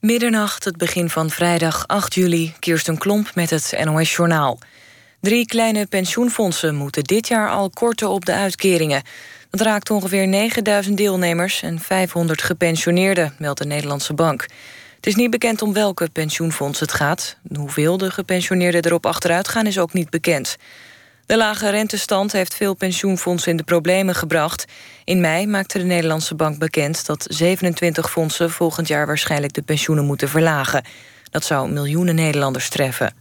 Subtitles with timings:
[0.00, 4.58] Middernacht, het begin van vrijdag 8 juli, Kirsten Klomp met het NOS-journaal.
[5.20, 9.02] Drie kleine pensioenfondsen moeten dit jaar al korten op de uitkeringen.
[9.50, 14.46] Dat raakt ongeveer 9000 deelnemers en 500 gepensioneerden, meldt de Nederlandse Bank.
[14.96, 17.36] Het is niet bekend om welke pensioenfonds het gaat.
[17.54, 20.56] Hoeveel de gepensioneerden erop achteruit gaan is ook niet bekend.
[21.30, 24.64] De lage rentestand heeft veel pensioenfondsen in de problemen gebracht.
[25.04, 30.04] In mei maakte de Nederlandse Bank bekend dat 27 fondsen volgend jaar waarschijnlijk de pensioenen
[30.04, 30.84] moeten verlagen.
[31.30, 33.14] Dat zou miljoenen Nederlanders treffen.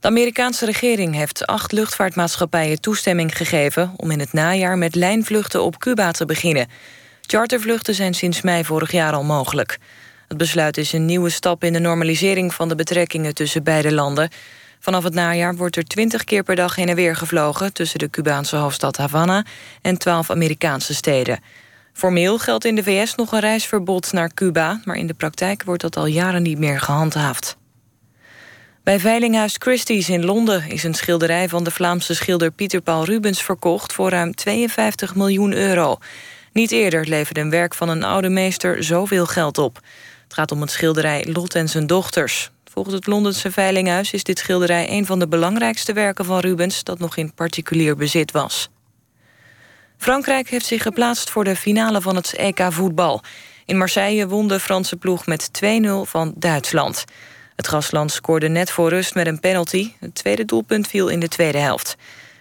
[0.00, 5.78] De Amerikaanse regering heeft acht luchtvaartmaatschappijen toestemming gegeven om in het najaar met lijnvluchten op
[5.78, 6.68] Cuba te beginnen.
[7.20, 9.78] Chartervluchten zijn sinds mei vorig jaar al mogelijk.
[10.28, 14.30] Het besluit is een nieuwe stap in de normalisering van de betrekkingen tussen beide landen.
[14.82, 17.72] Vanaf het najaar wordt er 20 keer per dag heen en weer gevlogen...
[17.72, 19.44] tussen de Cubaanse hoofdstad Havana
[19.82, 21.40] en 12 Amerikaanse steden.
[21.92, 24.80] Formeel geldt in de VS nog een reisverbod naar Cuba...
[24.84, 27.56] maar in de praktijk wordt dat al jaren niet meer gehandhaafd.
[28.82, 33.42] Bij Veilinghuis Christie's in Londen is een schilderij van de Vlaamse schilder Pieter Paul Rubens
[33.42, 35.98] verkocht voor ruim 52 miljoen euro.
[36.52, 39.80] Niet eerder leverde een werk van een oude meester zoveel geld op.
[40.22, 42.50] Het gaat om het schilderij Lot en zijn dochters.
[42.72, 46.98] Volgens het Londense Veilinghuis is dit schilderij een van de belangrijkste werken van Rubens dat
[46.98, 48.68] nog in particulier bezit was.
[49.96, 53.22] Frankrijk heeft zich geplaatst voor de finale van het EK voetbal.
[53.66, 55.66] In Marseille won de Franse ploeg met 2-0
[56.02, 57.04] van Duitsland.
[57.56, 59.92] Het gastland scoorde net voor rust met een penalty.
[60.00, 61.96] Het tweede doelpunt viel in de tweede helft.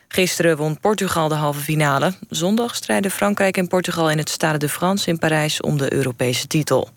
[0.07, 2.13] Gisteren won Portugal de halve finale.
[2.29, 6.47] Zondag strijden Frankrijk en Portugal in het Stade de France in Parijs om de Europese
[6.47, 6.89] titel.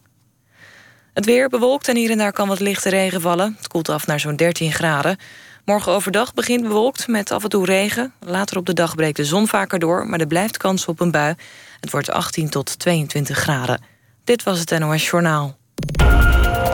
[1.15, 3.55] Het weer bewolkt en hier en daar kan wat lichte regen vallen.
[3.57, 5.17] Het koelt af naar zo'n 13 graden.
[5.65, 8.13] Morgen overdag begint bewolkt met af en toe regen.
[8.21, 11.11] Later op de dag breekt de zon vaker door, maar er blijft kans op een
[11.11, 11.35] bui.
[11.81, 13.83] Het wordt 18 tot 22 graden.
[14.25, 15.57] Dit was het NOS Journaal.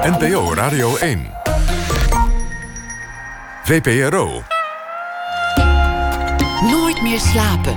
[0.02, 1.30] NPO Radio 1.
[3.64, 4.42] VPRO.
[6.62, 7.75] Nooit meer slapen.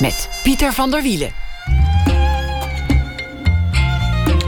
[0.00, 1.32] Met Pieter van der Wielen.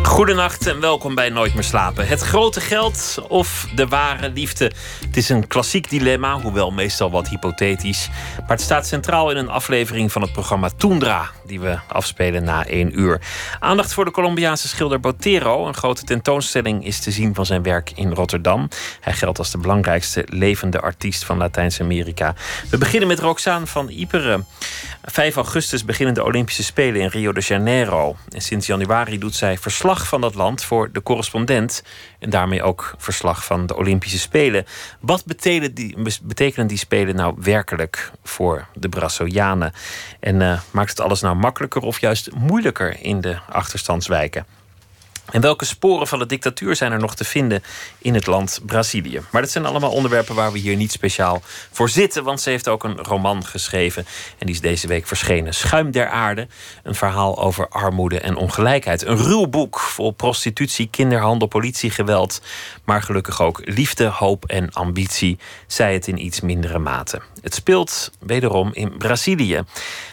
[0.03, 2.09] Goedenacht en welkom bij Nooit meer slapen.
[2.09, 4.73] Het grote geld of de ware liefde.
[5.07, 8.09] Het is een klassiek dilemma, hoewel meestal wat hypothetisch.
[8.41, 12.67] Maar het staat centraal in een aflevering van het programma Tundra, die we afspelen na
[12.67, 13.21] één uur.
[13.61, 15.67] Aandacht voor de Colombiaanse schilder Botero.
[15.67, 18.69] Een grote tentoonstelling is te zien van zijn werk in Rotterdam.
[19.01, 22.35] Hij geldt als de belangrijkste levende artiest van Latijns-Amerika.
[22.71, 24.47] We beginnen met Roxane van Iperen.
[25.11, 28.17] 5 augustus beginnen de Olympische Spelen in Rio de Janeiro.
[28.29, 31.83] En sinds januari doet zij verslag van dat land voor de correspondent.
[32.19, 34.67] En daarmee ook verslag van de Olympische Spelen.
[35.01, 39.73] Wat betekenen die, betekenen die Spelen nou werkelijk voor de Brazilianen?
[40.21, 44.60] En uh, maakt het alles nou makkelijker of juist moeilijker in de achterstandswijken?
[45.31, 47.63] En welke sporen van de dictatuur zijn er nog te vinden
[47.99, 49.21] in het land Brazilië?
[49.31, 52.69] Maar dat zijn allemaal onderwerpen waar we hier niet speciaal voor zitten, want ze heeft
[52.69, 54.07] ook een roman geschreven
[54.39, 55.55] en die is deze week verschenen.
[55.55, 56.49] Schuim der aarde,
[56.83, 59.07] een verhaal over armoede en ongelijkheid.
[59.07, 62.41] Een ruw boek vol prostitutie, kinderhandel, politiegeweld,
[62.85, 67.21] maar gelukkig ook liefde, hoop en ambitie, zij het in iets mindere mate.
[67.43, 69.63] Het speelt wederom in Brazilië.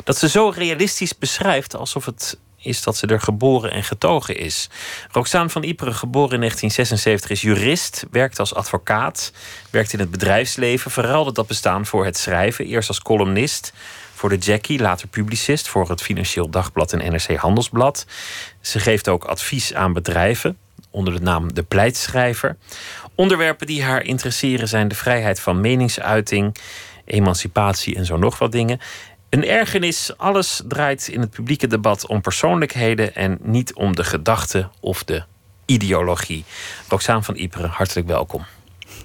[0.03, 4.69] Dat ze zo realistisch beschrijft alsof het is dat ze er geboren en getogen is.
[5.11, 9.31] Roxane van Iperen, geboren in 1976, is jurist, werkt als advocaat,
[9.69, 13.73] werkt in het bedrijfsleven, verruilde dat bestaan voor het schrijven, eerst als columnist
[14.13, 18.05] voor de Jackie, later publicist voor het Financieel Dagblad en NRC Handelsblad.
[18.61, 20.57] Ze geeft ook advies aan bedrijven
[20.89, 22.57] onder de naam De Pleitschrijver.
[23.15, 26.57] Onderwerpen die haar interesseren zijn de vrijheid van meningsuiting,
[27.05, 28.79] emancipatie en zo nog wat dingen.
[29.29, 34.69] Een ergernis, alles draait in het publieke debat om persoonlijkheden en niet om de gedachte
[34.79, 35.23] of de
[35.65, 36.45] ideologie.
[36.87, 38.45] Roxaan van Iperen, hartelijk welkom.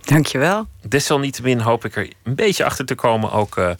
[0.01, 0.67] Dankjewel.
[0.89, 3.71] Desalniettemin hoop ik er een beetje achter te komen ook uh,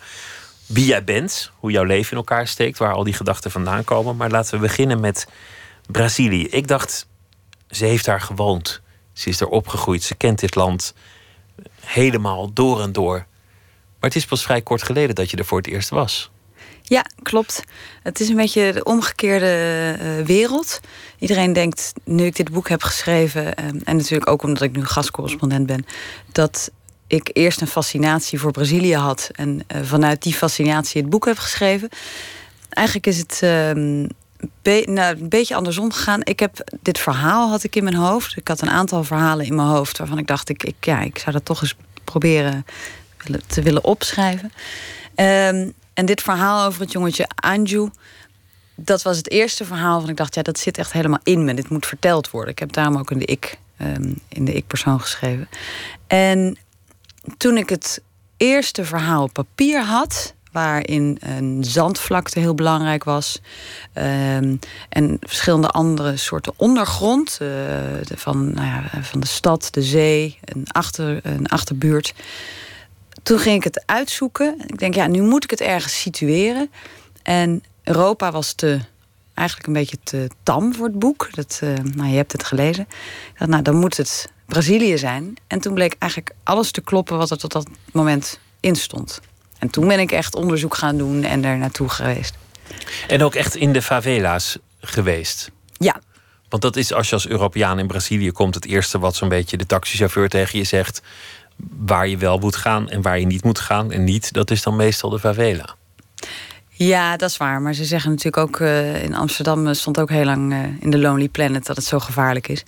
[0.67, 4.17] wie jij bent, hoe jouw leven in elkaar steekt, waar al die gedachten vandaan komen.
[4.17, 5.29] Maar laten we beginnen met
[5.87, 6.47] Brazilië.
[6.47, 7.07] Ik dacht,
[7.71, 8.81] ze heeft daar gewoond.
[9.13, 10.95] Ze is er opgegroeid, ze kent dit land
[11.81, 13.17] helemaal door en door.
[14.01, 16.32] Maar het is pas vrij kort geleden dat je er voor het eerst was.
[16.93, 17.63] Ja, klopt.
[18.03, 20.81] Het is een beetje de omgekeerde uh, wereld.
[21.19, 23.45] Iedereen denkt, nu ik dit boek heb geschreven...
[23.45, 25.87] Uh, en natuurlijk ook omdat ik nu gastcorrespondent ben...
[26.33, 26.71] dat
[27.07, 29.31] ik eerst een fascinatie voor Brazilië had...
[29.33, 31.89] en uh, vanuit die fascinatie het boek heb geschreven.
[32.69, 34.07] Eigenlijk is het ehm,
[34.95, 36.21] nou, een beetje andersom gegaan.
[36.25, 38.37] Ik heb dit verhaal had ik in mijn hoofd.
[38.37, 39.99] Ik had een aantal verhalen in mijn hoofd...
[39.99, 42.67] waarvan ik dacht, ik, ik ja, ik zou dat toch eens proberen
[43.47, 44.53] te willen opschrijven.
[45.17, 47.91] Um, En dit verhaal over het jongetje Anju,
[48.75, 51.55] dat was het eerste verhaal van ik dacht, ja, dat zit echt helemaal in me.
[51.55, 52.51] Dit moet verteld worden.
[52.53, 55.49] Ik heb daarom ook in de ik, um, in de ik-persoon geschreven.
[56.07, 56.57] En
[57.37, 58.03] toen ik het
[58.37, 63.41] eerste verhaal op papier had, waarin een zandvlakte heel belangrijk was.
[63.95, 67.39] Um, en verschillende andere soorten ondergrond.
[67.43, 67.49] Uh,
[68.15, 72.15] van, nou ja, van de stad, de zee, een, achter, een achterbuurt.
[73.23, 74.55] Toen ging ik het uitzoeken.
[74.67, 76.71] Ik denk, ja, nu moet ik het ergens situeren.
[77.23, 78.81] En Europa was te,
[79.35, 81.29] eigenlijk een beetje te tam voor het boek.
[81.33, 82.89] Dat, uh, nou, je hebt het gelezen.
[83.39, 85.35] Dacht, nou, dan moet het Brazilië zijn.
[85.47, 89.21] En toen bleek eigenlijk alles te kloppen wat er tot dat moment in stond.
[89.59, 92.35] En toen ben ik echt onderzoek gaan doen en er naartoe geweest.
[93.09, 95.51] En ook echt in de favela's geweest?
[95.73, 96.01] Ja.
[96.49, 99.57] Want dat is als je als Europeaan in Brazilië komt, het eerste wat zo'n beetje
[99.57, 101.03] de taxichauffeur tegen je zegt.
[101.71, 103.93] Waar je wel moet gaan en waar je niet moet gaan.
[103.93, 105.75] En niet, dat is dan meestal de favela.
[106.69, 107.61] Ja, dat is waar.
[107.61, 110.99] Maar ze zeggen natuurlijk ook uh, in Amsterdam stond ook heel lang uh, in de
[110.99, 112.65] Lonely Planet dat het zo gevaarlijk is.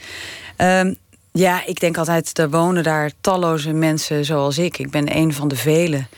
[0.56, 0.96] Um,
[1.32, 4.78] ja, ik denk altijd, er wonen daar talloze mensen zoals ik.
[4.78, 6.08] Ik ben een van de velen.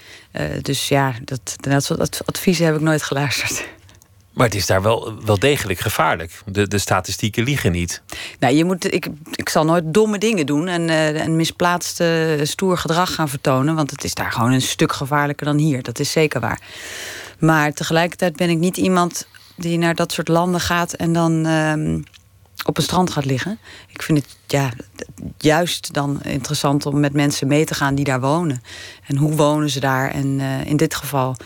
[0.63, 3.69] Dus ja, dat, dat adviezen heb ik nooit geluisterd.
[4.37, 6.43] Maar het is daar wel, wel degelijk gevaarlijk.
[6.47, 8.03] De, de statistieken liegen niet.
[8.39, 12.03] Nou, je moet, ik, ik zal nooit domme dingen doen en, uh, en misplaatst
[12.43, 13.75] stoer gedrag gaan vertonen.
[13.75, 15.83] Want het is daar gewoon een stuk gevaarlijker dan hier.
[15.83, 16.61] Dat is zeker waar.
[17.39, 21.47] Maar tegelijkertijd ben ik niet iemand die naar dat soort landen gaat en dan.
[21.47, 22.03] Uh,
[22.65, 23.59] op een strand gaat liggen.
[23.89, 24.71] Ik vind het ja,
[25.39, 28.63] juist dan interessant om met mensen mee te gaan die daar wonen.
[29.07, 30.11] En hoe wonen ze daar?
[30.11, 31.37] En uh, in dit geval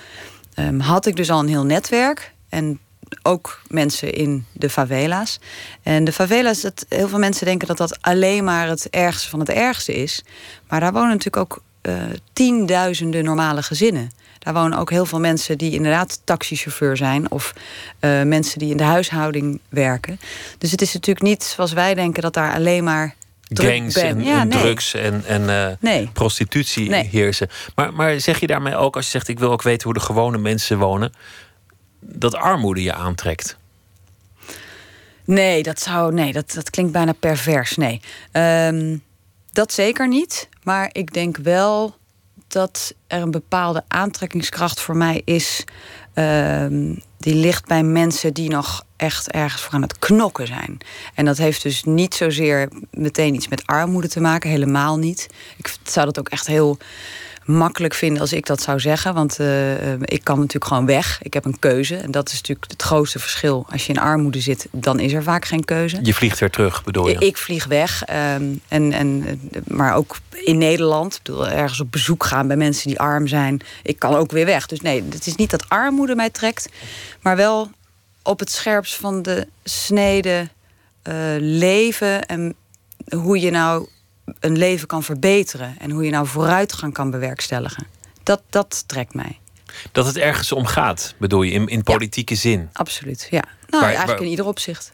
[0.58, 2.34] um, had ik dus al een heel netwerk.
[2.50, 2.80] En
[3.22, 5.40] ook mensen in de favela's.
[5.82, 9.40] En de favela's, dat, heel veel mensen denken dat dat alleen maar het ergste van
[9.40, 10.24] het ergste is.
[10.68, 11.94] Maar daar wonen natuurlijk ook uh,
[12.32, 14.10] tienduizenden normale gezinnen.
[14.38, 17.52] Daar wonen ook heel veel mensen die inderdaad taxichauffeur zijn of
[18.00, 20.20] uh, mensen die in de huishouding werken.
[20.58, 23.14] Dus het is natuurlijk niet zoals wij denken dat daar alleen maar
[23.48, 24.58] gangs en, ja, en nee.
[24.58, 26.10] drugs en, en uh, nee.
[26.12, 27.08] prostitutie nee.
[27.10, 27.48] heersen.
[27.74, 30.00] Maar, maar zeg je daarmee ook, als je zegt ik wil ook weten hoe de
[30.00, 31.12] gewone mensen wonen,
[32.00, 33.56] dat armoede je aantrekt?
[35.24, 36.12] Nee, dat zou.
[36.12, 37.76] Nee, dat, dat klinkt bijna pervers.
[37.76, 38.00] Nee.
[38.32, 39.02] Um,
[39.52, 40.48] dat zeker niet.
[40.62, 41.96] Maar ik denk wel
[42.48, 45.64] dat er een bepaalde aantrekkingskracht voor mij is.
[46.14, 46.66] Uh,
[47.18, 50.78] die ligt bij mensen die nog echt ergens voor aan het knokken zijn.
[51.14, 55.28] En dat heeft dus niet zozeer meteen iets met armoede te maken, helemaal niet.
[55.56, 56.78] Ik zou dat ook echt heel
[57.50, 59.14] makkelijk vinden als ik dat zou zeggen.
[59.14, 61.18] Want uh, ik kan natuurlijk gewoon weg.
[61.22, 61.96] Ik heb een keuze.
[61.96, 63.66] En dat is natuurlijk het grootste verschil.
[63.70, 65.98] Als je in armoede zit, dan is er vaak geen keuze.
[66.02, 67.18] Je vliegt weer terug, bedoel je?
[67.18, 68.04] Ik vlieg weg.
[68.34, 71.14] Um, en, en, maar ook in Nederland.
[71.14, 73.60] Ik bedoel, ergens op bezoek gaan bij mensen die arm zijn.
[73.82, 74.66] Ik kan ook weer weg.
[74.66, 76.68] Dus nee, het is niet dat armoede mij trekt.
[77.20, 77.70] Maar wel
[78.22, 80.48] op het scherpst van de snede
[81.08, 82.26] uh, leven.
[82.26, 82.54] En
[83.16, 83.88] hoe je nou
[84.40, 87.86] een leven kan verbeteren en hoe je nou vooruitgang kan bewerkstelligen.
[88.22, 89.38] Dat, dat trekt mij.
[89.92, 92.68] Dat het ergens om gaat, bedoel je, in, in politieke ja, zin?
[92.72, 93.42] Absoluut, ja.
[93.42, 94.22] Nou, waar, eigenlijk waar...
[94.22, 94.92] in ieder opzicht.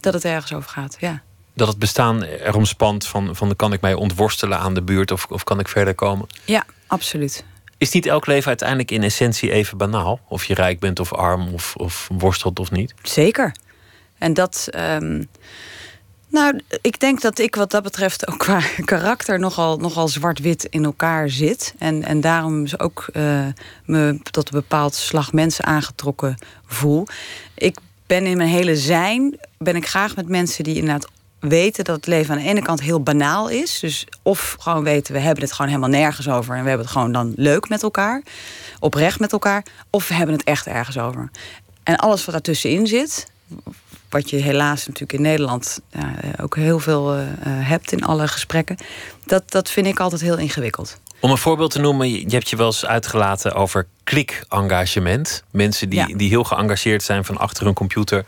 [0.00, 1.22] Dat het ergens over gaat, ja.
[1.54, 5.26] Dat het bestaan erom spant van, van kan ik mij ontworstelen aan de buurt of,
[5.28, 6.26] of kan ik verder komen?
[6.44, 7.44] Ja, absoluut.
[7.78, 10.20] Is niet elk leven uiteindelijk in essentie even banaal?
[10.28, 12.94] Of je rijk bent of arm of, of worstelt of niet?
[13.02, 13.54] Zeker.
[14.18, 14.68] En dat...
[14.76, 15.28] Um,
[16.32, 20.84] nou, ik denk dat ik wat dat betreft ook qua karakter nogal, nogal zwart-wit in
[20.84, 21.74] elkaar zit.
[21.78, 23.46] En, en daarom ook uh,
[23.84, 26.36] me tot een bepaald slag mensen aangetrokken
[26.66, 27.06] voel.
[27.54, 31.08] Ik ben in mijn hele zijn, ben ik graag met mensen die inderdaad
[31.38, 33.78] weten dat het leven aan de ene kant heel banaal is.
[33.78, 36.56] Dus of gewoon weten, we hebben het gewoon helemaal nergens over...
[36.56, 38.22] en we hebben het gewoon dan leuk met elkaar,
[38.80, 39.64] oprecht met elkaar...
[39.90, 41.30] of we hebben het echt ergens over.
[41.82, 43.26] En alles wat daartussenin zit,
[44.12, 48.76] wat je helaas natuurlijk in Nederland ja, ook heel veel uh, hebt in alle gesprekken.
[49.24, 50.98] Dat, dat vind ik altijd heel ingewikkeld.
[51.20, 55.42] Om een voorbeeld te noemen, je hebt je wel eens uitgelaten over klik-engagement.
[55.50, 56.16] Mensen die, ja.
[56.16, 58.24] die heel geëngageerd zijn van achter hun computer.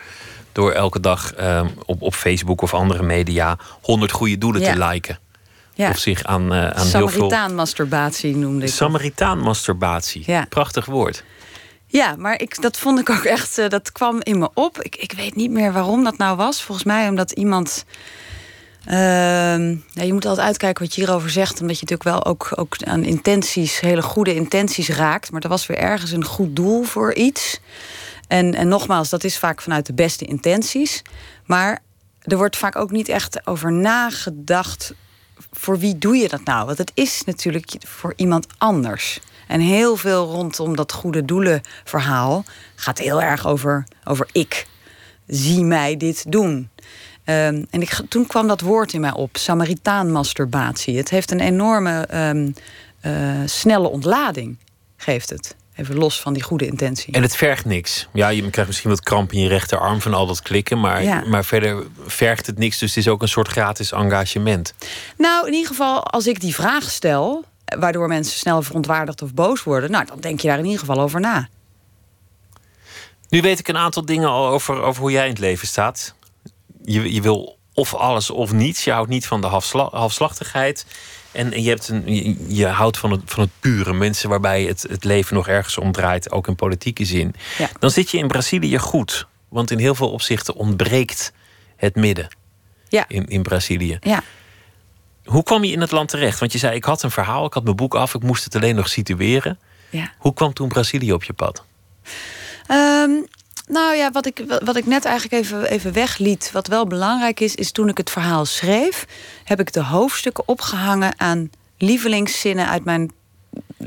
[0.53, 4.73] Door elke dag um, op, op Facebook of andere media honderd goede doelen ja.
[4.73, 5.19] te liken.
[5.75, 5.91] Ja.
[5.91, 7.09] Of zich aan, uh, aan heel veel.
[7.09, 8.73] Samaritaan-masturbatie noemde ik.
[8.73, 10.23] Samaritaan-masturbatie.
[10.27, 10.47] Ja.
[10.49, 11.25] Prachtig woord.
[11.97, 14.83] Ja, maar ik, dat vond ik ook echt, uh, dat kwam in me op.
[14.83, 16.63] Ik, ik weet niet meer waarom dat nou was.
[16.63, 17.85] Volgens mij omdat iemand.
[18.87, 19.59] Ja,
[19.93, 23.05] je moet altijd uitkijken wat je hierover zegt, omdat je natuurlijk wel ook, ook aan
[23.05, 25.31] intenties, hele goede intenties raakt.
[25.31, 27.61] Maar er was weer ergens een goed doel voor iets.
[28.29, 31.03] En, en nogmaals, dat is vaak vanuit de beste intenties.
[31.45, 31.83] Maar
[32.23, 34.95] er wordt vaak ook niet echt over nagedacht.
[35.53, 36.67] Voor wie doe je dat nou?
[36.67, 39.21] Want het is natuurlijk voor iemand anders.
[39.55, 42.45] En heel veel rondom dat goede doelen verhaal
[42.75, 44.67] gaat heel erg over, over ik.
[45.27, 46.71] Zie mij dit doen.
[47.25, 50.97] Um, en ik, toen kwam dat woord in mij op, Samaritaan-masturbatie.
[50.97, 52.55] Het heeft een enorme um,
[53.03, 53.13] uh,
[53.45, 54.59] snelle ontlading,
[54.97, 55.57] geeft het.
[55.77, 57.15] Even los van die goede intentie.
[57.15, 58.09] En het vergt niks.
[58.13, 60.81] Ja, je krijgt misschien wat kramp in je rechterarm van al dat klikken.
[60.81, 61.23] Maar, Ja.
[61.27, 62.79] maar verder vergt het niks.
[62.79, 64.75] Dus het is ook een soort gratis engagement.
[65.17, 67.45] Nou, in ieder geval, als ik die vraag stel,
[67.79, 71.01] waardoor mensen snel verontwaardigd of boos worden, nou, dan denk je daar in ieder geval
[71.01, 71.49] over na.
[73.29, 76.15] Nu weet ik een aantal dingen al over, over hoe jij in het leven staat.
[76.85, 78.85] Je, je wil of alles of niets.
[78.85, 80.87] Je houdt niet van de halfsla- halfslachtigheid.
[81.33, 83.93] En, je, hebt een, je, je houdt van het, van het pure.
[83.93, 87.35] Mensen waarbij het, het leven nog ergens omdraait, ook in politieke zin.
[87.59, 87.69] Ja.
[87.79, 89.27] Dan zit je in Brazilië goed.
[89.49, 91.33] Want in heel veel opzichten ontbreekt
[91.77, 92.29] het midden
[92.89, 93.05] Ja.
[93.09, 93.97] in, in Brazilië.
[94.01, 94.23] Ja.
[95.25, 96.39] Hoe kwam je in het land terecht?
[96.39, 98.55] Want je zei, ik had een verhaal, ik had mijn boek af, ik moest het
[98.55, 99.59] alleen nog situeren.
[99.91, 100.13] Ja.
[100.19, 101.65] Hoe kwam toen Brazilië op je pad?
[102.67, 103.11] Ehm,
[103.67, 107.55] nou ja, wat ik, wat ik net eigenlijk even, even wegliet, wat wel belangrijk is,
[107.55, 109.07] is toen ik het verhaal schreef,
[109.45, 113.13] heb ik de hoofdstukken opgehangen aan lievelingszinnen uit mijn,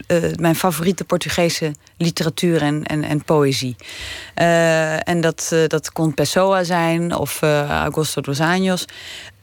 [0.08, 3.75] eh, mijn favoriete Portugese literatuur en, en, en poëzie.
[4.34, 8.86] Eh, en dat, eh, dat kon Pessoa zijn of Augusto dos Anjos.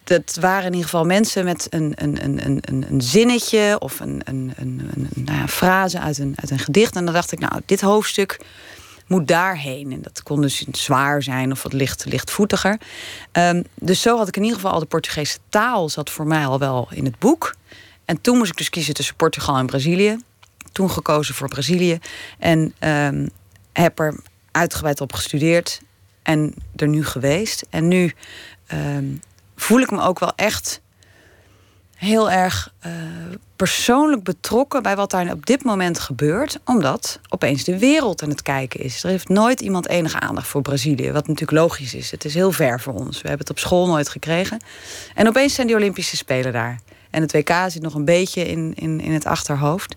[0.05, 4.21] Dat waren in ieder geval mensen met een, een, een, een, een- zinnetje of een,
[4.25, 6.97] een, een, een, een nou ja, frase uit een, uit een gedicht.
[6.97, 8.41] En dan dacht ik, nou, dit hoofdstuk
[9.07, 9.93] moet daarheen.
[9.93, 12.79] En dat kon dus zwaar zijn of wat licht, lichtvoetiger.
[13.33, 16.47] Ehm, dus zo had ik in ieder geval al de Portugese taal zat voor mij
[16.47, 17.55] al wel in het boek.
[18.05, 20.17] En toen moest ik dus kiezen tussen Portugal en Brazilië.
[20.73, 21.99] Toen gekozen voor Brazilië.
[22.39, 23.27] En ehm,
[23.73, 24.21] heb er
[24.51, 25.81] uitgebreid op gestudeerd.
[26.23, 27.67] En er nu geweest.
[27.71, 28.13] En nu
[28.67, 29.05] ehm,
[29.57, 30.83] voel ik me ook wel echt
[31.95, 32.93] heel erg eh,
[33.57, 38.43] persoonlijk betrokken bij wat daar op dit moment gebeurt, omdat opeens de wereld aan het
[38.43, 39.03] kijken is.
[39.03, 42.11] Er heeft nooit iemand enige aandacht voor Brazilië, wat natuurlijk logisch is.
[42.11, 43.23] Het is heel ver voor ons.
[43.23, 44.61] We hebben het op school nooit gekregen.
[45.15, 46.81] En opeens zijn die Olympische Spelen daar.
[47.11, 49.95] En het WK zit nog een beetje in, in, in het achterhoofd.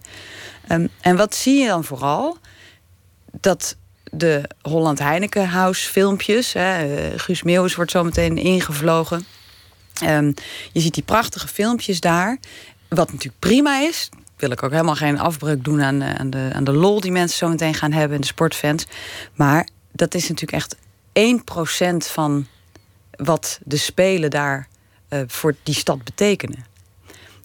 [0.67, 2.37] Ehm, en wat zie je dan vooral?
[3.31, 3.75] Dat
[4.11, 9.25] de Holland Heineken House filmpjes, hè, eh, Guus Meeuwis wordt zo meteen ingevlogen.
[10.01, 10.31] Ehm,
[10.71, 12.37] je ziet die prachtige filmpjes daar.
[12.89, 14.09] Wat natuurlijk prima is.
[14.37, 17.11] Wil ik ook helemaal geen afbreuk doen aan, eh, aan, de, aan de lol die
[17.11, 18.85] mensen zo meteen gaan hebben en de sportfans.
[19.33, 20.75] Maar dat is natuurlijk echt
[21.13, 22.47] 1% van
[23.11, 24.67] wat de spelen daar
[25.07, 26.65] eh, voor die stad betekenen.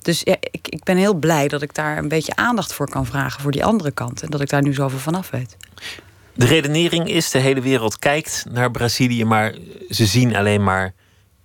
[0.03, 3.41] Dus ik, ik ben heel blij dat ik daar een beetje aandacht voor kan vragen
[3.43, 4.23] voor die andere kant.
[4.23, 5.57] En dat ik daar nu zoveel van af weet.
[6.35, 9.55] De redenering is: de hele wereld kijkt naar Brazilië, maar
[9.89, 10.95] ze zien alleen maar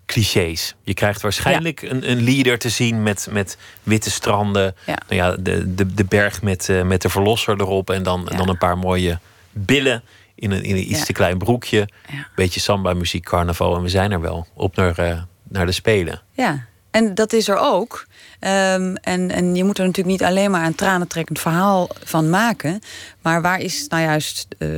[0.07, 0.75] clichés.
[0.83, 4.75] Je krijgt waarschijnlijk een, een leader te zien met, met witte stranden.
[4.85, 4.97] Ja.
[5.07, 7.89] Nou ja, de, de, de berg met, eh, met de verlosser erop.
[7.89, 9.19] En dan, en dan een paar mooie
[9.51, 10.03] billen
[10.35, 11.89] in een, in een iets te klein broekje.
[12.35, 13.75] Beetje samba, muziek, carnaval.
[13.75, 14.47] En we zijn er wel.
[14.53, 16.21] Op naar, eh, naar de Spelen.
[16.31, 18.07] Ja, en dat is er ook.
[18.39, 22.79] Ehm, en, en je moet er natuurlijk niet alleen maar een tranentrekkend verhaal van maken.
[23.21, 24.69] Maar waar is nou juist eh,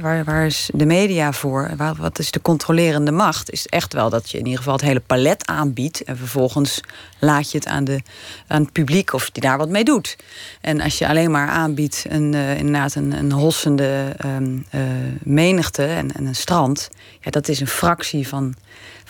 [0.00, 1.70] waar, waar is de media voor?
[1.98, 3.50] Wat is de controlerende macht?
[3.50, 6.04] Is echt wel dat je in ieder geval het hele palet aanbiedt.
[6.04, 6.80] En vervolgens
[7.18, 8.02] laat je het aan, de,
[8.46, 10.16] aan het publiek of die daar wat mee doet.
[10.60, 14.80] En als je alleen maar aanbiedt een, eh, inderdaad een, een hossende ehm, eh,
[15.22, 16.88] menigte en, en een strand.
[17.20, 18.54] Ja, dat is een fractie van,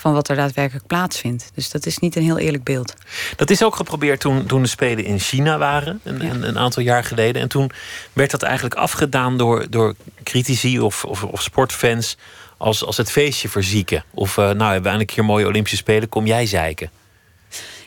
[0.04, 1.50] van wat er daadwerkelijk plaatsvindt.
[1.54, 2.94] Dus dat is niet een heel eerlijk beeld.
[3.37, 6.30] Dat is ook geprobeerd toen, toen de Spelen in China waren, een, Ja.
[6.30, 7.42] een, een aantal jaar geleden.
[7.42, 7.70] En toen
[8.12, 12.16] werd dat eigenlijk afgedaan door, door critici of, of, of sportfans
[12.56, 14.04] als, als het feestje verzieken.
[14.11, 16.90] Of eh, nou, hebben we eindelijk hier mooie Olympische Spelen, kom jij zeiken.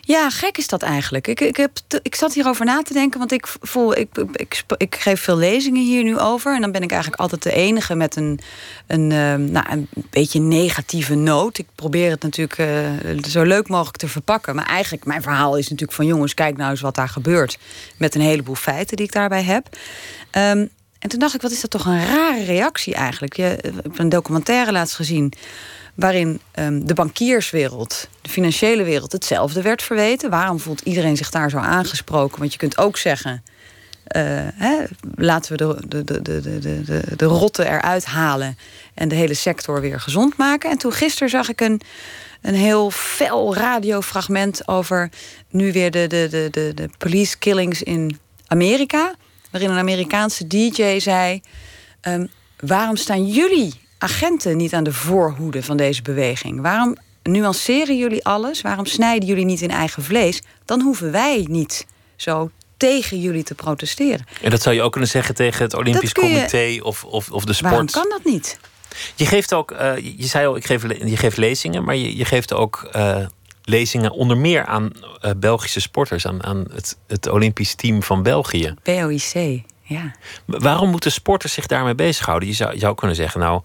[0.08, 1.28] Ja, gek is dat eigenlijk.
[1.28, 1.72] Ik, ik, heb
[2.02, 5.84] ik zat hierover na te denken, want ik voel, ik, ik, ik geef veel lezingen
[5.84, 6.56] hier nu over.
[6.56, 8.40] En dan ben ik eigenlijk altijd de enige met een,
[8.88, 11.58] een, ehm, nou, een beetje negatieve noot.
[11.58, 14.56] Ik probeer het natuurlijk eh, zo leuk mogelijk te verpakken.
[14.56, 17.58] Maar eigenlijk, mijn verhaal is natuurlijk van jongens, kijk nou eens wat daar gebeurt.
[17.98, 19.78] Met een heleboel feiten die ik daarbij heb.
[20.32, 20.66] Ehm,
[21.00, 23.36] en toen dacht ik, wat is dat toch een rare reactie eigenlijk?
[23.36, 25.34] Je, ik heb een documentaire laatst gezien
[25.98, 30.30] waarin ehm, de bankierswereld, de financiële wereld, hetzelfde werd verweten.
[30.30, 32.40] Waarom voelt iedereen zich daar zo aangesproken?
[32.40, 33.44] Want je kunt ook zeggen,
[34.04, 34.22] eh,
[34.54, 34.84] hè,
[35.16, 38.58] laten we de, de, de, de, de, de, de rotte eruit halen
[38.94, 40.70] en de hele sector weer gezond maken.
[40.70, 41.82] En toen gisteren zag ik een,
[42.42, 45.10] een heel fel radiofragment over
[45.50, 49.16] nu weer de, de, de, de, de police killings in Amerika.
[49.52, 51.42] Waarin een Amerikaanse DJ zei:
[52.02, 52.26] ehm,
[52.60, 56.62] Waarom staan jullie agenten niet aan de voorhoede van deze beweging?
[56.62, 58.62] Waarom nuanceren jullie alles?
[58.62, 60.42] Waarom snijden jullie niet in eigen vlees?
[60.66, 61.86] Dan hoeven wij niet
[62.16, 64.26] zo tegen jullie te protesteren.
[64.42, 67.46] En dat zou je ook kunnen zeggen tegen het Olympisch je- Comité of, of, of
[67.46, 67.72] de sport.
[67.72, 68.60] Waarom kan dat niet?
[69.16, 72.26] Je geeft ook, eh, je zei al, ik geef, je geeft lezingen, maar je, je
[72.26, 73.26] geeft ook eh,
[73.64, 78.74] lezingen onder meer aan eh, Belgische sporters, aan, aan het, het Olympisch team van België.
[78.84, 80.16] BOIC, ja.
[80.46, 82.48] Waarom moeten sporters zich daarmee bezighouden?
[82.48, 83.62] Je zou, je zou kunnen zeggen, nou,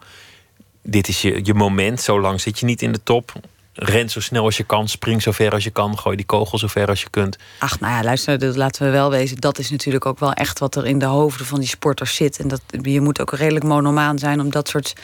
[0.82, 3.32] dit is je, je moment, zo lang zit je niet in de top.
[3.74, 6.58] Ren zo snel als je kan, spring zo ver als je kan, gooi die kogel
[6.58, 7.36] zo ver als je kunt.
[7.58, 9.36] Ach, nou ja, luister, dat laten we wel wezen.
[9.36, 12.38] Dat is natuurlijk ook wel echt wat er in de hoofden van die sporters zit.
[12.38, 14.94] En dat, je moet ook redelijk monomaan zijn om dat soort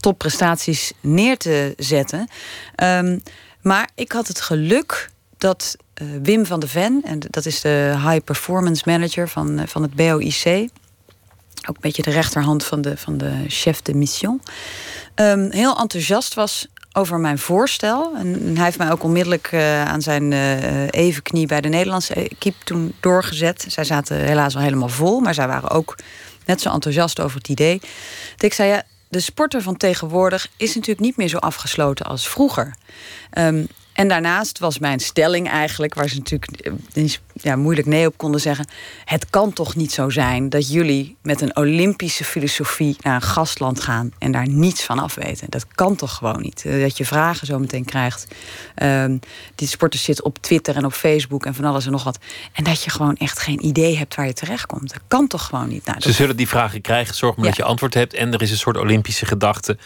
[0.00, 2.28] topprestaties neer te zetten.
[2.74, 3.18] Ehm,
[3.62, 7.94] maar ik had het geluk dat eh, Wim van de Ven, en dat is de
[7.96, 10.70] high performance manager van, eh, van het BOIC.
[11.68, 14.42] Ook een beetje de rechterhand van de, van de chef de mission.
[15.14, 18.14] ehm, heel enthousiast was over mijn voorstel.
[18.16, 22.64] En hij heeft mij ook onmiddellijk eh, aan zijn eh evenknie bij de Nederlandse equipe
[22.64, 23.64] toen doorgezet.
[23.68, 25.96] Zij zaten helaas al helemaal vol, maar zij waren ook
[26.44, 27.80] net zo enthousiast over het idee.
[28.32, 32.28] Dat ik zei, ja, de sporter van tegenwoordig is natuurlijk niet meer zo afgesloten als
[32.28, 32.74] vroeger.
[33.30, 33.64] Ehm,
[33.98, 36.52] en daarnaast was mijn stelling eigenlijk, waar ze natuurlijk
[36.94, 38.66] eh, ja, moeilijk nee op konden zeggen.
[39.04, 43.80] Het kan toch niet zo zijn dat jullie met een Olympische filosofie naar een gastland
[43.80, 45.46] gaan en daar niets van afweten.
[45.50, 46.64] Dat kan toch gewoon niet.
[46.66, 48.26] Eh, Dat je vragen zo meteen krijgt.
[48.74, 49.16] Ehm,
[49.54, 52.18] die sporters zitten op Twitter en op Facebook en van alles en nog wat.
[52.52, 54.92] En dat je gewoon echt geen idee hebt waar je terechtkomt.
[54.92, 55.84] Dat kan toch gewoon niet.
[55.84, 57.50] Nou, Ze zullen die vragen krijgen, zorg maar Ja.
[57.50, 58.14] dat je antwoord hebt.
[58.14, 59.78] En er is een soort Olympische gedachte,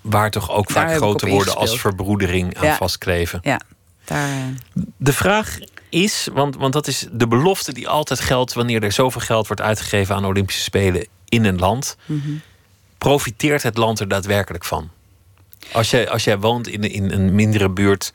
[0.00, 2.76] waar toch ook Daar vaak heb ik op grote woorden als verbroedering aan Ja.
[2.76, 3.38] vastkleven.
[3.42, 3.60] ja,
[4.04, 4.28] daar.
[4.28, 4.34] eh,
[4.96, 9.20] De vraag is, want, want dat is de belofte die altijd geldt wanneer er zoveel
[9.20, 11.96] geld wordt uitgegeven aan Olympische Spelen in een land.
[12.06, 12.30] mhm.
[12.98, 14.90] Profiteert het land er daadwerkelijk van?
[15.72, 18.12] Als jij, als jij woont in, in een mindere buurt,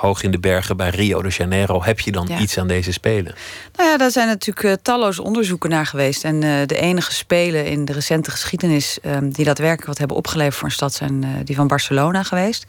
[0.00, 2.38] hoog in de bergen bij Rio de Janeiro, heb je dan Ja.
[2.38, 3.34] iets aan deze Spelen?
[3.76, 6.24] Nou ja, daar zijn natuurlijk eh, talloze onderzoeken naar geweest.
[6.24, 10.54] En eh, de enige spelen in de recente geschiedenis ehm, die daadwerkelijk wat hebben opgeleverd
[10.54, 12.64] voor een stad zijn eh, die van Barcelona geweest.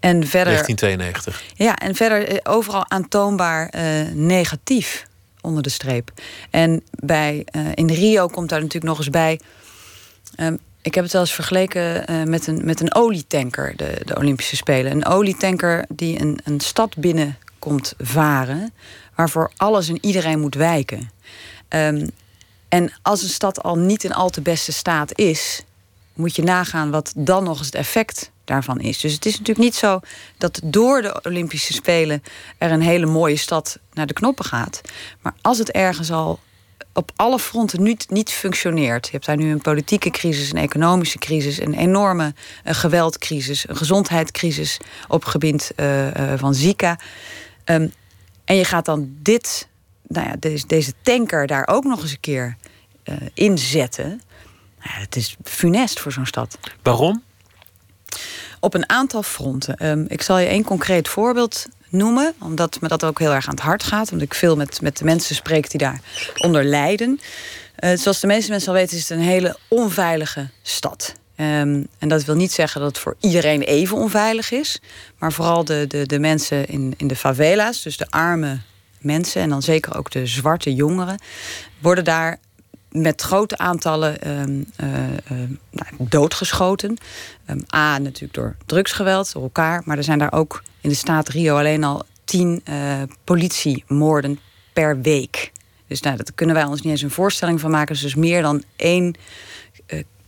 [0.00, 1.42] En verder, 1992.
[1.54, 3.72] ja, en verder overal aantoonbaar
[4.14, 5.06] negatief
[5.40, 6.10] onder de streep.
[6.50, 9.40] En bij, in Rio komt daar natuurlijk nog eens bij.
[10.36, 14.16] ehm, ik heb het wel eens vergeleken eh, met, een, met een olietanker, de, de
[14.16, 14.92] Olympische Spelen.
[14.92, 18.72] Een olietanker die een, een stad binnenkomt varen,
[19.14, 21.10] waarvoor alles en iedereen moet wijken.
[21.68, 22.06] Ehm,
[22.68, 25.62] en als een stad al niet in al te beste staat is,
[26.14, 29.00] moet je nagaan wat dan nog eens het effect daarvan is.
[29.00, 30.00] Dus het is natuurlijk niet zo
[30.38, 32.22] dat door de Olympische Spelen
[32.58, 34.80] er een hele mooie stad naar de knoppen gaat.
[35.20, 36.40] Maar als het ergens al
[36.94, 39.06] op alle fronten niet, niet functioneert.
[39.06, 43.76] Je hebt daar nu een politieke crisis, een economische crisis, een enorme eh, geweldcrisis, een
[43.76, 44.78] gezondheidscrisis
[45.08, 46.98] op gebied eh, eh, van Zika.
[47.64, 47.88] Ehm,
[48.44, 49.68] en je gaat dan dit,
[50.02, 52.56] nou ja, deze, deze tanker daar ook nog eens een keer
[53.02, 54.22] eh inzetten.
[54.84, 56.58] Nou het is funest voor zo'n stad.
[56.82, 57.22] Waarom?
[58.64, 59.76] Op een aantal fronten.
[59.76, 63.54] Ehm, ik zal je één concreet voorbeeld noemen, omdat me dat ook heel erg aan
[63.54, 64.12] het hart gaat.
[64.12, 67.20] Omdat ik veel met, met de mensen spreek die daaronder lijden.
[67.76, 71.14] Eh, zoals de meeste mensen al weten, is het een hele onveilige stad.
[71.36, 74.80] Ehm, en dat wil niet zeggen dat het voor iedereen even onveilig is.
[75.18, 78.58] Maar vooral de, de, de mensen in, in de favela's, dus de arme
[78.98, 79.42] mensen...
[79.42, 81.18] en dan zeker ook de zwarte jongeren...
[81.78, 82.38] worden daar
[83.02, 86.96] met grote aantallen ehm, eh, eh, nou, doodgeschoten.
[87.46, 89.82] Ehm, A, natuurlijk door drugsgeweld, door elkaar.
[89.84, 94.38] Maar er zijn daar ook in de staat Rio alleen al tien eh, politiemoorden
[94.72, 95.52] per week.
[95.86, 97.96] Dus nou, dat kunnen wij ons niet eens een voorstelling van maken.
[98.00, 99.14] Dus meer dan één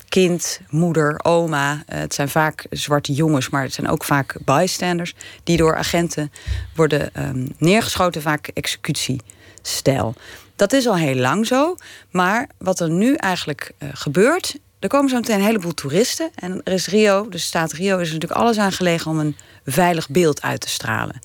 [0.08, 1.82] kind, moeder, oma.
[1.86, 5.14] het zijn vaak zwarte jongens, maar het zijn ook vaak bystanders...
[5.44, 6.32] die door agenten
[6.74, 10.14] worden ehm, neergeschoten, vaak executiestijl.
[10.56, 11.76] Dat is al heel lang zo.
[12.10, 14.56] Maar wat er nu eigenlijk eh, gebeurt...
[14.78, 16.30] Er komen zo meteen een heleboel toeristen.
[16.34, 19.10] En er is Rio, de staat Rio, is natuurlijk alles aan gelegen...
[19.10, 21.20] om een veilig beeld uit te stralen.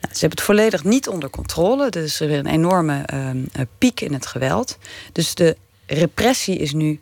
[0.00, 1.90] Nou, ze hebben het volledig niet onder controle.
[1.90, 4.78] Er is er weer een enorme ehm, eh, piek in het geweld.
[5.12, 7.00] Dus de repressie is nu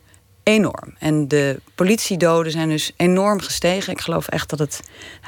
[0.51, 0.95] enorm.
[0.99, 3.93] En de politiedoden zijn dus enorm gestegen.
[3.93, 4.81] Ik geloof echt dat het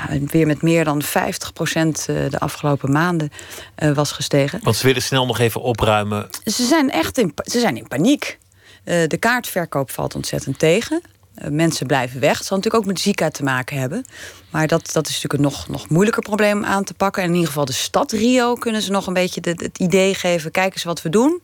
[0.08, 3.32] nou, weer met meer dan 50 procent de afgelopen maanden
[3.76, 4.60] eh, was gestegen.
[4.64, 6.30] Want ze willen snel nog even opruimen.
[6.46, 8.38] Ze zijn echt in, ze zijn in paniek.
[8.84, 11.02] Eh, de kaartverkoop valt ontzettend tegen.
[11.36, 12.38] Eh, mensen blijven weg.
[12.38, 14.06] Het zal natuurlijk ook met Zika te maken hebben.
[14.50, 17.22] Maar dat, dat is natuurlijk een nog, nog moeilijker probleem aan te pakken.
[17.22, 20.14] En in ieder geval de stad Rio kunnen ze nog een beetje de- het idee
[20.14, 20.52] geven...
[20.52, 21.42] kijk eens wat we doen.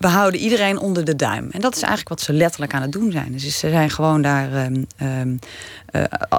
[0.00, 1.48] We houden iedereen onder de duim.
[1.50, 3.32] En dat is eigenlijk wat ze letterlijk aan het doen zijn.
[3.32, 4.52] Dus ze zijn gewoon daar...
[4.96, 5.20] eh,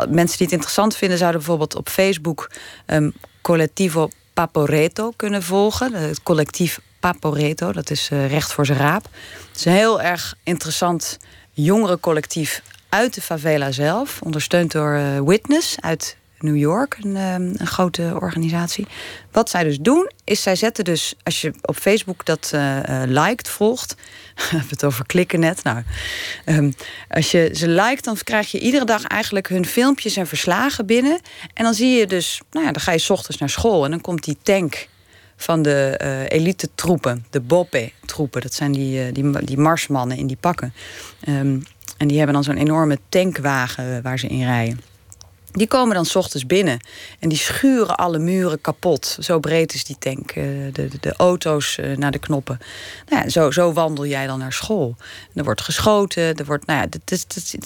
[0.09, 1.17] mensen die het interessant vinden...
[1.17, 2.49] zouden bijvoorbeeld op Facebook...
[2.85, 3.09] ehm
[3.41, 5.93] Collettivo Paporeto kunnen volgen.
[5.93, 7.71] Het collectief Paporeto.
[7.71, 9.03] Dat is recht voor zijn raap.
[9.47, 11.17] Het is een heel erg interessant
[11.51, 14.21] jongerencollectief uit de favela zelf.
[14.21, 18.87] Ondersteund door Witness uit New York, een, ehm, een, grote organisatie.
[19.31, 23.49] Wat zij dus doen, is zij zetten dus, als je op Facebook dat uh, liked,
[23.49, 23.95] volgt.
[24.35, 25.63] We hebben het over klikken net.
[25.63, 25.83] Nou,
[26.45, 26.73] um,
[27.09, 31.19] als je ze liked, dan krijg je iedere dag eigenlijk hun filmpjes en verslagen binnen.
[31.53, 34.01] En dan zie je dus, nou ja, dan ga je ochtends naar school en dan
[34.01, 34.87] komt die tank
[35.35, 38.41] van de uh, elite troepen, de Boppe-troepen.
[38.41, 40.73] Dat zijn die, die, die marsmannen in die pakken.
[41.27, 41.63] Um,
[42.01, 44.90] en die hebben dan zo'n enorme tankwagen waar ze in rijden.
[45.51, 46.79] Die komen dan s ochtends binnen
[47.19, 49.17] en die schuren alle muren kapot.
[49.19, 50.31] Zo breed is die tank.
[50.31, 52.59] Eh, de, de, de auto's eh, naar de knoppen.
[53.09, 54.95] Nou ja, zo, zo wandel jij dan naar school.
[55.33, 56.35] Er wordt geschoten.
[56.35, 57.17] Er wordt, nou ja,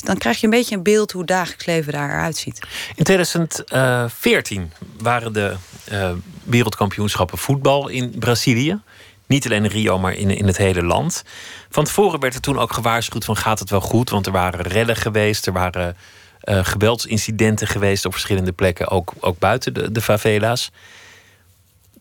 [0.04, 2.60] dan krijg je een beetje een beeld hoe het dagelijks leven daaruit ziet.
[2.96, 5.56] In 2014 waren de
[5.92, 6.12] uh,
[6.44, 8.80] wereldkampioenschappen voetbal in Brazilië.
[9.28, 11.24] Niet alleen in Rio, maar in, in het hele land.
[11.70, 14.10] Van tevoren werd er toen ook gewaarschuwd van gaat het wel goed?
[14.10, 15.98] Want er waren rellen geweest, er waren
[16.46, 20.72] uh, geweldsincidenten geweest op verschillende plekken, ook, ook buiten de, de favela's.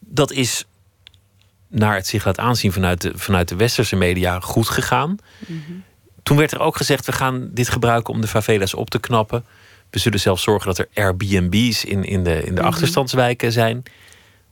[0.01, 0.65] Dat is
[1.69, 5.17] naar het zich laat aanzien vanuit de, vanuit de westerse media goed gegaan.
[5.47, 5.73] Mhm.
[6.23, 9.45] Toen werd er ook gezegd: we gaan dit gebruiken om de favela's op te knappen.
[9.91, 12.71] We zullen zelfs zorgen dat er Airbnb's in, in de, in de mhm.
[12.71, 13.83] achterstandswijken zijn.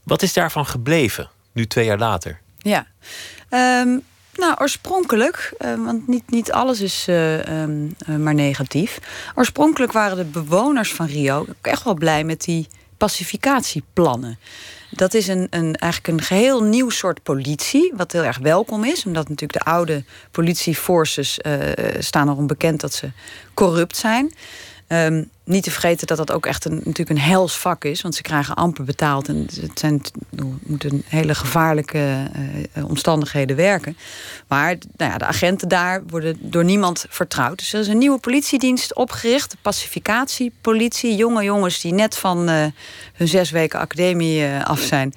[0.03, 2.39] Wat is daarvan gebleven, nu twee jaar later?
[2.57, 2.87] Ja,
[3.49, 4.03] um,
[4.35, 8.99] nou, oorspronkelijk, uh, want niet, niet alles is uh, um, maar negatief.
[9.35, 12.67] Oorspronkelijk waren de bewoners van Rio echt wel blij met die
[12.97, 14.39] pacificatieplannen.
[14.89, 19.05] Dat is een, een, eigenlijk een geheel nieuw soort politie, wat heel erg welkom is.
[19.05, 21.61] Omdat natuurlijk de oude politieforces uh,
[21.99, 23.11] staan erom bekend dat ze
[23.53, 24.33] corrupt zijn.
[24.87, 28.01] Um, niet te vergeten dat dat ook echt een, natuurlijk een hels vak is.
[28.01, 29.27] Want ze krijgen amper betaald.
[29.27, 30.01] En het zijn,
[30.63, 32.29] moeten hele gevaarlijke
[32.77, 33.97] uh, omstandigheden werken.
[34.47, 37.57] Maar nou ja, de agenten daar worden door niemand vertrouwd.
[37.57, 39.51] Dus er is een nieuwe politiedienst opgericht.
[39.51, 41.15] De pacificatiepolitie.
[41.15, 42.65] Jonge jongens die net van uh,
[43.13, 45.13] hun zes weken academie af zijn.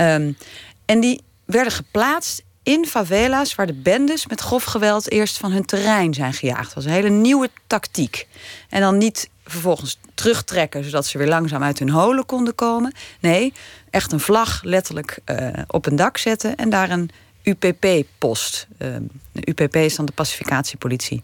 [0.00, 0.36] Um,
[0.84, 5.64] en die werden geplaatst in favela's waar de bendes met grof geweld eerst van hun
[5.64, 6.64] terrein zijn gejaagd.
[6.64, 8.26] Dat was een hele nieuwe tactiek.
[8.68, 12.94] En dan niet vervolgens terugtrekken zodat ze weer langzaam uit hun holen konden komen.
[13.20, 13.52] Nee,
[13.90, 17.10] echt een vlag letterlijk uh, op een dak zetten en daar een
[17.42, 21.22] UPP-post, uh, ehm, de UPP is dan de pacificatiepolitie,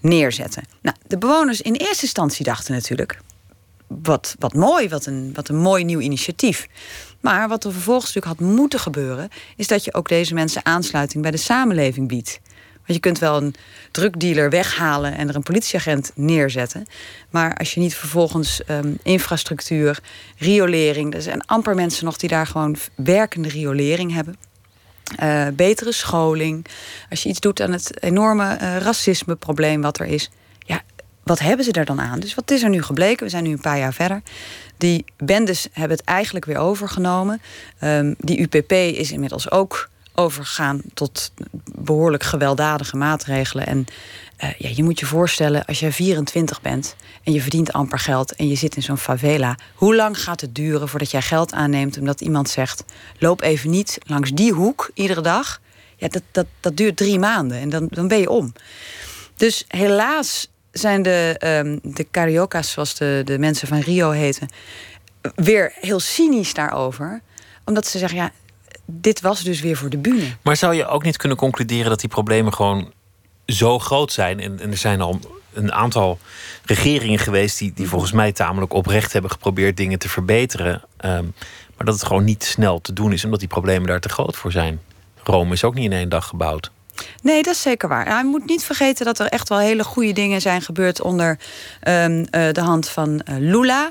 [0.00, 0.64] neerzetten.
[0.82, 3.18] Nou, de bewoners in eerste instantie dachten natuurlijk:
[3.86, 6.68] wat, wat mooi, wat een, wat een mooi nieuw initiatief.
[7.20, 11.22] Maar wat er vervolgens natuurlijk had moeten gebeuren, is dat je ook deze mensen aansluiting
[11.22, 12.40] bij de samenleving biedt.
[12.86, 13.54] Want je kunt wel een
[13.90, 16.86] drugdealer weghalen en er een politieagent neerzetten.
[17.30, 19.98] Maar als je niet vervolgens um, infrastructuur,
[20.38, 21.14] riolering.
[21.14, 24.36] Er zijn amper mensen nog die daar gewoon werkende riolering hebben.
[25.22, 26.66] Uh, betere scholing.
[27.10, 30.30] Als je iets doet aan het enorme uh, racismeprobleem wat er is.
[30.58, 30.82] Ja,
[31.22, 32.20] wat hebben ze er dan aan?
[32.20, 33.24] Dus wat is er nu gebleken?
[33.24, 34.22] We zijn nu een paar jaar verder.
[34.78, 37.42] Die bendes hebben het eigenlijk weer overgenomen.
[37.80, 41.32] Um, die UPP is inmiddels ook overgegaan tot
[41.74, 43.66] behoorlijk gewelddadige maatregelen.
[43.66, 43.86] En
[44.44, 48.34] uh, ja, je moet je voorstellen, als jij 24 bent en je verdient amper geld
[48.34, 51.98] en je zit in zo'n favela, hoe lang gaat het duren voordat jij geld aanneemt
[51.98, 52.84] omdat iemand zegt:
[53.18, 55.60] loop even niet langs die hoek iedere dag?
[55.96, 58.52] Ja, dat, dat, dat duurt drie maanden en dan, dan ben je om.
[59.36, 64.48] Dus helaas zijn de, um, de cariocas, zoals de, de mensen van Rio heten,
[65.34, 67.20] weer heel cynisch daarover.
[67.64, 68.30] Omdat ze zeggen, ja,
[68.86, 70.36] dit was dus weer voor de bühne.
[70.42, 72.92] Maar zou je ook niet kunnen concluderen dat die problemen gewoon
[73.46, 74.40] zo groot zijn?
[74.40, 75.20] En, en er zijn al
[75.52, 76.18] een aantal
[76.64, 80.82] regeringen geweest die, die volgens mij tamelijk oprecht hebben geprobeerd dingen te verbeteren.
[81.04, 81.34] Um,
[81.76, 84.36] maar dat het gewoon niet snel te doen is, omdat die problemen daar te groot
[84.36, 84.80] voor zijn.
[85.22, 86.70] Rome is ook niet in één dag gebouwd.
[87.22, 88.04] Nee, dat is zeker waar.
[88.04, 91.38] Nou, je moet niet vergeten dat er echt wel hele goede dingen zijn gebeurd onder
[91.88, 93.90] um, uh, de hand van uh, Lula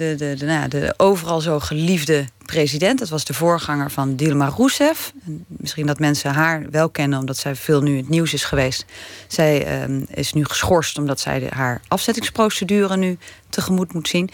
[0.00, 2.98] de, de, nou de overal zo geliefde president.
[2.98, 5.12] Dat was de voorganger van Dilma Rousseff.
[5.46, 8.84] Misschien dat mensen haar wel kennen, omdat zij veel nu in het nieuws is geweest.
[9.28, 14.30] Zij uh, is nu geschorst omdat zij haar afzettingsprocedure nu tegemoet moet zien.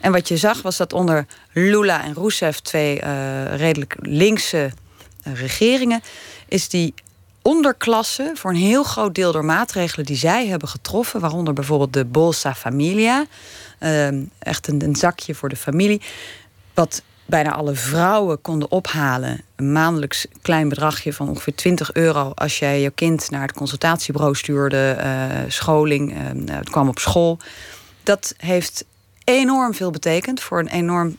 [0.00, 4.72] En wat je zag was dat onder Lula en Rousseff, twee uh, redelijk linkse
[5.26, 6.02] uh, regeringen,
[6.48, 6.94] is die
[7.42, 12.04] onderklasse voor een heel groot deel door maatregelen die zij hebben getroffen, waaronder bijvoorbeeld de
[12.04, 13.26] Bolsa Familia.
[13.78, 16.00] Ehm, echt een, een, zakje voor de familie.
[16.74, 19.42] Wat bijna alle vrouwen konden ophalen.
[19.56, 24.34] Een maandelijks klein bedragje van ongeveer 20 euro als jij je kind naar het consultatiebureau
[24.34, 27.38] stuurde, uh, scholing, uh, het kwam op school.
[28.02, 28.84] Dat heeft
[29.24, 31.16] enorm veel betekend voor een enorm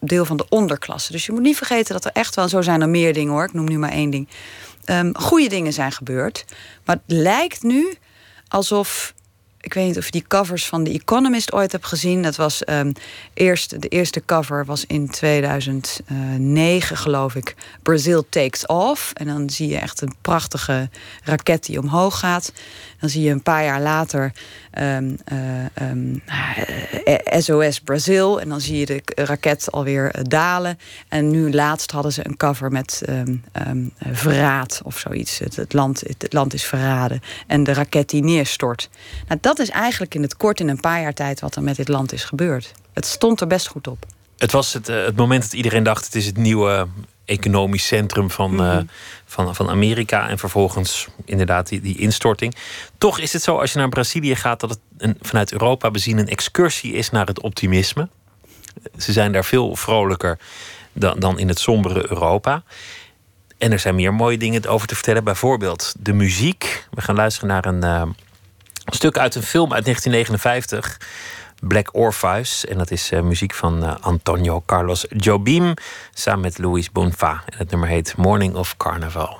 [0.00, 1.12] deel van de onderklasse.
[1.12, 3.44] Dus je moet niet vergeten dat er echt wel, zo zijn er meer dingen hoor,
[3.44, 4.28] ik noem nu maar één ding.
[4.84, 6.44] Um, goede dingen zijn gebeurd.
[6.84, 7.94] Maar het lijkt nu
[8.48, 9.14] alsof
[9.60, 12.22] ik weet niet of je die covers van The Economist ooit hebt gezien.
[12.22, 12.92] Dat was um,
[13.34, 17.54] eerst, de eerste cover was in 2009, geloof ik.
[17.82, 19.12] Brazil Takes Off.
[19.12, 20.90] En dan zie je echt een prachtige
[21.24, 22.52] raket die omhoog gaat.
[23.00, 24.32] Dan zie je een paar jaar later
[24.80, 28.40] um, uh, SOS Brazil.
[28.40, 30.78] En dan zie je de raket alweer dalen.
[31.08, 33.42] En nu laatst hadden ze een cover met um,
[34.10, 35.38] verraad of zoiets.
[35.38, 37.20] Het, het, land, het, land is verraden.
[37.46, 38.88] En de raket die neerstort.
[39.28, 41.76] Nou, dat is eigenlijk in het kort in een paar jaar tijd wat er met
[41.76, 42.72] dit land is gebeurd.
[42.92, 44.06] Het stond er best goed op.
[44.38, 46.88] Het was het, het moment dat iedereen dacht: het is het nieuwe
[47.28, 48.88] economisch centrum van, mm -hmm.
[49.24, 50.28] van, van Amerika.
[50.28, 52.54] En vervolgens inderdaad die, die instorting.
[52.98, 56.18] Toch is het zo, als je naar Brazilië gaat, dat het een, vanuit Europa bezien
[56.18, 58.08] een excursie is naar het optimisme.
[58.96, 60.38] Ze zijn daar veel vrolijker
[60.92, 62.62] dan, dan in het sombere Europa.
[63.58, 65.24] En er zijn meer mooie dingen over te vertellen.
[65.24, 66.86] Bijvoorbeeld de muziek.
[66.90, 68.02] We gaan luisteren naar een uh,
[68.86, 71.00] stuk uit een film uit 1959.
[71.60, 72.66] Black Orpheus.
[72.66, 75.74] En dat is uh, muziek van uh, Antonio Carlos Jobim
[76.14, 77.42] samen met Luis Bonfa.
[77.46, 79.38] En het nummer heet Morning of Carnival.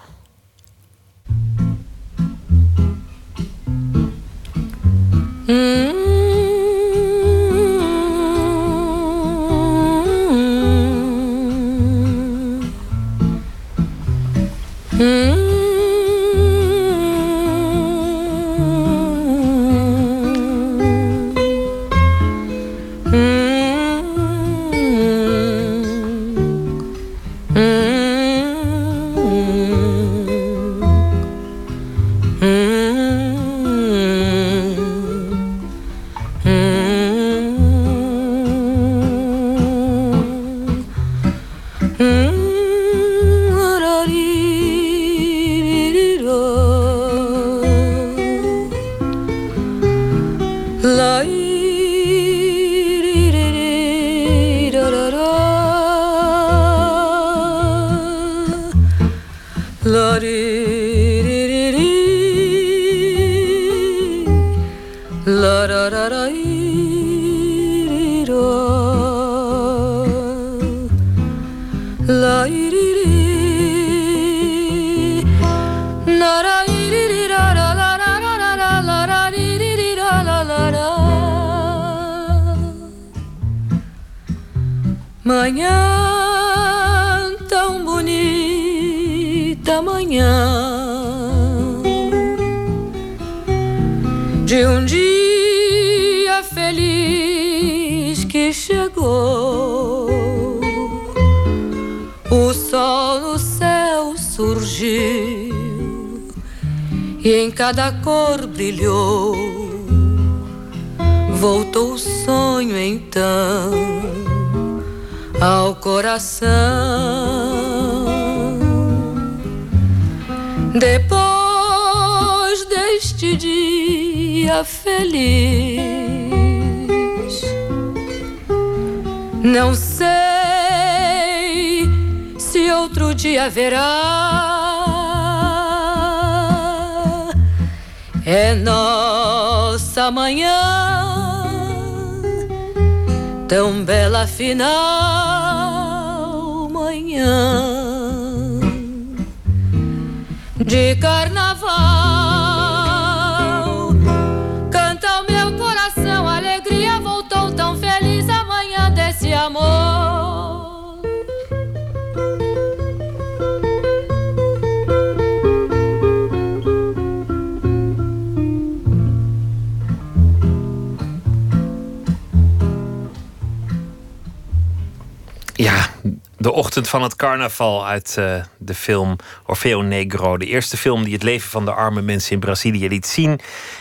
[177.38, 180.38] Carnaval uit uh, de film Orfeo Negro.
[180.38, 183.40] De eerste film die het leven van de arme mensen in Brazilië liet zien.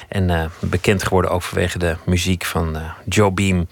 [0.10, 3.68] En uh, bekend geworden ook vanwege de muziek van uh, Joe Beam.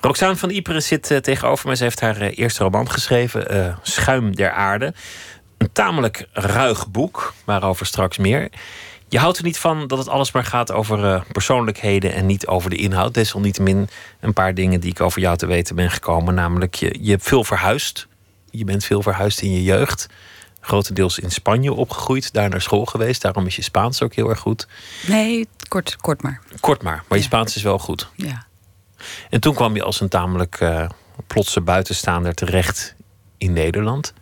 [0.00, 1.76] Roxane van Iperen zit tegenover me.
[1.76, 4.94] Ze heeft haar eerste roman geschreven, Schuim der Aarde.
[5.58, 8.48] Een tamelijk ruig boek, waarover straks meer.
[9.08, 12.70] Je houdt er niet van dat het alles maar gaat over persoonlijkheden en niet over
[12.70, 13.14] de inhoud.
[13.14, 13.88] Desalniettemin
[14.20, 16.34] een paar dingen die ik over jou te weten ben gekomen.
[16.34, 18.06] Namelijk, je, je hebt veel verhuisd
[18.52, 20.06] je bent veel verhuisd in je jeugd.
[20.60, 23.22] Grotendeels in Spanje opgegroeid, daar naar school geweest.
[23.22, 24.66] Daarom is je Spaans ook heel erg goed.
[25.06, 26.40] Nee, kort, kort maar.
[26.60, 28.08] Kort maar, maar je Spaans is wel goed.
[28.16, 28.46] Ja.
[29.30, 30.88] En toen kwam je als een tamelijk uh,
[31.26, 32.94] plotse buitenstaander terecht
[33.38, 34.12] in Nederland.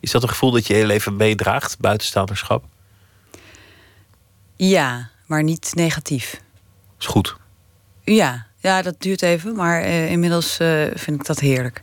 [0.00, 2.64] Is dat een gevoel dat je heel even meedraagt, buitenstaanderschap?
[4.56, 6.40] Ja, maar niet negatief.
[6.98, 7.36] Is goed.
[8.04, 11.82] Ja, ja dat duurt even, maar uh, inmiddels uh, vind ik dat heerlijk.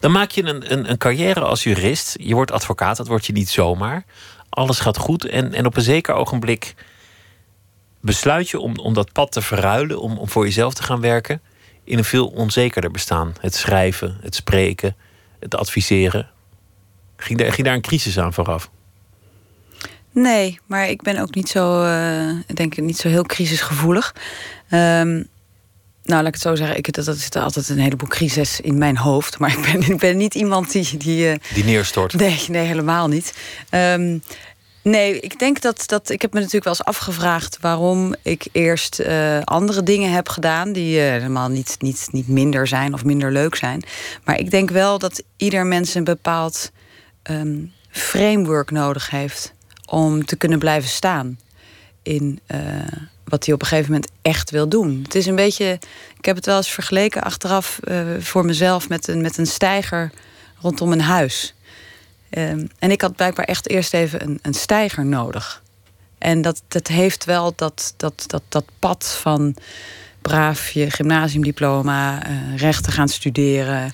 [0.00, 2.16] Dan maak je een, een, een, carrière als jurist.
[2.20, 4.04] Je wordt advocaat, dat word je niet zomaar.
[4.48, 6.74] Alles gaat goed en, en op een zeker ogenblik
[8.00, 11.40] besluit je om, om dat pad te verruilen, om, om voor jezelf te gaan werken,
[11.84, 13.34] in een veel onzekerder bestaan.
[13.40, 14.96] Het schrijven, het spreken,
[15.38, 16.30] het adviseren.
[17.16, 18.70] Ging daar, ging daar een crisis aan vooraf?
[20.10, 24.14] Nee, maar ik ben ook niet zo, uh, denk ik, niet zo heel crisisgevoelig.
[24.70, 25.28] Um,
[26.04, 26.76] nou, laat ik het zo zeggen.
[26.76, 29.38] Ik, dat, dat zit altijd een heleboel crisis in mijn hoofd.
[29.38, 30.96] Maar ik ben, ik ben niet iemand die...
[30.96, 32.14] Die, uh, die neerstort?
[32.14, 33.34] Nee, nee helemaal niet.
[33.70, 34.22] Um,
[34.82, 36.10] Nee, ik denk dat, dat.
[36.10, 40.72] Ik heb me natuurlijk wel eens afgevraagd waarom ik eerst uh, andere dingen heb gedaan.
[40.72, 43.82] die uh, helemaal niet, niet, niet minder zijn of minder leuk zijn.
[44.24, 46.70] Maar ik denk wel dat ieder mens een bepaald
[47.30, 49.52] um, framework nodig heeft.
[49.86, 51.38] om te kunnen blijven staan
[52.02, 52.40] in
[53.24, 55.00] wat hij op een gegeven moment echt wil doen.
[55.02, 55.78] Het is een beetje.
[56.18, 57.80] Ik heb het wel eens vergeleken achteraf
[58.18, 60.10] voor mezelf met een, met een steiger
[60.60, 61.54] rondom een huis.
[62.30, 65.62] Um, en ik had blijkbaar echt eerst even een, een stijger nodig.
[66.18, 69.56] En dat, dat heeft wel dat, dat, dat, dat pad van
[70.22, 73.92] braaf je gymnasiumdiploma, uh, rechten gaan studeren,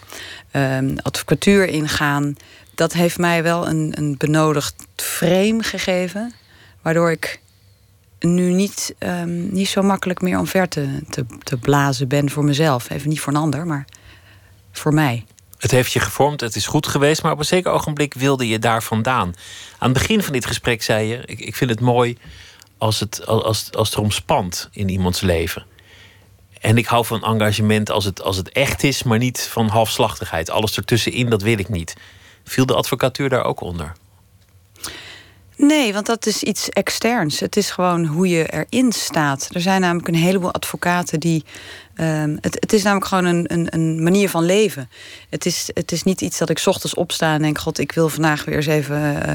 [0.53, 2.37] um, advocatuur ingaan.
[2.75, 6.33] Dat heeft mij wel een, een benodigd frame gegeven.
[6.83, 7.41] Waardoor ik
[8.21, 12.91] nu niet, um, niet zo makkelijk meer omver te, te, te blazen ben voor mezelf.
[12.91, 13.85] Even niet voor een ander, maar
[14.73, 15.25] voor mij.
[15.59, 18.59] Het heeft je gevormd, het is goed geweest, maar op een zeker ogenblik wilde je
[18.59, 19.35] daar vandaan.
[19.79, 22.19] Aan het begin van dit gesprek zei je: Ik, ik vind het mooi
[22.79, 25.65] als het, als, als het in iemands leven.
[26.61, 30.51] En ik hou van engagement als het, als het echt is, maar niet van halfslachtigheid.
[30.51, 31.97] Alles ertussenin, dat wil ik niet.
[32.45, 33.93] Viel de advocatuur daar ook onder?
[35.61, 37.41] Nee, want dat is iets externs.
[37.41, 39.49] Het is gewoon hoe je erin staat.
[39.53, 41.45] Er zijn namelijk een heleboel advocaten die.
[41.97, 44.91] Um, het, het, is namelijk gewoon een, een, een, manier van leven.
[45.31, 48.09] Het is, het is niet iets dat ik ochtends opsta en denk: God, ik wil
[48.09, 49.29] vandaag weer eens even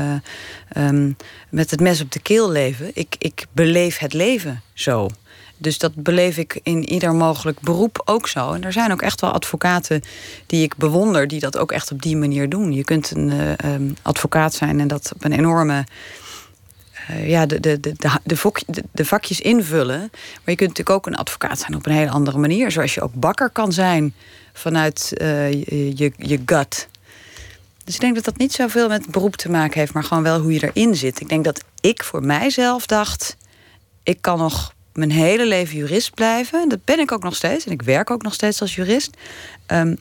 [0.73, 1.15] uh, um,
[1.49, 2.91] met het mes op de keel leven.
[2.93, 5.09] Ik, ik beleef het leven zo.
[5.57, 8.53] Dus dat beleef ik in ieder mogelijk beroep ook zo.
[8.53, 10.01] En er zijn ook echt wel advocaten
[10.45, 12.71] die ik bewonder, die dat ook echt op die manier doen.
[12.71, 15.83] Je kunt een uh, um, advocaat zijn en dat op een enorme.
[17.11, 19.99] Uh, ja, de, de, de, de, de, vakjes invullen.
[19.99, 20.09] Maar
[20.45, 22.71] je kunt natuurlijk ook een advocaat zijn op een hele andere manier.
[22.71, 24.13] Zoals je ook bakker kan zijn
[24.53, 26.87] vanuit uh, je, je gut.
[27.83, 30.39] Dus ik denk dat dat niet zoveel met beroep te maken heeft, maar gewoon wel
[30.39, 31.21] hoe je erin zit.
[31.21, 33.37] Ik denk dat ik voor mijzelf dacht:
[34.03, 36.69] ik kan nog mijn hele leven jurist blijven.
[36.69, 37.65] Dat ben ik ook nog steeds.
[37.65, 39.17] En ik werk ook nog steeds als jurist.
[39.67, 39.97] Um,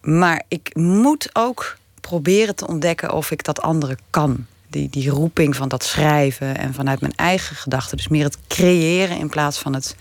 [0.00, 4.46] maar ik moet ook proberen te ontdekken of ik dat andere kan.
[4.68, 7.96] Die, die roeping van dat schrijven en vanuit mijn eigen gedachten.
[7.96, 9.96] Dus meer het creëren in plaats van het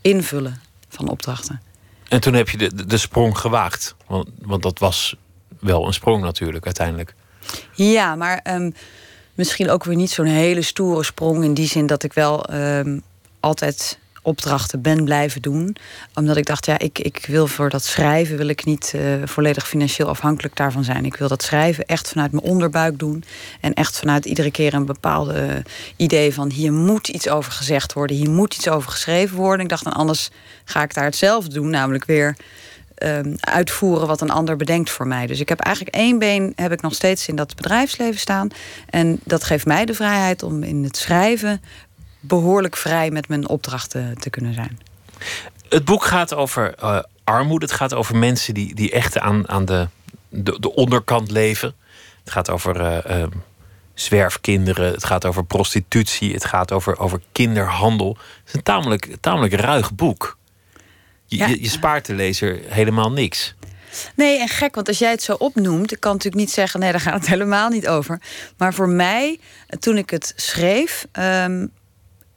[0.00, 1.60] invullen van opdrachten.
[2.08, 3.94] En toen heb je de, de sprong gewaagd.
[4.06, 5.16] Want, want dat was
[5.60, 7.14] wel een sprong natuurlijk uiteindelijk.
[7.72, 8.74] Ja, maar um,
[9.34, 11.44] misschien ook weer niet zo'n hele stoere sprong.
[11.44, 13.02] In die zin dat ik wel um,
[13.40, 15.76] altijd opdrachten ben blijven doen.
[16.14, 19.68] Omdat ik dacht, ja, ik, ik wil voor dat schrijven wil ik niet uh, volledig
[19.68, 21.04] financieel afhankelijk daarvan zijn.
[21.04, 23.24] Ik wil dat schrijven echt vanuit mijn onderbuik doen.
[23.60, 25.62] En echt vanuit iedere keer een bepaalde
[25.96, 29.64] idee van hier moet iets over gezegd worden, hier moet iets over geschreven worden.
[29.64, 30.30] Ik dacht, dan anders
[30.64, 32.36] ga ik daar hetzelfde doen, namelijk weer.
[33.02, 35.26] Um, uitvoeren wat een ander bedenkt voor mij.
[35.26, 38.48] Dus ik heb eigenlijk één been heb ik nog steeds in dat bedrijfsleven staan.
[38.90, 41.60] En dat geeft mij de vrijheid om in het schrijven
[42.20, 44.78] behoorlijk vrij met mijn opdrachten te kunnen zijn.
[45.68, 47.64] Het boek gaat over uh, armoede.
[47.64, 49.88] Het gaat over mensen die, die echt aan, aan de,
[50.28, 51.74] de, de onderkant leven.
[52.24, 53.26] Het gaat over uh, uh,
[53.94, 54.92] zwerfkinderen.
[54.92, 56.32] Het gaat over prostitutie.
[56.32, 58.16] Het gaat over, over kinderhandel.
[58.16, 60.38] Het is een tamelijk, tamelijk ruig boek.
[61.26, 61.46] Je, ja.
[61.46, 63.54] je, je spaart de lezer helemaal niks.
[64.14, 66.90] Nee, en gek, want als jij het zo opnoemt, ik kan natuurlijk niet zeggen, nee,
[66.90, 68.20] daar gaat het helemaal niet over.
[68.56, 69.40] Maar voor mij,
[69.78, 71.72] toen ik het schreef, um,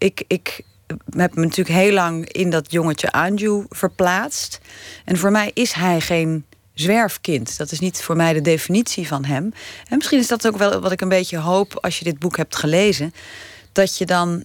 [0.03, 0.61] ik, ik
[1.09, 4.59] heb me natuurlijk heel lang in dat jongetje Anju verplaatst.
[5.05, 7.57] En voor mij is hij geen zwerfkind.
[7.57, 9.53] Dat is niet voor mij de definitie van hem.
[9.89, 12.37] En misschien is dat ook wel wat ik een beetje hoop als je dit boek
[12.37, 13.13] hebt gelezen.
[13.71, 14.43] Dat je dan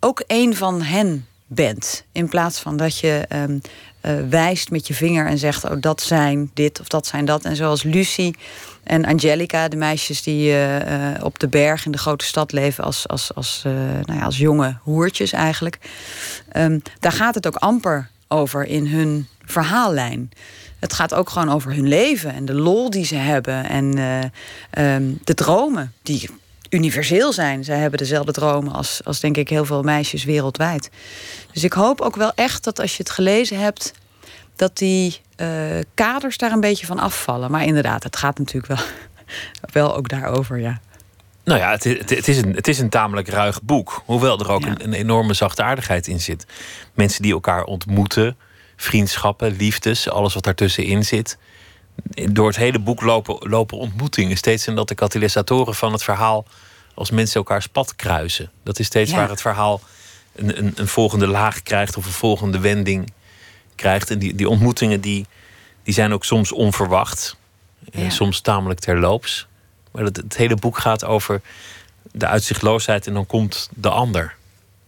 [0.00, 2.04] ook een van hen bent.
[2.12, 3.60] In plaats van dat je um,
[4.08, 7.44] uh, wijst met je vinger en zegt: Oh, dat zijn dit of dat zijn dat.
[7.44, 8.36] En zoals Lucie
[8.82, 12.84] en Angelica, de meisjes die uh, uh, op de berg in de grote stad leven
[12.84, 13.60] als, als, als,
[14.04, 15.78] nou ja, als jonge hoertjes eigenlijk.
[16.56, 20.30] Um, daar gaat het ook amper over in hun verhaallijn.
[20.78, 23.98] Het gaat ook gewoon over hun leven en de lol die ze hebben en
[24.78, 26.30] um, de dromen die
[26.68, 27.64] universeel zijn.
[27.64, 30.90] Zij hebben dezelfde dromen als, als denk ik heel veel meisjes wereldwijd.
[31.52, 33.92] Dus ik hoop ook wel echt dat als je het gelezen hebt,
[34.56, 35.48] dat die uh,
[35.94, 37.50] kaders daar een beetje van afvallen.
[37.50, 38.86] Maar inderdaad, het gaat natuurlijk wel,
[39.82, 40.80] wel ook daarover, ja.
[41.44, 44.02] Nou ja, het, het, het, is een, het is een tamelijk ruig boek.
[44.04, 46.46] Hoewel er ook een, een, enorme zachtaardigheid in zit.
[46.94, 48.36] Mensen die elkaar ontmoeten,
[48.76, 51.38] vriendschappen, liefdes, alles wat daartussenin zit.
[52.30, 54.36] Door het hele boek lopen, lopen ontmoetingen.
[54.36, 56.46] Steeds zijn dat de katalysatoren van het verhaal
[56.94, 58.50] als mensen elkaars pad kruisen.
[58.62, 59.80] Dat is steeds waar het verhaal
[60.34, 63.12] een, een, een, volgende laag krijgt of een volgende wending
[63.74, 64.10] krijgt.
[64.10, 65.26] En die, die ontmoetingen die,
[65.82, 67.36] die zijn ook soms onverwacht.
[67.92, 69.46] En soms tamelijk terloops.
[69.90, 71.40] Maar het, het hele boek gaat over
[72.12, 74.34] de uitzichtloosheid en dan komt de ander.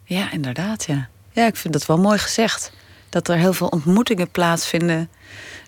[0.04, 1.08] Ja, inderdaad, ja.
[1.32, 2.72] Ja, ik vind dat wel mooi gezegd.
[3.08, 5.08] Dat er heel veel ontmoetingen plaatsvinden...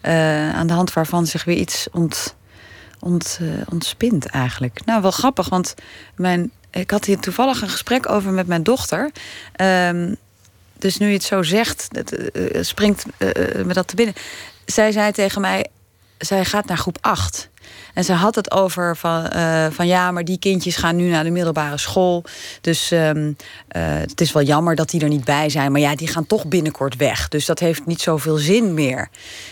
[0.03, 2.35] Uh, aan de hand waarvan zich weer iets ont,
[2.99, 4.85] ont, uh, ontspint eigenlijk.
[4.85, 5.75] Nou, wel grappig, want
[6.17, 9.11] mijn, ik had hier toevallig een gesprek over met mijn dochter.
[9.61, 10.17] Um,
[10.79, 13.05] dus nu je het zo zegt, het, uh, springt
[13.65, 14.15] me dat te binnen.
[14.65, 15.67] Zij zei tegen mij,
[16.19, 17.51] zij gaat naar groep 8.
[17.93, 21.25] En ze had het over van, uh, van ja, maar die kindjes gaan nu naar
[21.25, 22.25] de middelbare school.
[22.61, 25.73] Dus um, uh, het is wel jammer dat die er niet bij zijn.
[25.73, 27.29] Maar ja, die gaan toch binnenkort weg.
[27.29, 29.09] Dus dat heeft niet zoveel zin meer.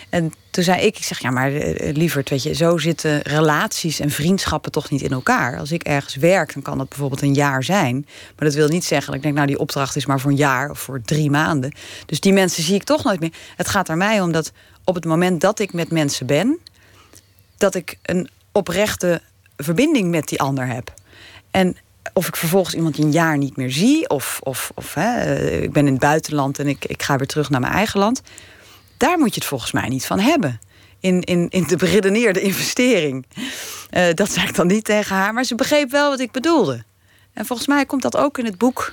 [0.08, 4.00] En toen zei ik, ik zeg ja, maar uh, lieverd, weet je, zo zitten relaties
[4.00, 5.58] en vriendschappen toch niet in elkaar.
[5.58, 8.06] Als ik ergens werk, dan kan dat bijvoorbeeld een jaar zijn.
[8.06, 10.36] Maar dat wil niet zeggen dat ik denk, nou, die opdracht is maar voor een
[10.36, 11.74] jaar of voor drie maanden.
[12.06, 13.32] Dus die mensen zie ik toch nooit meer.
[13.56, 14.52] Het gaat er mij om dat
[14.84, 16.58] op het moment dat ik met mensen ben,
[17.60, 19.20] dat ik een oprechte
[19.56, 20.94] verbinding met die ander heb.
[21.50, 21.76] En
[22.12, 25.86] of ik vervolgens iemand een jaar niet meer zie, of, of, of hè, ik ben
[25.86, 28.22] in het buitenland en ik, ik ga weer terug naar mijn eigen land.
[28.96, 30.60] Daar moet je het volgens mij niet van hebben.
[31.00, 33.26] In, in, in de beredeneerde investering.
[33.90, 36.84] Uh, dat zei ik dan niet tegen haar, maar ze begreep wel wat ik bedoelde.
[37.32, 38.92] En volgens mij komt dat ook in het boek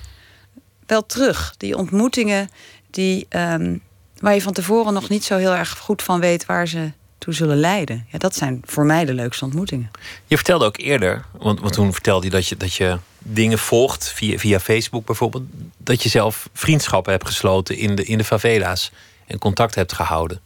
[0.85, 1.55] wel terug.
[1.57, 2.49] Die ontmoetingen
[2.91, 3.81] die, um,
[4.19, 7.33] waar je van tevoren nog niet zo heel erg goed van weet waar ze toe
[7.33, 8.05] zullen leiden.
[8.11, 9.91] Ja, dat zijn voor mij de leukste ontmoetingen.
[10.25, 14.11] Je vertelde ook eerder, want, want toen vertelde je dat je, dat je dingen volgt
[14.11, 15.43] via, via Facebook bijvoorbeeld,
[15.77, 18.91] dat je zelf vriendschappen hebt gesloten in de, in de favela's
[19.27, 20.41] en contact hebt gehouden.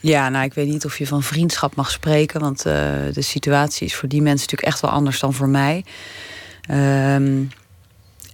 [0.00, 2.74] Ja, nou, ik weet niet of je van vriendschap mag spreken, want uh,
[3.12, 5.84] de situatie is voor die mensen natuurlijk echt wel anders dan voor mij.
[6.70, 7.50] Um,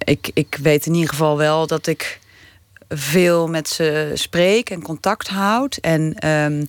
[0.04, 2.20] ik, ik weet in ieder geval wel dat ik
[2.88, 5.76] veel met ze spreek en contact houd.
[5.76, 6.66] En um,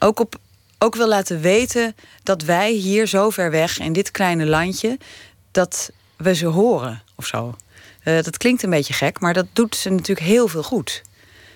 [0.00, 0.36] ook, op,
[0.78, 4.98] ook wil laten weten dat wij hier zo ver weg in dit kleine landje,
[5.50, 7.54] dat we ze horen of zo.
[8.04, 11.02] Uh, dat klinkt een beetje gek, maar dat doet ze natuurlijk heel veel goed.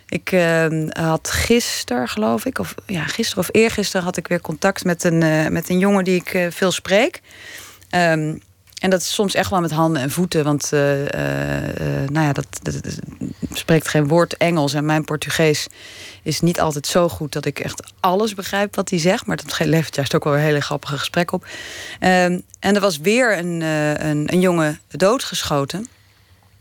[0.09, 4.84] Ik uh, had gisteren, geloof ik, of ja, gisteren of eergisteren had ik weer contact
[4.84, 7.20] met een, uh, met een jongen die ik uh, veel spreek.
[7.90, 8.40] Um,
[8.85, 10.45] en dat is soms echt wel met handen en voeten.
[10.45, 10.80] Want uh,
[12.11, 12.74] nou ja, dat, dat,
[13.53, 14.74] spreekt geen woord Engels.
[14.74, 15.66] En mijn Portugees
[16.22, 19.26] is niet altijd zo goed dat ik echt alles begrijp wat hij zegt.
[19.26, 21.43] Maar dat levert juist ook wel een hele grappige gesprek op.
[21.45, 25.89] Um, en er was weer een, een, een jongen doodgeschoten.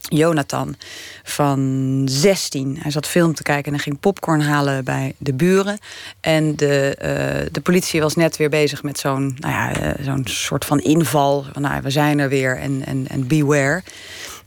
[0.09, 0.75] Jonathan
[1.23, 2.77] van 16.
[2.79, 5.77] Hij zat film te kijken en ging popcorn halen bij de buren.
[6.21, 10.27] En de, uh, de politie was net weer bezig met zo'n nou ja, uh, zo'n
[10.27, 11.45] soort van inval.
[11.53, 13.83] Nou, we zijn er weer en, en, beware.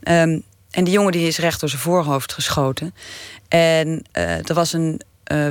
[0.03, 2.93] Um, en die jongen die is recht door zijn voorhoofd geschoten.
[3.47, 5.01] En uh, er was een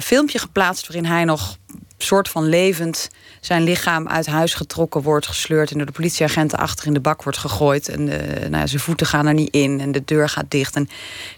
[0.00, 1.59] filmpje geplaatst waarin hij nog
[1.99, 3.09] soort van levend
[3.40, 7.22] zijn lichaam uit huis getrokken wordt, gesleurd en door de politieagenten achter in de bak
[7.22, 7.88] wordt gegooid.
[7.88, 10.76] En de, nou zijn voeten gaan er niet in en de deur gaat dicht.
[10.76, 10.88] En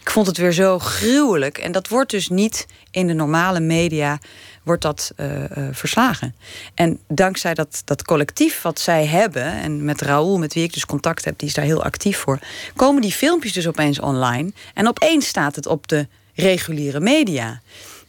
[0.01, 1.59] ik vond het weer zo gruwelijk.
[1.59, 4.19] En dat wordt dus niet in de normale media
[4.63, 6.35] wordt dat uh, uh, verslagen.
[6.75, 10.87] En dankzij dat, dat collectief wat zij hebben, en met Raoul, met wie ik dus
[10.87, 12.39] contact heb, die is daar heel actief voor,
[12.77, 14.53] komen die filmpjes dus opeens online.
[14.75, 17.61] En opeens staat het op de reguliere media.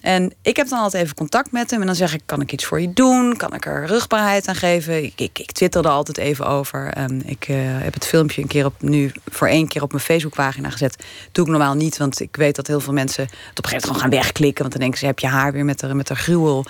[0.02, 1.80] En ik heb dan altijd even contact met hem.
[1.80, 3.38] En dan zeg ik, kan ik iets voor je doen?
[3.38, 5.04] Kan ik er rugbaarheid aan geven?
[5.04, 6.98] Ik, ik, ik twitter er altijd even over.
[6.98, 10.04] Um, ik uh, heb het filmpje een keer op, nu voor één keer op mijn
[10.04, 11.04] Facebookpagina gezet.
[11.32, 13.24] Doe ik normaal niet, want ik weet dat heel veel mensen...
[13.24, 14.62] het op een gegeven moment gewoon gaan wegklikken.
[14.62, 16.66] Want dan denken ze, heb je haar weer met haar, met haar gruwel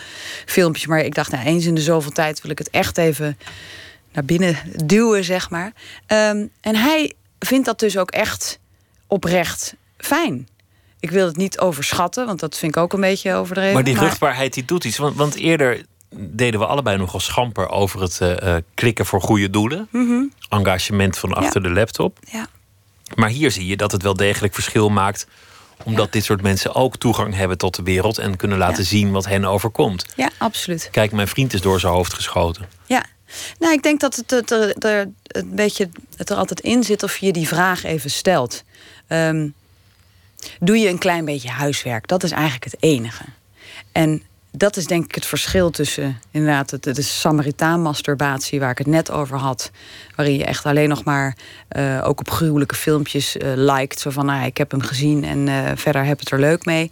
[0.45, 0.87] filmpje.
[0.87, 3.37] Maar ik dacht, nou, eens in de zoveel tijd wil ik het echt even
[4.13, 5.73] naar binnen duwen, zeg maar.
[6.07, 8.59] Um, en hij vindt dat dus ook echt
[9.07, 10.47] oprecht fijn.
[10.99, 13.73] Ik wil het niet overschatten, want dat vind ik ook een beetje overdreven.
[13.73, 14.97] Maar die vruchtbaarheid die doet iets.
[14.97, 15.85] Want, want eerder
[16.15, 19.87] deden we allebei nogal schamper over het uh, klikken voor goede doelen.
[19.91, 20.33] Mm -hmm.
[20.49, 21.67] Engagement van achter ja.
[21.67, 22.17] de laptop.
[22.31, 22.47] Ja.
[23.15, 25.27] Maar hier zie je dat het wel degelijk verschil maakt
[25.83, 29.25] Omdat dit soort mensen ook toegang hebben tot de wereld en kunnen laten zien wat
[29.25, 30.05] hen overkomt.
[30.15, 30.87] Ja, absoluut.
[30.91, 32.69] Kijk, mijn vriend is door zijn hoofd geschoten.
[32.85, 33.05] Ja,
[33.59, 37.03] nou, ik denk dat het, het, het, er, een beetje, het er altijd in zit
[37.03, 38.63] of je die vraag even stelt.
[39.07, 39.47] Ehm,
[40.59, 42.07] doe je een klein beetje huiswerk?
[42.07, 43.23] Dat is eigenlijk het enige.
[43.91, 48.87] En dat is denk ik het verschil tussen inderdaad de, de Samaritaan-masturbatie, waar ik het
[48.87, 49.71] net over had.
[50.15, 51.35] Waarin je echt alleen nog maar
[51.77, 53.99] uh, ook op gruwelijke filmpjes uh, liked.
[53.99, 56.91] Zo van, nou, ik heb hem gezien en uh, verder heb het er leuk mee.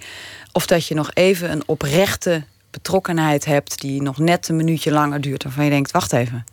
[0.52, 5.22] Of dat je nog even een oprechte betrokkenheid hebt die nog net een minuutje langer
[5.22, 5.44] duurt.
[5.44, 6.46] Waarvan je denkt, wacht even.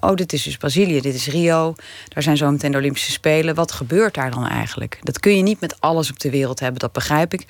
[0.00, 1.74] Oh, dit is dus Brazilië, dit is Rio.
[2.08, 3.54] Daar zijn zo meteen de Olympische Spelen.
[3.54, 4.98] Wat gebeurt daar dan eigenlijk?
[5.02, 7.46] Dat kun je niet met alles op de wereld hebben, dat begrijp ik.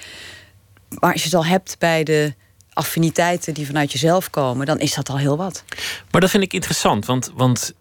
[0.99, 2.35] Maar als je het al hebt bij de
[2.73, 5.65] affiniteiten die vanuit jezelf komen, dan is dat al heel wat.
[6.11, 7.73] Maar dat vind ik interessant, want, want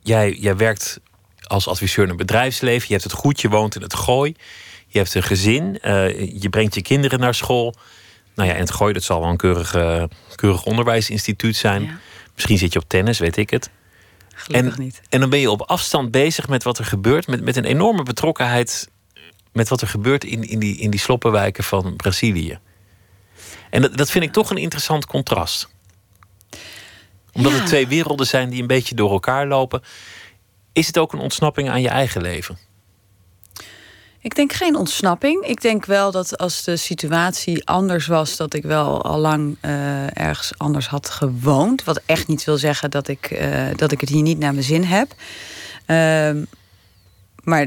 [0.00, 1.00] jij, jij werkt
[1.42, 2.86] als adviseur in een bedrijfsleven.
[2.86, 4.34] Je hebt het goed, je woont in het gooi.
[4.86, 7.74] Je hebt een gezin, uh, je brengt je kinderen naar school.
[8.34, 9.70] Nou ja, en het gooi, dat zal wel een keurig,
[10.34, 11.82] keurig onderwijsinstituut zijn.
[11.82, 11.98] Ja.
[12.34, 13.70] Misschien zit je op tennis, weet ik het.
[14.34, 15.02] Gelukkig en, niet.
[15.08, 18.02] En dan ben je op afstand bezig met wat er gebeurt, met, met een enorme
[18.02, 18.88] betrokkenheid
[19.54, 22.58] met wat er gebeurt in, in, die, in die sloppenwijken van Brazilië.
[23.70, 25.68] En dat, dat vind ik toch een interessant contrast.
[27.32, 27.58] Omdat ja.
[27.58, 29.82] het twee werelden zijn die een beetje door elkaar lopen.
[30.72, 32.58] Is het ook een ontsnapping aan je eigen leven?
[34.24, 35.46] Ik denk geen ontsnapping.
[35.46, 40.18] Ik denk wel dat als de situatie anders was, dat ik wel al lang uh,
[40.18, 41.84] ergens anders had gewoond.
[41.84, 44.64] Wat echt niet wil zeggen dat ik, uh, dat ik het hier niet naar mijn
[44.64, 45.08] zin heb.
[45.86, 46.42] Uh,
[47.42, 47.66] maar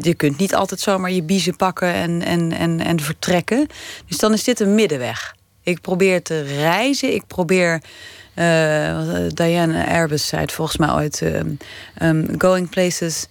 [0.00, 3.66] je kunt niet altijd zomaar je biezen pakken en, en, en, en vertrekken.
[4.06, 5.34] Dus dan is dit een middenweg.
[5.62, 7.14] Ik probeer te reizen.
[7.14, 7.82] Ik probeer.
[8.38, 11.56] Uh, Diane Arbus zei het volgens mij ooit: um,
[12.02, 13.26] um, going places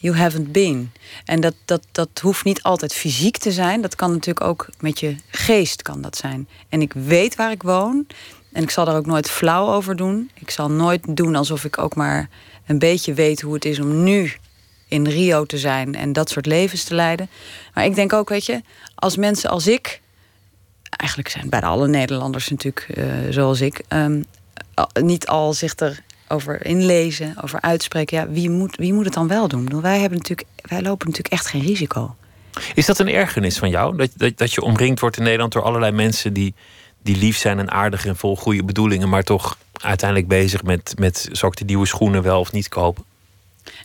[0.00, 0.92] you haven't been.
[1.24, 3.80] En dat, dat, dat hoeft niet altijd fysiek te zijn.
[3.80, 6.48] Dat kan natuurlijk ook met je geest kan dat zijn.
[6.68, 8.06] En ik weet waar ik woon.
[8.52, 10.30] En ik zal daar ook nooit flauw over doen.
[10.34, 12.28] Ik zal nooit doen alsof ik ook maar
[12.66, 14.32] een beetje weet hoe het is om nu
[14.88, 17.30] in Rio te zijn en dat soort levens te leiden.
[17.74, 18.62] Maar ik denk ook, weet je,
[18.94, 20.00] als mensen als ik,
[20.90, 24.24] eigenlijk zijn bijna alle Nederlanders natuurlijk uh, zoals ik, um,
[25.00, 25.74] niet al zich
[26.26, 29.80] erover inlezen, over uitspreken, ja, wie moet, wie moet het dan wel doen?
[29.80, 32.16] Wij, hebben natuurlijk, wij lopen natuurlijk echt geen risico.
[32.74, 33.96] Is dat een ergernis van jou?
[33.96, 36.54] Dat, dat, dat je omringd wordt in Nederland door allerlei mensen die,
[37.02, 41.28] die lief zijn en aardig en vol goede bedoelingen, maar toch uiteindelijk bezig met, met
[41.32, 43.04] zal ik die nieuwe schoenen wel of niet kopen?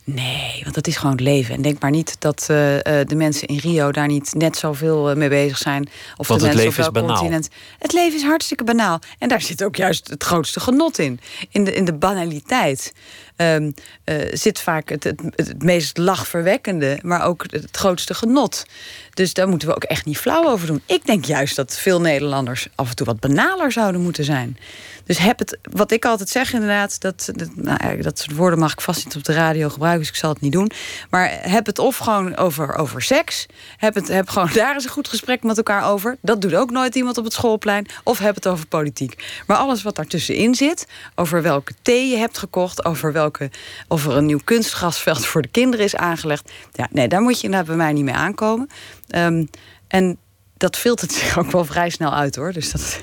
[0.06, 1.56] Nee, want dat is gewoon het leven.
[1.56, 5.16] En denk maar niet dat uh, de mensen in Rio daar niet net zoveel uh,
[5.16, 5.90] mee bezig zijn.
[6.18, 7.50] Of want de het mensen leven op is continent.
[7.80, 9.00] Het leven is hartstikke banaal.
[9.20, 11.20] En daar zit ook juist het grootste genot in.
[11.50, 12.94] In de, in de banaliteit.
[13.38, 13.74] Um,
[14.06, 18.66] uh, zit vaak het, het, het, meest lachverwekkende, maar ook het grootste genot.
[19.14, 20.82] Dus daar moeten we ook echt niet flauw over doen.
[20.86, 24.58] Ik denk juist dat veel Nederlanders af en toe wat banaler zouden moeten zijn.
[25.06, 28.72] Dus heb het, wat ik altijd zeg inderdaad, dat, dat, nou, dat soort woorden mag
[28.72, 30.72] ik vast niet op de radio gebruiken, dus ik zal het niet doen.
[31.10, 33.46] Maar heb het of gewoon over, over seks.
[33.78, 36.18] Heb, het, heb gewoon daar eens een goed gesprek met elkaar over.
[36.22, 37.86] Dat doet ook nooit iemand op het schoolplein.
[38.04, 39.42] Of heb het over politiek.
[39.48, 43.52] Maar alles wat daartussenin zit, over welke thee je hebt gekocht, over welke,
[43.88, 46.52] of er een nieuw kunstgrasveld voor de kinderen is aangelegd.
[46.72, 48.70] Ja, nee, daar moet je inderdaad bij mij niet mee aankomen.
[49.16, 49.50] Um,
[49.88, 50.18] en
[50.58, 52.54] dat filtert zich ook wel vrij snel uit hoor.
[52.54, 53.00] Dus dat,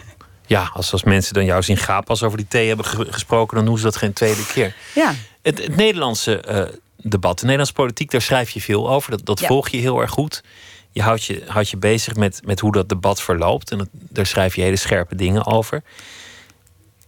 [0.51, 3.65] ja, als, als mensen dan jou zien gapen als over die thee hebben gesproken, dan
[3.65, 4.75] doen ze dat geen tweede keer.
[4.95, 5.15] Ja.
[5.43, 6.63] Het, het Nederlandse uh,
[6.97, 9.11] debat, de Nederlandse politiek, daar schrijf je veel over.
[9.11, 9.47] Dat, dat Ja.
[9.47, 10.43] volg je heel erg goed.
[10.91, 13.71] Je houdt je, houdt je bezig met, met hoe dat debat verloopt.
[13.71, 15.83] En dat, daar schrijf je hele scherpe dingen over.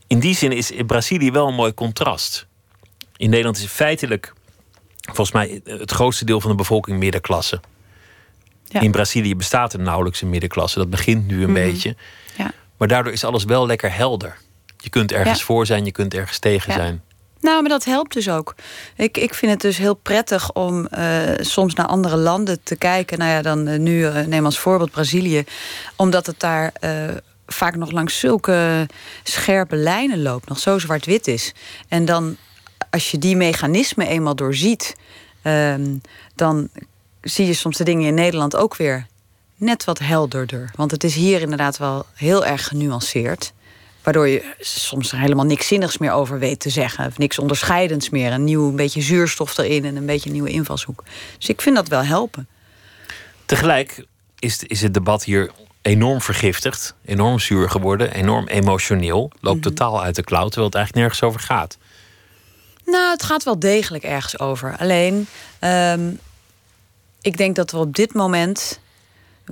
[0.07, 2.47] In die zin is in Brazilië wel een mooi contrast.
[3.17, 4.33] In Nederland is feitelijk,
[5.01, 7.61] volgens mij, het grootste deel van de bevolking middenklasse.
[8.69, 8.81] Ja.
[8.81, 10.79] In Brazilië bestaat er nauwelijks een middenklasse.
[10.79, 11.53] Dat begint nu een Mhm.
[11.53, 11.97] beetje.
[12.83, 14.37] Maar daardoor is alles wel lekker helder.
[14.77, 15.45] Je kunt ergens Ja.
[15.45, 16.79] voor zijn, je kunt ergens tegen Ja.
[16.79, 17.03] zijn.
[17.41, 18.55] Nou, maar dat helpt dus ook.
[18.97, 23.19] Ik, ik vind het dus heel prettig om eh, soms naar andere landen te kijken.
[23.19, 25.45] Nou ja, dan eh, nu eh, neem als voorbeeld Brazilië.
[25.97, 26.73] Omdat het daar
[27.47, 28.89] vaak nog langs zulke
[29.23, 30.49] scherpe lijnen loopt.
[30.49, 31.55] Nog zo zwart-wit is.
[31.89, 32.37] En dan,
[32.91, 34.97] als je die mechanismen eenmaal doorziet...
[35.43, 35.97] ehm,
[36.35, 36.69] dan
[37.21, 39.07] zie je soms de dingen in Nederland ook weer
[39.63, 40.71] net wat helderder.
[40.77, 43.53] Want het is hier inderdaad wel heel erg genuanceerd.
[44.03, 47.07] Waardoor je soms er helemaal niks zinnigs meer over weet te zeggen.
[47.07, 48.33] Of niks onderscheidends meer.
[48.33, 51.05] Een nieuw een beetje zuurstof erin en een beetje een nieuwe invalshoek.
[51.39, 52.49] Dus ik vind dat wel helpen.
[53.47, 54.05] Tegelijk
[54.39, 55.51] is, is het debat hier
[55.83, 59.31] enorm vergiftigd, enorm zuur geworden, enorm emotioneel.
[59.41, 59.69] Loopt Mhm.
[59.69, 61.79] totaal uit de klauw, terwijl het eigenlijk nergens over gaat.
[62.85, 64.77] Nou, het gaat wel degelijk ergens over.
[64.79, 65.27] Alleen,
[65.59, 66.11] ehm,
[67.21, 68.81] ik denk dat we op dit moment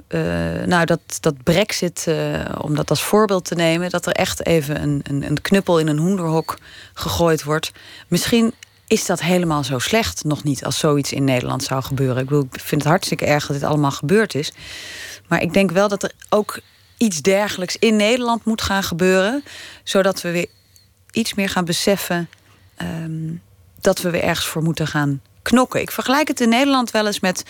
[0.09, 0.21] uh,
[0.67, 4.83] nou, dat, dat Brexit, uh, om dat als voorbeeld te nemen, dat er echt even
[4.83, 6.59] een, een, een knuppel in een hoenderhok
[6.95, 7.73] gegooid wordt.
[8.09, 8.55] Misschien
[8.87, 12.23] is dat helemaal zo slecht nog niet als zoiets in Nederland zou gebeuren.
[12.23, 14.53] Ik, vind het hartstikke erg dat dit allemaal gebeurd is.
[15.29, 16.61] Maar ik denk wel dat er ook
[16.97, 19.45] iets dergelijks in Nederland moet gaan gebeuren,
[19.85, 20.47] zodat we weer
[21.11, 22.29] iets meer gaan beseffen
[22.83, 23.43] um,
[23.81, 25.81] dat we weer ergens voor moeten gaan knokken.
[25.81, 27.45] Ik vergelijk het in Nederland wel eens met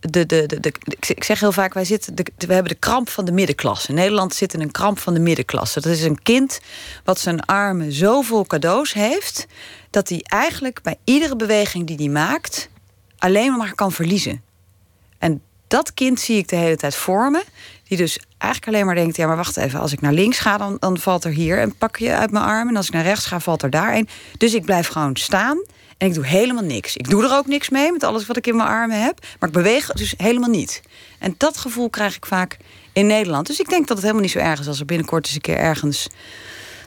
[0.00, 0.72] de, de, de,
[1.06, 3.88] ik zeg heel vaak, wij zitten de, we hebben de kramp van de middenklasse.
[3.88, 5.80] In Nederland zit in een kramp van de middenklasse.
[5.80, 6.60] Dat is een kind
[7.04, 9.46] wat zijn armen zoveel cadeaus heeft...
[9.90, 12.68] dat hij eigenlijk bij iedere beweging die hij maakt...
[13.18, 14.42] alleen maar kan verliezen.
[15.18, 17.44] En dat kind zie ik de hele tijd voor me.
[17.88, 20.58] Die dus eigenlijk alleen maar denkt: ja, maar wacht even, als ik naar links ga,
[20.58, 22.68] dan, dan valt er hier een pakje uit mijn arm.
[22.68, 24.08] En als ik naar rechts ga, valt er daar een.
[24.38, 25.58] Dus ik blijf gewoon staan.
[25.98, 26.96] En ik doe helemaal niks.
[26.96, 29.26] Ik doe er ook niks mee met alles wat ik in mijn armen heb.
[29.38, 30.82] Maar ik beweeg dus helemaal niet.
[31.18, 32.56] En dat gevoel krijg ik vaak
[32.92, 33.46] in Nederland.
[33.46, 35.40] Dus ik denk dat het helemaal niet zo erg is als er binnenkort eens een
[35.40, 36.08] keer ergens.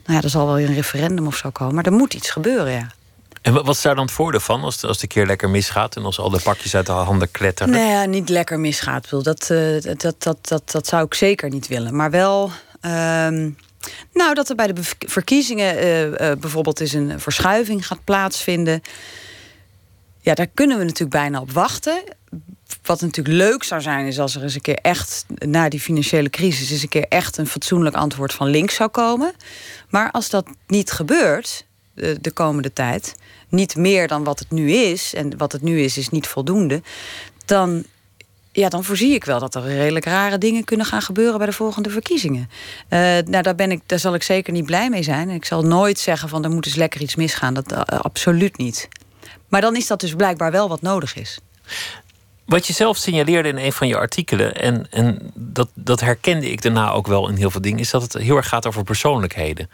[0.06, 1.76] Nou ja, er zal wel weer een referendum of zo komen.
[1.76, 2.88] Maar er moet iets gebeuren, ja.
[3.42, 6.04] En wat is daar dan het voordeel van als, als de keer lekker misgaat en
[6.04, 7.74] als al de pakjes uit de handen kletteren?
[7.74, 9.10] Nee, ja, niet lekker misgaat.
[9.10, 11.96] Dat, uh, dat, dat, dat, dat zou ik zeker niet willen.
[11.96, 12.52] Maar wel.
[12.82, 13.48] Uh,
[14.14, 18.82] nou, dat er bij de verkiezingen uh, uh, bijvoorbeeld eens een verschuiving gaat plaatsvinden.
[20.22, 22.04] Ja, daar kunnen we natuurlijk bijna op wachten.
[22.84, 26.30] Wat natuurlijk leuk zou zijn, is als er eens een keer echt na die financiële
[26.30, 29.34] crisis eens een keer echt een fatsoenlijk antwoord van links zou komen.
[29.90, 33.16] Maar als dat niet gebeurt de, de komende tijd,
[33.50, 36.82] niet meer dan wat het nu is, en wat het nu is, is niet voldoende,
[37.46, 37.86] dan
[38.52, 41.54] ja, dan voorzie ik wel dat er redelijk rare dingen kunnen gaan gebeuren bij de
[41.54, 42.50] volgende verkiezingen.
[42.90, 45.30] Uh, nou, daar, ben ik, daar zal ik zeker niet blij mee zijn.
[45.30, 47.54] Ik zal nooit zeggen van er moet eens lekker iets misgaan.
[47.54, 48.88] Dat uh, absoluut niet.
[49.48, 51.40] Maar dan is dat dus blijkbaar wel wat nodig is.
[52.46, 56.62] Wat je zelf signaleerde in een van je artikelen, en, en dat, dat herkende ik
[56.62, 59.70] daarna ook wel in heel veel dingen, is dat het heel erg gaat over persoonlijkheden.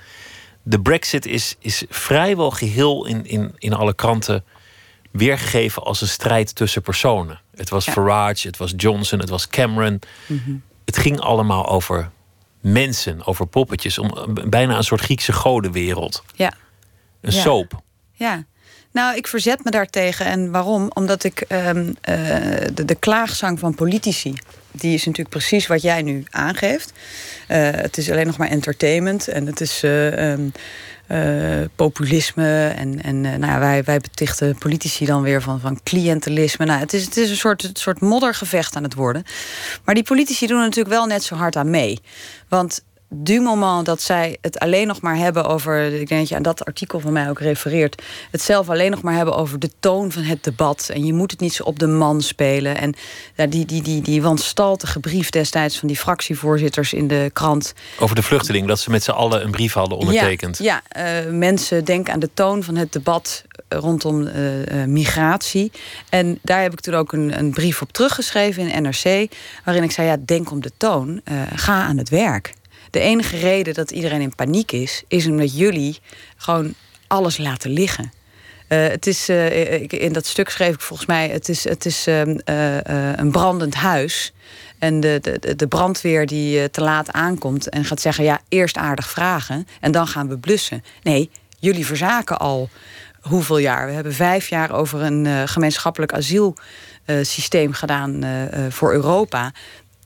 [0.64, 4.44] De Brexit is, is vrijwel geheel in, in, in alle kranten
[5.18, 7.40] weergegeven als een strijd tussen personen.
[7.56, 10.00] Het was Farage, het was Johnson, het was Cameron.
[10.26, 10.56] Mhm.
[10.86, 12.10] Het ging allemaal over
[12.62, 13.98] mensen, over poppetjes.
[13.98, 16.24] Om, bijna een soort Griekse godenwereld.
[16.36, 16.54] Ja.
[17.22, 17.82] Een soap.
[18.12, 18.46] Ja.
[18.92, 20.26] Nou, ik verzet me daartegen.
[20.26, 20.92] En waarom?
[20.94, 21.96] Omdat ik um,
[22.74, 24.36] de, de klaagzang van politici
[24.80, 26.92] die is natuurlijk precies wat jij nu aangeeft.
[27.48, 30.52] Uh, het is alleen nog maar entertainment en het is uh, um, uh,
[31.76, 32.68] populisme.
[32.68, 36.66] En, en nou ja, wij, wij betichten politici dan weer van, van cliëntelisme.
[36.66, 39.24] Nou, het, is, het is een soort, een soort moddergevecht aan het worden.
[39.86, 42.00] Maar die politici doen natuurlijk wel net zo hard aan mee.
[42.50, 45.86] Want du moment dat zij het alleen nog maar hebben over.
[45.86, 48.02] Ik denk dat je aan dat artikel van mij ook refereert.
[48.32, 50.90] Het zelf alleen nog maar hebben over de toon van het debat.
[50.94, 52.78] En je moet het niet zo op de man spelen.
[52.78, 52.94] En
[53.36, 57.74] ja, die, die, die, die wanstaltige brief destijds van die fractievoorzitters in de krant.
[58.00, 60.58] Over de vluchteling, dat ze met z'n allen een brief hadden ondertekend.
[60.58, 65.72] Ja, ja uh, mensen denken aan de toon van het debat rondom uh, uh, migratie.
[66.10, 69.28] En daar heb ik toen ook een, een brief op teruggeschreven in NRC.
[69.66, 71.22] Waarin ik zei: ja, denk om de toon.
[71.56, 72.54] ga aan het werk.
[72.98, 76.00] De enige reden dat iedereen in paniek is, is omdat jullie
[76.38, 76.74] gewoon
[77.08, 78.12] alles laten liggen.
[78.70, 82.08] Uh, het is, uh, in dat stuk schreef ik volgens mij: het is, het is
[82.08, 82.22] uh,
[83.16, 84.34] een brandend huis.
[84.80, 89.10] En de, de, de brandweer die te laat aankomt en gaat zeggen: ja, eerst aardig
[89.10, 90.84] vragen en dan gaan we blussen.
[91.04, 91.30] Nee,
[91.60, 92.70] jullie verzaken al
[93.22, 93.88] hoeveel jaar?
[93.88, 98.26] We hebben vijf jaar over een gemeenschappelijk asielsysteem gedaan
[98.70, 99.52] voor Europa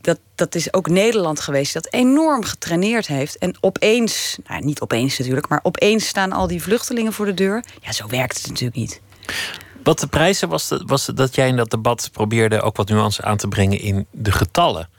[0.02, 3.38] dat, dat is ook Nederland geweest dat enorm getraineerd heeft.
[3.38, 7.64] En opeens, nou niet opeens natuurlijk, maar opeens staan al die vluchtelingen voor de deur.
[7.82, 9.02] Ja, zo werkt het natuurlijk niet.
[9.84, 13.24] Wat de prijzen was, de, was dat jij in dat debat probeerde ook wat nuance
[13.24, 14.90] aan te brengen in de getallen.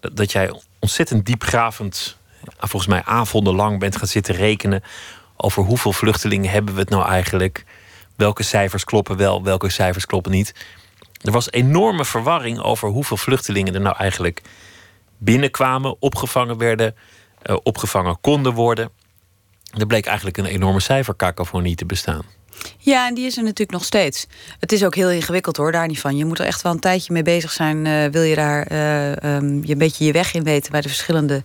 [0.00, 2.16] Dat, dat jij ontzettend diepgravend,
[2.58, 4.82] volgens mij avondenlang bent gaan zitten rekenen
[5.36, 7.64] over hoeveel vluchtelingen hebben we het nou eigenlijk.
[8.16, 10.54] Welke cijfers kloppen wel, welke cijfers kloppen niet.
[11.24, 14.42] Er was enorme verwarring over hoeveel vluchtelingen er nou eigenlijk
[15.18, 16.94] binnenkwamen, opgevangen werden,
[17.46, 18.90] uh, opgevangen konden worden.
[19.78, 22.24] Er bleek eigenlijk een enorme cijferkakofonie te bestaan.
[22.78, 24.26] Ja, en die is er natuurlijk nog steeds.
[24.58, 26.16] Het is ook heel ingewikkeld hoor, daar niet van.
[26.16, 27.84] Je moet er echt wel een tijdje mee bezig zijn.
[27.84, 30.88] Uh, wil je daar uh, um, je een beetje je weg in weten bij de
[30.88, 31.42] verschillende,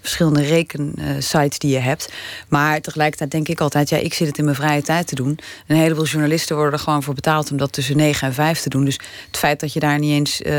[0.00, 2.12] verschillende rekensites die je hebt.
[2.48, 5.38] Maar tegelijkertijd denk ik altijd, ja, ik zit het in mijn vrije tijd te doen.
[5.66, 8.68] Een heleboel journalisten worden er gewoon voor betaald om dat tussen 9 en 5 te
[8.68, 8.84] doen.
[8.84, 10.52] Dus het feit dat je daar niet eens uh,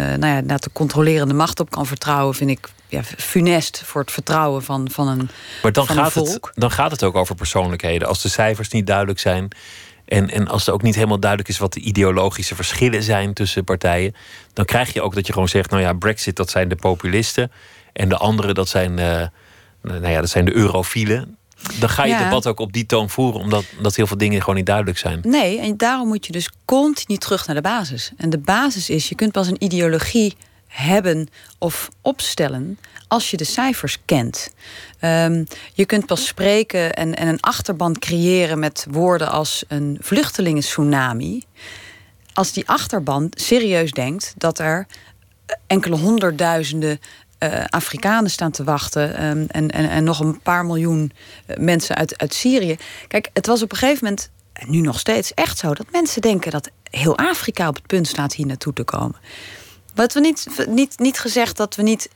[0.00, 4.10] nou ja, naar de controlerende macht op kan vertrouwen, vind ik ja, funest voor het
[4.10, 5.28] vertrouwen van, van een.
[5.62, 6.46] Maar dan, van gaat, een volk.
[6.46, 8.08] Het, dan gaat het ook over persoonlijkheden.
[8.08, 9.48] Als de cijfers niet duidelijk zijn
[10.04, 13.64] En, en als er ook niet helemaal duidelijk is wat de ideologische verschillen zijn tussen
[13.64, 14.14] partijen,
[14.52, 17.52] dan krijg je ook dat je gewoon zegt: nou ja, Brexit, dat zijn de populisten.
[17.92, 19.26] En de anderen, dat zijn, uh,
[19.82, 21.36] nou ja, dat zijn de eurofielen.
[21.78, 24.40] Dan ga je het debat ook op die toon voeren, omdat, omdat heel veel dingen
[24.40, 25.20] gewoon niet duidelijk zijn.
[25.22, 28.12] Nee, en daarom moet je dus continu terug naar de basis.
[28.16, 33.44] En de basis is: je kunt pas een ideologie hebben of opstellen als je de
[33.44, 34.54] cijfers kent.
[35.00, 41.44] Um, je kunt pas spreken en, en een achterban creëren met woorden als een vluchtelingen-tsunami.
[42.32, 44.86] Als die achterban serieus denkt dat er
[45.66, 47.00] enkele honderdduizenden
[47.38, 51.12] uh, Afrikanen staan te wachten um, en, en, en nog een paar miljoen
[51.46, 52.76] eh, mensen uit, uit Syrië.
[53.08, 56.22] Kijk, het was op een gegeven moment, en nu nog steeds, echt zo dat mensen
[56.22, 59.16] denken dat heel Afrika op het punt staat hier naartoe te komen.
[59.96, 62.08] Wat we niet, niet, niet gezegd dat we niet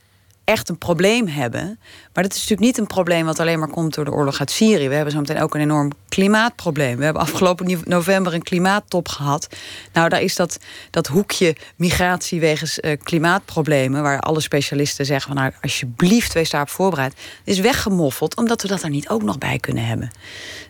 [0.43, 1.79] echt een probleem hebben.
[2.13, 4.51] Maar dat is natuurlijk niet een probleem wat alleen maar komt door de oorlog uit
[4.51, 4.87] Syrië.
[4.87, 6.97] We hebben zo meteen ook een enorm klimaatprobleem.
[6.97, 9.47] We hebben afgelopen november een klimaattop gehad.
[9.93, 10.59] Nou, daar is dat,
[10.89, 14.01] dat hoekje migratie wegens uh, klimaatproblemen...
[14.01, 17.13] waar alle specialisten zeggen van nou, alsjeblieft, wees daarop voorbereid...
[17.43, 20.11] is weggemoffeld, omdat we dat er niet ook nog bij kunnen hebben.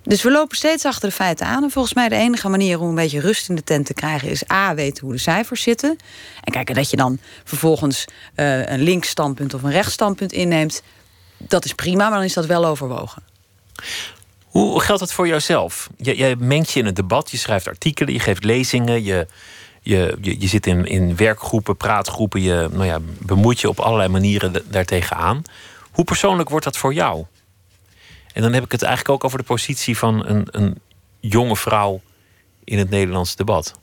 [0.04, 1.64] Dus we lopen steeds achter de feiten aan.
[1.64, 4.30] En volgens mij de enige manier om een beetje rust in de tent te krijgen...
[4.30, 5.98] is A, weten hoe de cijfers zitten.
[6.44, 10.82] En kijken dat je dan vervolgens uh, een links standpunt of een rechts standpunt inneemt
[11.48, 13.24] dat is prima, maar dan is dat wel overwogen.
[14.46, 15.90] Hoe geldt dat voor jouzelf?
[15.98, 19.28] Jij, jij mengt je in het debat, je schrijft artikelen, je geeft lezingen, je,
[19.82, 24.10] je, je, je, zit in, in werkgroepen, praatgroepen, je nou ja, bemoeit je op allerlei
[24.10, 25.44] manieren daartegen aan.
[25.92, 27.26] Hoe persoonlijk wordt dat voor jou?
[28.34, 30.80] En dan heb ik het eigenlijk ook over de positie van een, een
[31.20, 32.02] jonge vrouw
[32.64, 33.80] in het Nederlands debat.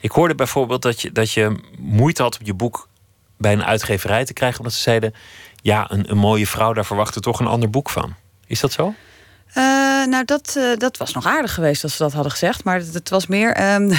[0.00, 2.88] Ik hoorde bijvoorbeeld dat je, dat je moeite had om je boek
[3.36, 5.14] bij een uitgeverij te krijgen, omdat ze zeiden:
[5.62, 8.14] ja, een, een mooie vrouw, daar verwachten toch een ander boek van.
[8.46, 8.94] Is dat zo?
[9.56, 12.64] Uh, nou, dat, uh, dat was nog aardig geweest als ze dat hadden gezegd.
[12.64, 13.92] Maar het, was meer um,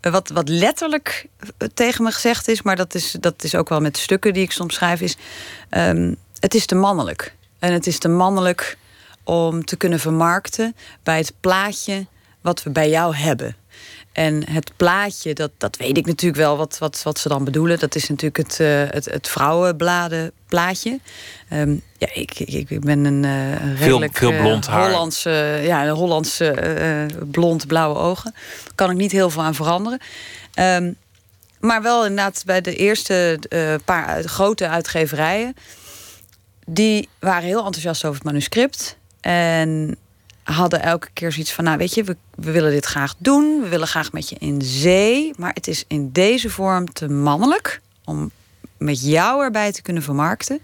[0.12, 1.26] wat, wat letterlijk
[1.74, 2.62] tegen me gezegd is.
[2.62, 5.00] Maar dat is, dat is ook wel met stukken die ik soms schrijf.
[5.00, 5.16] Is,
[5.70, 7.34] um, het is te mannelijk.
[7.58, 8.76] En het is te mannelijk
[9.24, 12.06] om te kunnen vermarkten bij het plaatje
[12.40, 13.56] wat we bij jou hebben.
[14.12, 17.78] En het plaatje, dat, dat weet ik natuurlijk wel wat, wat, wat ze dan bedoelen.
[17.78, 21.00] Dat is natuurlijk het, uh, het, het vrouwenbladen plaatje.
[21.52, 25.86] Um, ja, ik, ik, ik ben een uh, redelijk veel, veel blond uh, Hollandse, ja,
[25.86, 28.34] een Hollandse blond blauwe ogen.
[28.64, 30.00] Daar kan ik niet heel veel aan veranderen.
[30.54, 30.96] Um,
[31.60, 33.38] maar wel inderdaad bij de eerste
[33.84, 35.54] paar grote uitgeverijen.
[36.66, 38.96] Die waren heel enthousiast over het manuscript.
[39.20, 39.96] En
[40.42, 43.60] hadden elke keer zoiets van: Nou, weet je, we, we willen dit graag doen.
[43.62, 45.32] We willen graag met je in zee.
[45.36, 48.30] Maar het is in deze vorm te mannelijk om
[48.84, 50.60] met jou erbij te kunnen vermarkten.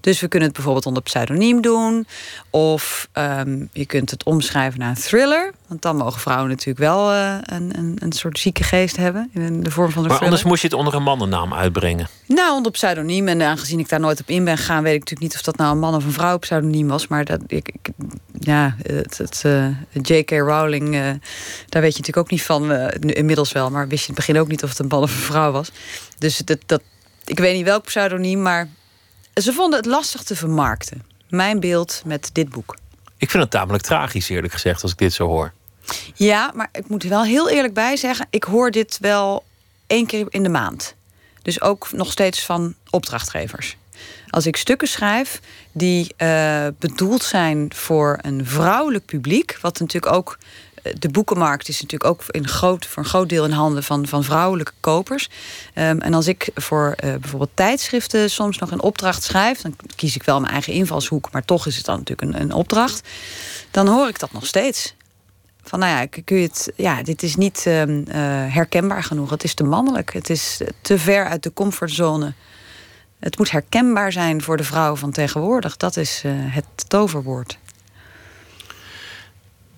[0.00, 2.06] Dus we kunnen het bijvoorbeeld onder pseudoniem doen.
[2.50, 5.52] Of um, je kunt het omschrijven naar een thriller.
[5.66, 9.30] Want dan mogen vrouwen natuurlijk wel uh, een, een, een, soort zieke geest hebben.
[9.32, 10.22] In de vorm van een maar thriller.
[10.22, 12.08] anders moest je het onder een mannennaam uitbrengen.
[12.26, 13.28] Nou, onder pseudoniem.
[13.28, 14.82] En aangezien ik daar nooit op in ben gegaan...
[14.82, 17.08] weet ik natuurlijk niet of dat nou een man of een vrouw pseudoniem was.
[17.08, 17.92] Maar dat, ik, ik
[18.38, 19.66] ja, het, het uh,
[20.02, 20.30] J.K.
[20.30, 20.94] Rowling...
[20.94, 21.00] Uh,
[21.68, 22.72] daar weet je natuurlijk ook niet van.
[23.00, 25.14] inmiddels wel, maar wist je in het begin ook niet of het een man of
[25.14, 25.70] een vrouw was.
[26.18, 26.82] Dus dat, dat,
[27.30, 28.68] ik weet niet welk pseudoniem, maar
[29.34, 31.02] ze vonden het lastig te vermarkten.
[31.28, 32.76] Mijn beeld met dit boek.
[33.16, 35.52] Ik vind het tamelijk tragisch, eerlijk gezegd, als ik dit zo hoor.
[36.14, 39.44] Ja, maar ik moet er wel heel eerlijk bij zeggen: ik hoor dit wel
[39.86, 40.94] één keer in de maand.
[41.42, 43.76] Dus ook nog steeds van opdrachtgevers.
[44.28, 45.40] Als ik stukken schrijf
[45.72, 50.38] die uh, bedoeld zijn voor een vrouwelijk publiek, wat natuurlijk ook
[50.98, 54.72] de boekenmarkt is natuurlijk ook in voor een groot deel in handen van, van vrouwelijke
[54.80, 55.28] kopers.
[55.74, 60.14] Um, en als ik voor uh, bijvoorbeeld tijdschriften soms nog een opdracht schrijf, dan kies
[60.14, 63.08] ik wel mijn eigen invalshoek, maar toch is het dan natuurlijk een, een opdracht.
[63.70, 64.94] Dan hoor ik dat nog steeds.
[65.62, 68.04] Van nou ja, kun je het, ja, dit is niet uh, uh,
[68.48, 69.30] herkenbaar genoeg.
[69.30, 70.12] Het is te mannelijk.
[70.12, 72.32] Het is te ver uit de comfortzone.
[73.18, 75.76] Het moet herkenbaar zijn voor de vrouw van tegenwoordig.
[75.76, 77.58] Dat is uh, het toverwoord.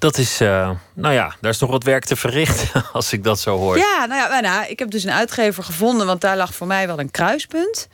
[0.02, 3.40] Dat is, uh, nou ja, daar is nog wat werk te verrichten als ik dat
[3.40, 3.76] zo hoor.
[3.76, 6.86] Ja, nou ja, nou, ik heb dus een uitgever gevonden, want daar lag voor mij
[6.86, 7.88] wel een kruispunt.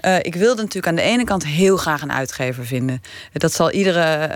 [0.00, 3.02] Uh, ik wilde natuurlijk aan de ene kant heel graag een uitgever vinden.
[3.32, 4.30] Dat zal iedere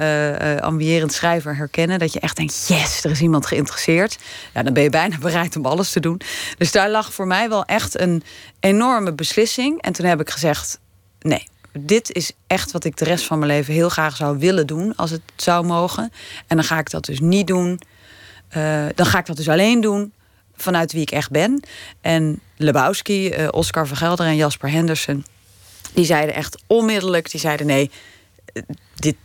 [0.57, 1.99] uh, ambierend schrijver herkennen.
[1.99, 4.19] Dat je echt denkt, yes, er is iemand geïnteresseerd.
[4.55, 6.21] Ja, dan ben je bijna bereid om alles te doen.
[6.59, 8.23] Dus daar lag voor mij wel echt een
[8.61, 9.83] enorme beslissing.
[9.83, 10.79] En toen heb ik gezegd,
[11.21, 11.49] nee,
[11.79, 14.97] dit is echt wat ik de rest van mijn leven heel graag zou willen doen
[14.97, 16.13] als het zou mogen.
[16.47, 17.81] En dan ga ik dat dus niet doen.
[18.57, 20.13] Uh, dan ga ik dat dus alleen doen
[20.57, 21.63] vanuit wie ik echt ben.
[22.01, 25.25] En Lebowski, uh, Oscar Vergelder en Jasper Henderson,
[25.93, 27.91] die zeiden echt onmiddellijk, die zeiden nee,
[28.95, 29.17] dit,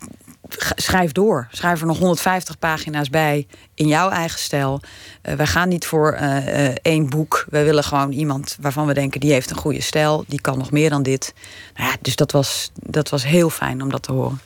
[0.76, 1.48] schrijf door.
[1.52, 4.82] Schrijf er nog 150 pagina's bij in jouw eigen stijl.
[5.24, 7.45] Uh, wij gaan niet voor uh, één boek.
[7.50, 10.24] We willen gewoon iemand waarvan we denken die heeft een goede stijl.
[10.28, 11.34] Die kan nog meer dan dit.
[11.76, 14.39] Nou ja, dus dat was, dat was heel fijn om dat te horen.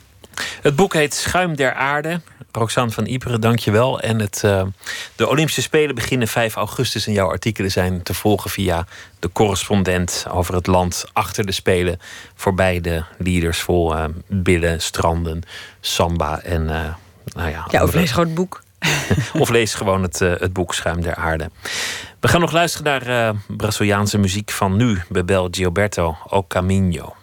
[0.61, 2.21] Het boek heet Schuim der Aarde.
[2.51, 3.99] Roxanne van Iperen, dank je wel.
[3.99, 4.63] En het, uh,
[5.15, 7.07] de Olympische Spelen beginnen 5 augustus.
[7.07, 8.85] En jouw artikelen zijn te volgen via
[9.19, 11.99] de correspondent over het land achter de Spelen.
[12.35, 15.41] Voorbij de leaders vol uh, billen, stranden,
[15.79, 16.61] samba en.
[16.61, 16.93] Uh,
[17.33, 18.63] nou ja, ja, of lees gewoon het boek.
[19.39, 21.49] of lees gewoon het, het boek Schuim der Aarde.
[22.19, 27.15] We gaan nog luisteren naar Braziliaanse muziek van nu, Bebel Gilberto O Caminho.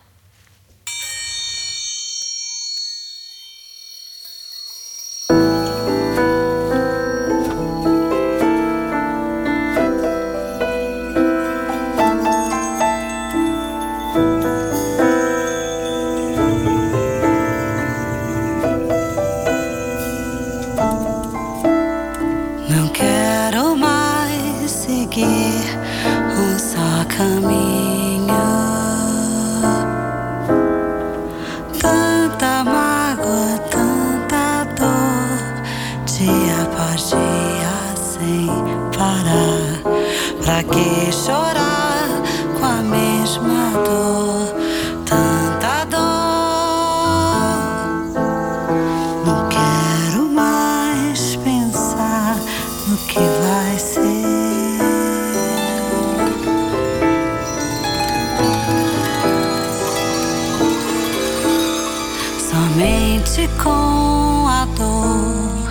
[62.79, 65.68] Somente com a dor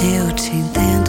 [0.00, 0.99] eu te entendo.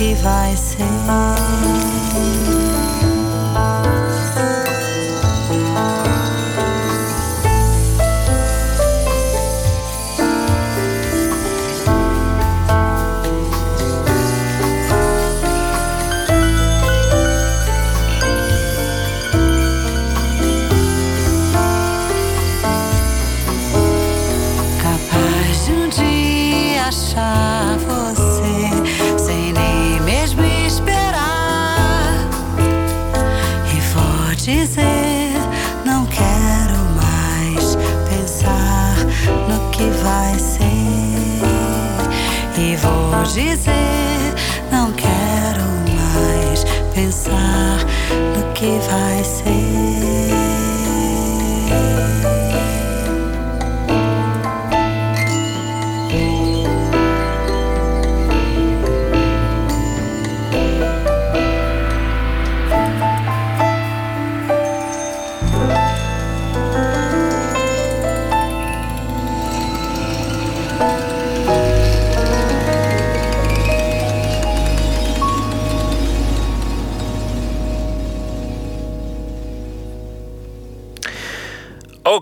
[0.00, 0.99] que vai ser.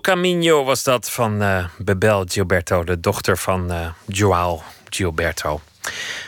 [0.09, 5.61] Camino was dat van uh, Bebel Gilberto, de dochter van uh, Joao Gilberto.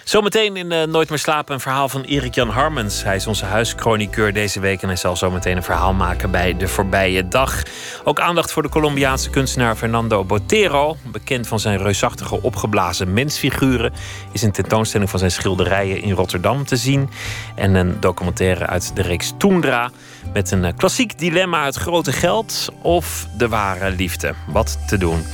[0.04, 3.02] Zometeen in uh, Nooit meer slapen een verhaal van Erik Jan Harmens.
[3.02, 6.68] Hij is onze huischroniqueur deze week en hij zal zometeen een verhaal maken bij de
[6.68, 7.62] voorbije dag.
[8.04, 10.96] Ook aandacht voor de Colombiaanse kunstenaar Fernando Botero.
[11.12, 13.92] Bekend van zijn reusachtige opgeblazen mensfiguren.
[14.32, 17.10] Is een tentoonstelling van zijn schilderijen in Rotterdam te zien.
[17.54, 19.90] En een documentaire uit de reeks Toendra.
[20.32, 24.34] Met een klassiek dilemma: het grote geld of de ware liefde.
[24.46, 25.24] Wat te doen?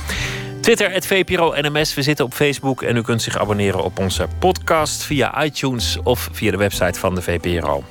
[0.61, 1.93] Twitter, het VPRO NMS.
[1.93, 6.29] We zitten op Facebook en u kunt zich abonneren op onze podcast via iTunes of
[6.31, 7.83] via de website van de VPRO.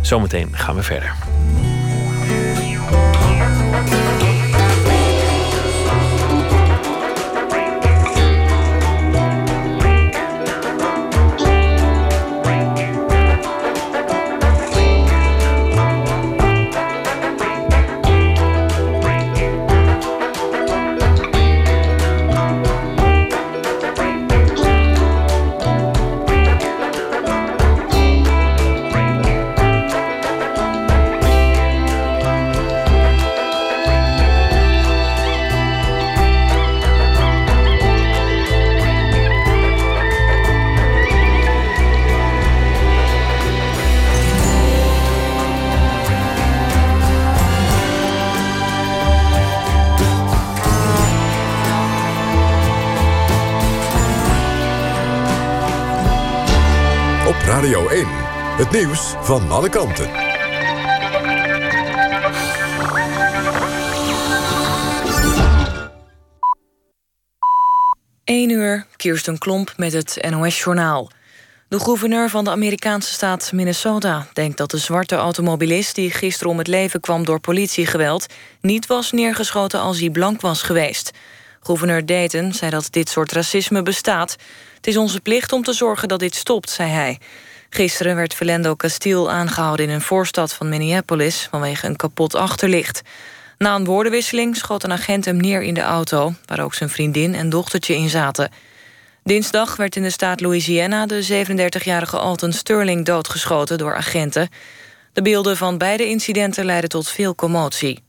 [0.00, 1.14] Zometeen gaan we verder.
[58.60, 60.10] Het nieuws van alle kanten.
[68.24, 71.10] 1 uur, Kirsten Klomp met het NOS-journaal.
[71.68, 75.94] De gouverneur van de Amerikaanse staat Minnesota denkt dat de zwarte automobilist...
[75.94, 78.26] die gisteren om het leven kwam door politiegeweld...
[78.60, 81.10] niet was neergeschoten als hij blank was geweest.
[81.60, 84.36] Gouverneur Dayton zei dat dit soort racisme bestaat.
[84.76, 87.18] Het is onze plicht om te zorgen dat dit stopt, zei hij.
[87.70, 91.48] Gisteren werd Philando Castile aangehouden in een voorstad van Minneapolis...
[91.50, 93.02] vanwege een kapot achterlicht.
[93.58, 96.34] Na een woordenwisseling schoot een agent hem neer in de auto...
[96.44, 98.50] waar ook zijn vriendin en dochtertje in zaten.
[99.24, 104.48] Dinsdag werd in de staat Louisiana de 37-jarige Alton Sterling doodgeschoten door agenten.
[105.12, 108.02] De beelden van beide incidenten leidden tot veel commotie.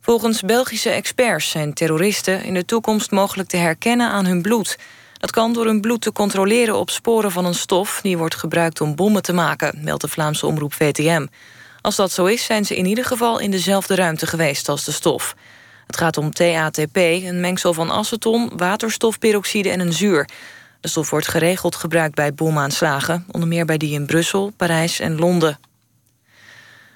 [0.00, 4.78] Volgens Belgische experts zijn terroristen in de toekomst mogelijk te herkennen aan hun bloed.
[5.18, 8.00] Dat kan door hun bloed te controleren op sporen van een stof...
[8.02, 11.26] die wordt gebruikt om bommen te maken, meldt de Vlaamse omroep VTM.
[11.80, 14.92] Als dat zo is, zijn ze in ieder geval in dezelfde ruimte geweest als de
[14.92, 15.34] stof.
[15.86, 20.28] Het gaat om TATP, een mengsel van aceton, waterstofperoxide en een zuur.
[20.80, 25.18] De stof wordt geregeld gebruikt bij bomaanslagen, onder meer bij die in Brussel, Parijs en
[25.18, 25.58] Londen.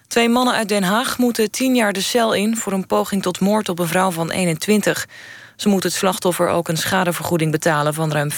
[0.06, 3.40] Twee mannen uit Den Haag moeten tien jaar de cel in voor een poging tot
[3.40, 5.06] moord op een vrouw van 21.
[5.62, 8.30] Ze moet het slachtoffer ook een schadevergoeding betalen van ruim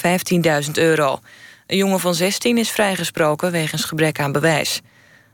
[0.64, 1.18] 15.000 euro.
[1.66, 4.80] Een jongen van 16 is vrijgesproken wegens gebrek aan bewijs.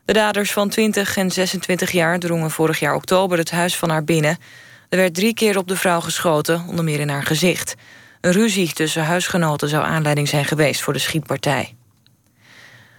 [0.05, 4.03] De daders van 20 en 26 jaar drongen vorig jaar oktober het huis van haar
[4.03, 4.37] binnen.
[4.89, 7.75] Er werd drie keer op de vrouw geschoten, onder meer in haar gezicht.
[8.21, 11.75] Een ruzie tussen huisgenoten zou aanleiding zijn geweest voor de schietpartij.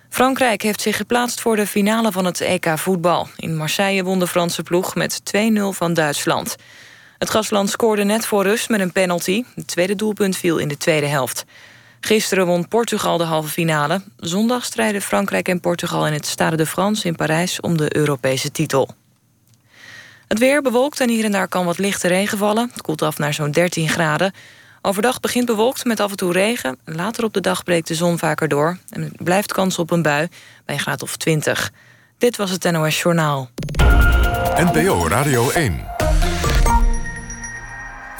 [0.09, 3.28] Frankrijk heeft zich geplaatst voor de finale van het EK voetbal.
[3.36, 5.38] In Marseille won de Franse ploeg met 2-0
[5.68, 6.57] van Duitsland.
[7.23, 9.45] Het gastland scoorde net voor rust met een penalty.
[9.55, 11.45] Het tweede doelpunt viel in de tweede helft.
[12.01, 14.03] Gisteren won Portugal de halve finale.
[14.16, 18.51] Zondag strijden Frankrijk en Portugal in het Stade de France in Parijs om de Europese
[18.51, 18.95] titel.
[20.29, 22.70] Het weer bewolkt en hier en daar kan wat lichte regen vallen.
[22.73, 24.33] Het koelt af naar zo'n 13 graden.
[24.81, 26.79] Overdag begint bewolkt met af en toe regen.
[26.85, 28.79] Later op de dag breekt de zon vaker door.
[28.91, 30.29] En blijft kans op een bui
[30.64, 31.73] bij een graad of 20.
[32.18, 33.51] Dit was het NOS Journaal.
[34.57, 35.91] NPO Radio 1.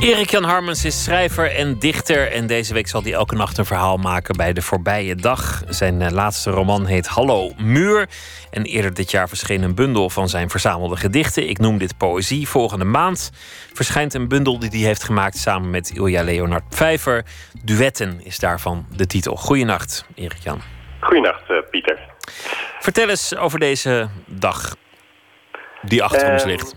[0.00, 2.32] Erik Jan Harmens is schrijver en dichter.
[2.32, 5.62] En deze week zal hij elke nacht een verhaal maken bij de voorbije dag.
[5.68, 8.08] Zijn eh, laatste roman heet Hallo Muur.
[8.50, 11.48] En eerder dit jaar verscheen een bundel van zijn verzamelde gedichten.
[11.48, 12.48] Ik noem dit poëzie.
[12.48, 13.30] Volgende maand
[13.72, 17.24] verschijnt een bundel die hij heeft gemaakt samen met Ilja Leonard Pfeiffer.
[17.62, 19.36] Duetten is daarvan de titel.
[19.36, 20.60] Goeienacht, Erik Jan.
[21.00, 21.98] Goeienacht, uh, Pieter.
[22.78, 24.76] Vertel eens over deze dag
[25.82, 26.74] die achter ons Ehm, ligt.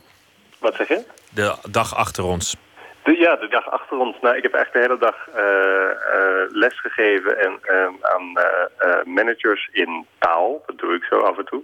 [0.59, 1.01] Wat zeg je?
[1.29, 2.55] De dag achter ons.
[3.03, 4.17] De, ja, de dag achter ons.
[4.21, 9.03] Nou, ik heb eigenlijk de hele dag eh, eh, les gegeven en, ehm, aan eh,
[9.05, 10.63] managers in taal.
[10.65, 11.63] Dat doe ik zo af en toe.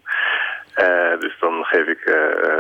[1.19, 2.01] Dus dan geef ik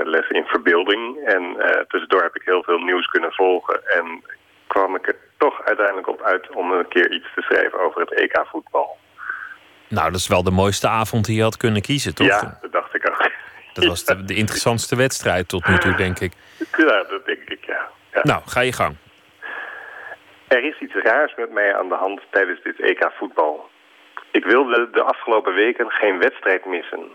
[0.03, 1.25] les in verbeelding.
[1.25, 1.55] En
[1.87, 3.87] tussendoor heb ik heel veel nieuws kunnen volgen.
[3.87, 4.23] En
[4.67, 8.13] kwam ik er toch uiteindelijk op uit om een keer iets te schrijven over het
[8.13, 8.97] EK voetbal.
[9.87, 12.27] Nou, dat is wel de mooiste avond die je had kunnen kiezen, toch?
[12.27, 13.31] Ja, dat dacht ik ook.
[13.73, 16.33] Dat was de, de interessantste wedstrijd tot nu toe, denk ik.
[16.77, 17.89] Ja, dat denk ik, ja.
[18.13, 18.21] Ja.
[18.23, 18.95] Nou, ga je gang.
[20.47, 23.69] Er is iets raars met mij aan de hand tijdens dit EK voetbal.
[24.31, 27.11] Ik wilde de afgelopen weken geen wedstrijd missen.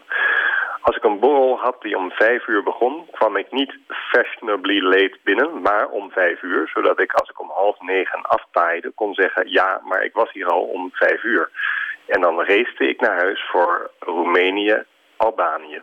[0.80, 5.18] Als ik een borrel had die om vijf uur begon, kwam ik niet fashionably late
[5.22, 6.70] binnen, maar om vijf uur.
[6.74, 10.46] Zodat ik als ik om half negen aftaaide kon zeggen, ja, maar ik was hier
[10.46, 11.50] al om vijf uur.
[12.06, 14.82] En dan racete ik naar huis voor Roemenië,
[15.16, 15.82] Albanië.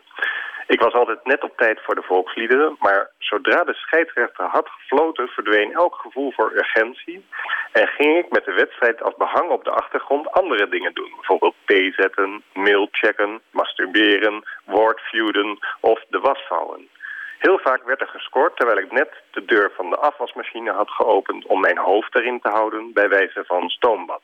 [0.71, 5.27] Ik was altijd net op tijd voor de volksliederen, maar zodra de scheidsrechter had gefloten
[5.27, 7.25] verdween elk gevoel voor urgentie
[7.71, 11.11] en ging ik met de wedstrijd als behang op de achtergrond andere dingen doen.
[11.15, 16.89] Bijvoorbeeld thee zetten, mail checken, masturberen, woordfeuden of de was vouwen.
[17.37, 21.45] Heel vaak werd er gescoord terwijl ik net de deur van de afwasmachine had geopend
[21.45, 24.21] om mijn hoofd erin te houden bij wijze van stoombad.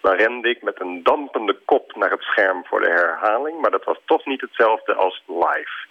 [0.00, 3.84] Dan rende ik met een dampende kop naar het scherm voor de herhaling, maar dat
[3.84, 5.86] was toch niet hetzelfde als live.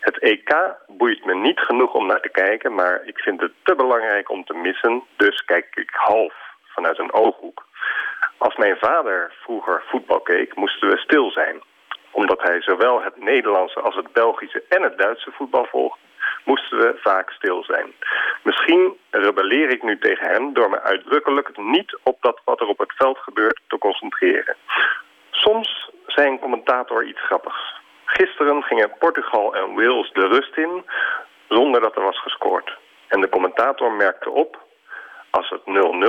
[0.00, 3.74] Het EK boeit me niet genoeg om naar te kijken, maar ik vind het te
[3.74, 7.66] belangrijk om te missen, dus kijk ik half vanuit een ooghoek.
[8.38, 11.62] Als mijn vader vroeger voetbal keek, moesten we stil zijn.
[12.10, 16.00] Omdat hij zowel het Nederlandse als het Belgische en het Duitse voetbal volgde,
[16.44, 17.92] moesten we vaak stil zijn.
[18.42, 22.78] Misschien rebelleer ik nu tegen hem door me uitdrukkelijk niet op dat wat er op
[22.78, 24.56] het veld gebeurt te concentreren.
[25.30, 27.80] Soms zei een commentator iets grappigs.
[28.04, 30.84] Gisteren gingen Portugal en Wales de rust in
[31.48, 32.78] zonder dat er was gescoord.
[33.08, 34.58] En de commentator merkte op,
[35.30, 35.62] als het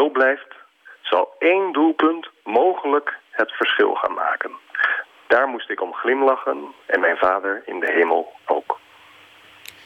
[0.09, 0.55] 0-0 blijft,
[1.01, 4.51] zal één doelpunt mogelijk het verschil gaan maken.
[5.31, 8.79] Daar moest ik om glimlachen en mijn vader in de hemel ook.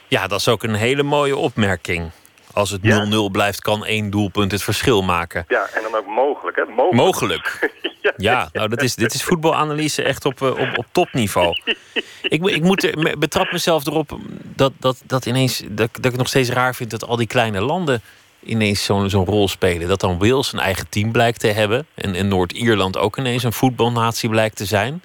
[0.07, 2.11] Ja, dat is ook een hele mooie opmerking.
[2.53, 5.45] Als het 0-0 blijft, kan één doelpunt het verschil maken.
[5.47, 6.65] Ja, en dan ook mogelijk, hè?
[6.65, 6.93] Mogelijk.
[6.93, 7.71] mogelijk.
[8.01, 8.13] ja.
[8.17, 11.49] ja, nou, dat is, dit is voetbalanalyse echt op, eh, op, op topniveau.
[12.35, 16.49] ik, ik moet betrap mezelf erop dat, dat, dat, ineens, dat, dat ik nog steeds
[16.49, 18.01] raar vind dat al die kleine landen
[18.43, 19.87] ineens zo'n zo'n rol spelen.
[19.87, 21.87] Dat dan Wales een eigen team blijkt te hebben.
[21.95, 25.01] En, en Noord-Ierland ook ineens een voetbalnatie blijkt te zijn.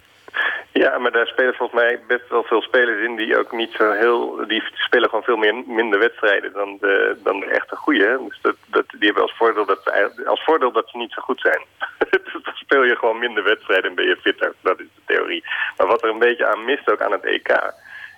[0.72, 3.90] Ja, maar daar spelen volgens mij best wel veel spelers in die ook niet zo
[3.90, 4.46] heel...
[4.46, 8.26] Die spelen gewoon veel meer, minder wedstrijden dan de, dan de echte goeie.
[8.28, 9.92] Dus dat, dat, die hebben als voordeel dat,
[10.26, 11.60] als voordeel dat ze niet zo goed zijn.
[12.24, 14.54] dus dan speel je gewoon minder wedstrijden en ben je fitter.
[14.60, 15.44] Dat is de theorie.
[15.76, 17.72] Maar wat er een beetje aan mist ook aan het EK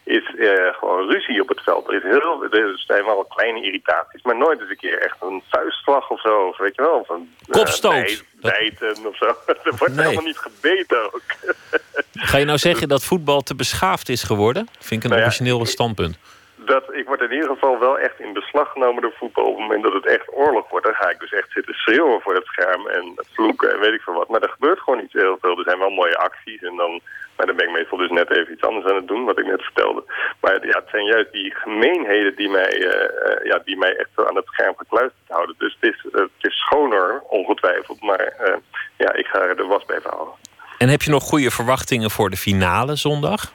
[0.05, 1.89] is uh, gewoon ruzie op het veld.
[1.89, 5.43] Er, is heel, er zijn wel kleine irritaties, maar nooit eens een keer echt een
[5.49, 6.47] vuistslag of zo.
[6.47, 8.25] Of weet je wel, of een uh, Kopstoot.
[8.41, 9.27] bijten of zo.
[9.47, 11.23] er wordt helemaal niet gebeten ook.
[12.13, 14.69] Ga je nou zeggen dat voetbal te beschaafd is geworden?
[14.79, 16.19] Vind ik een nou origineel standpunt
[16.67, 19.45] dat ik word in ieder geval wel echt in beslag genomen door voetbal.
[19.45, 22.21] Op het moment dat het echt oorlog wordt, dan ga ik dus echt zitten schreeuwen
[22.21, 24.29] voor het scherm en vloeken en weet ik veel wat.
[24.29, 25.59] Maar er gebeurt gewoon niet heel veel.
[25.59, 27.01] Er zijn wel mooie acties en dan,
[27.43, 29.47] maar dan ben ik meestal dus net even iets anders aan het doen, wat ik
[29.47, 30.05] net vertelde.
[30.41, 34.37] Maar ja, het zijn juist die gemeenheden die mij, uh, ja, die mij echt aan
[34.37, 35.55] het scherm gekluisterd houden.
[35.59, 38.55] Dus het is, het is schoner, ongetwijfeld, maar uh,
[38.97, 40.35] ja, ik ga er de was bij houden.
[40.79, 43.53] En heb je nog goede verwachtingen voor de finale zondag?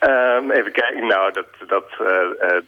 [0.00, 1.90] Um, even kijken, nou, dat, dat,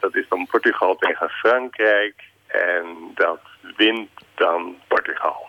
[0.00, 2.22] dat is dan Portugal tegen Frankrijk.
[2.46, 3.40] En dat
[3.76, 5.46] wint dan Portugal.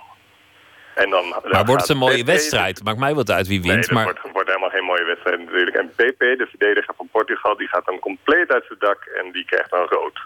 [0.95, 2.83] En dan, maar wordt het een mooie wedstrijd?
[2.83, 3.87] Maakt mij wat uit wie wint.
[3.87, 4.03] Nee, maar...
[4.03, 5.75] wordt, wordt helemaal geen mooie wedstrijd natuurlijk.
[5.75, 9.45] En PP, de verdediger van Portugal, die gaat dan compleet uit zijn dak en die
[9.45, 10.19] krijgt dan rood.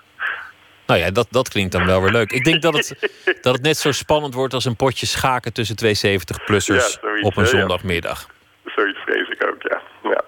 [0.86, 2.32] Nou ja, dat, dat klinkt dan wel weer leuk.
[2.32, 3.12] Ik denk dat het,
[3.42, 7.48] dat het net zo spannend wordt als een potje schaken tussen twee 70-plussers op een
[7.48, 8.28] zondagmiddag.
[8.66, 9.82] Zoiets vrees ik ook, ja.
[10.04, 10.24] ja.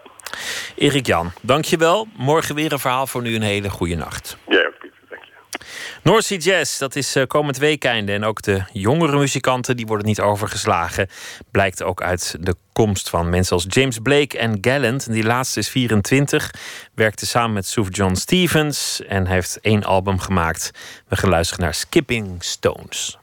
[0.75, 2.07] Erik Jan, dankjewel.
[2.17, 3.35] Morgen weer een verhaal voor nu.
[3.35, 4.37] Een hele goede nacht.
[4.47, 4.60] Ja.
[6.03, 8.11] North Sea Jazz, dat is uh, komend weekende.
[8.11, 11.07] En ook de jongere muzikanten, die worden niet overgeslagen.
[11.51, 15.11] Blijkt ook uit de komst van mensen als James Blake en Gallant.
[15.11, 16.51] Die laatste is 24.
[16.95, 19.01] Werkte samen met Suf John Stevens.
[19.07, 20.71] En heeft één album gemaakt.
[21.07, 23.20] We gaan luisteren naar Skipping Stones.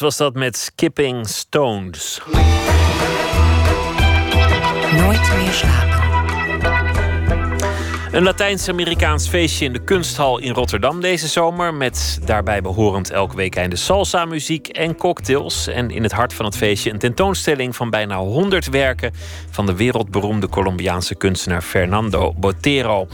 [0.00, 2.20] Was dat met Skipping Stones.
[4.96, 5.98] Nooit meer slapen.
[8.12, 11.74] Een Latijns-Amerikaans feestje in de kunsthal in Rotterdam deze zomer.
[11.74, 15.66] Met daarbij behorend elke week einde salsa, muziek en cocktails.
[15.66, 19.12] En in het hart van het feestje een tentoonstelling van bijna 100 werken
[19.50, 23.08] van de wereldberoemde Colombiaanse kunstenaar Fernando Botero.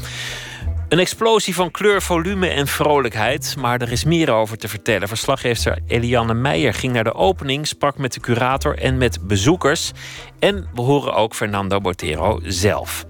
[0.94, 3.54] Een explosie van kleur, volume en vrolijkheid.
[3.58, 5.08] Maar er is meer over te vertellen.
[5.08, 9.92] Verslaggever Eliane Meijer ging naar de opening, sprak met de curator en met bezoekers.
[10.38, 13.04] En we horen ook Fernando Botero zelf.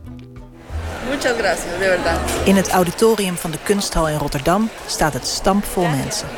[1.11, 2.47] Muchas gracias, de verdad.
[2.47, 6.29] In het auditorium van de kunsthal in Rotterdam staat het stampvol mensen.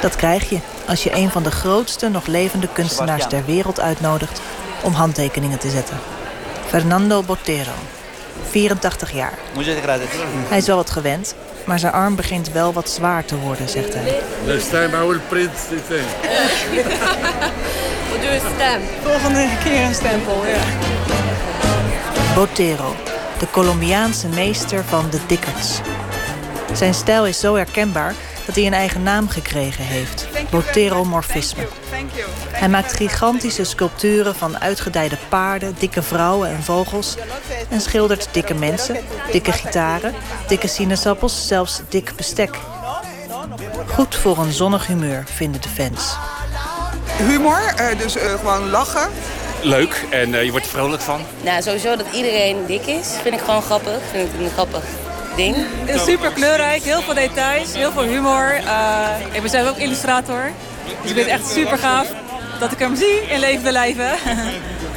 [0.00, 4.40] Dat krijg je als je een van de grootste nog levende kunstenaars ter wereld uitnodigt
[4.82, 5.98] om handtekeningen te zetten.
[6.66, 7.72] Fernando Botero,
[8.50, 9.32] 84 jaar.
[10.48, 11.34] Hij is wel wat gewend,
[11.64, 14.20] maar zijn arm begint wel wat zwaar te worden, zegt hij.
[14.46, 16.06] Next time I will print the thing.
[18.10, 18.82] We'll do a stamp.
[19.02, 20.58] Volgende keer een stempel, ja.
[22.34, 22.94] Botero,
[23.38, 25.80] de Colombiaanse meester van de dikkerts.
[26.72, 28.14] Zijn stijl is zo herkenbaar
[28.50, 31.66] dat hij een eigen naam gekregen heeft: Boteromorfisme.
[32.50, 37.16] Hij maakt gigantische sculpturen van uitgedijde paarden, dikke vrouwen en vogels.
[37.68, 38.96] En schildert dikke mensen,
[39.32, 40.14] dikke gitaren,
[40.48, 42.58] dikke sinaasappels, zelfs dik bestek.
[43.86, 46.16] Goed voor een zonnig humeur, vinden de fans.
[47.28, 49.10] Humor, eh, dus eh, gewoon lachen.
[49.62, 51.20] Leuk en eh, je wordt er vrolijk van.
[51.42, 54.00] Nou, sowieso dat iedereen dik is, vind ik gewoon grappig.
[54.12, 54.82] Vind ik grappig
[55.40, 55.56] ding.
[56.06, 58.60] Super kleurrijk, heel veel details, heel veel humor.
[58.64, 60.42] Uh, ik ben zelf ook illustrator.
[60.84, 62.08] Dus ik vind het echt super gaaf
[62.58, 64.10] dat ik hem zie in levende lijven.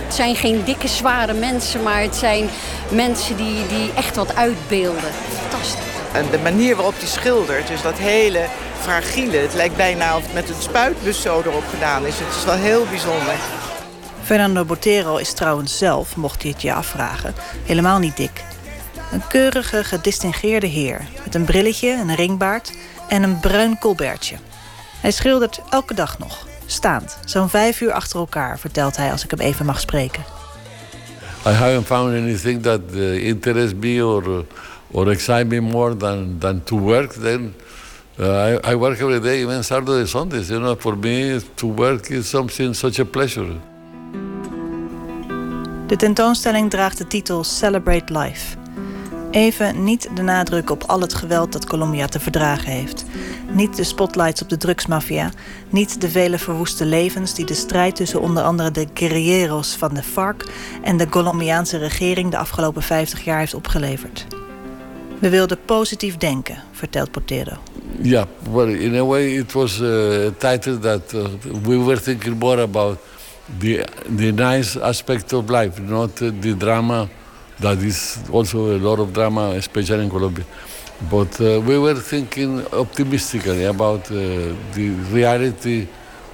[0.03, 2.49] Het zijn geen dikke, zware mensen, maar het zijn
[2.89, 5.11] mensen die, die echt wat uitbeelden.
[5.39, 5.83] Fantastisch.
[6.11, 8.45] En de manier waarop hij schildert, dus dat hele
[8.79, 9.37] fragiele.
[9.37, 12.19] Het lijkt bijna of het met een spuitbus zo erop gedaan is.
[12.19, 13.33] Het is wel heel bijzonder.
[14.23, 18.43] Fernando Botero is trouwens zelf, mocht hij het je afvragen, helemaal niet dik.
[19.13, 22.73] Een keurige, gedistingeerde heer met een brilletje, een ringbaard
[23.07, 24.35] en een bruin colbertje.
[25.01, 29.31] Hij schildert elke dag nog, staand, zo'n vijf uur achter elkaar, vertelt hij als ik
[29.31, 30.23] hem even mag spreken.
[31.45, 34.45] I haven't found anything that uh, interests me or,
[34.91, 37.13] or excites me more than, than to work.
[37.13, 37.55] Then
[38.19, 40.47] uh, I, I work every day, even Saturday, Sundays.
[40.47, 43.51] You know, for me, to work is something such a pleasure.
[45.87, 48.62] De tentoonstelling draagt de titel Celebrate Life.
[49.33, 53.05] Even niet de nadruk op al het geweld dat Colombia te verdragen heeft.
[53.51, 55.31] Niet de spotlights op de drugsmafia.
[55.69, 60.03] Niet de vele verwoeste levens die de strijd tussen onder andere de guerrilleros van de
[60.03, 60.45] FARC
[60.83, 64.27] en de Colombiaanse regering de afgelopen 50 jaar heeft opgeleverd.
[65.19, 67.57] We wilden positief denken, vertelt Portero.
[68.01, 71.25] Yeah, well, in a way, it was uh, a title that uh,
[71.63, 72.97] we were thinking more about
[73.57, 73.85] the
[74.17, 77.07] the nice aspect of life, not uh, the drama.
[77.59, 80.45] That is also a lot of drama, especially in Colombia.
[81.09, 84.15] But uh, we were thinking optimistically about uh,
[84.73, 85.87] the reality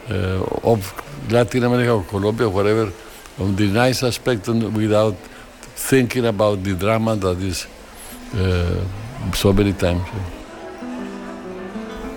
[0.10, 0.94] uh, of
[1.30, 2.92] Latin America or Colombia, whatever,
[3.38, 5.16] of the nice aspect, and without
[5.76, 7.68] thinking about the drama that is
[9.34, 10.02] so many times.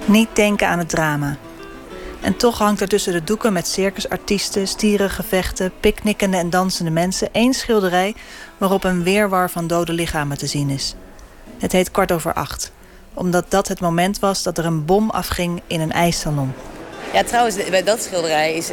[0.07, 1.37] Niet denken aan het drama.
[2.23, 7.55] En toch hangt er tussen de doeken met circusartiesten, stierengevechten, picknickende en dansende mensen één
[7.55, 8.15] schilderij
[8.59, 10.95] waarop een weerwar van dode lichamen te zien is.
[11.59, 12.73] Het heet kwart over acht,
[13.15, 16.53] omdat dat het moment was dat er een bom afging in een ijssalon.
[17.13, 18.71] Ja, trouwens, bij dat schilderij is,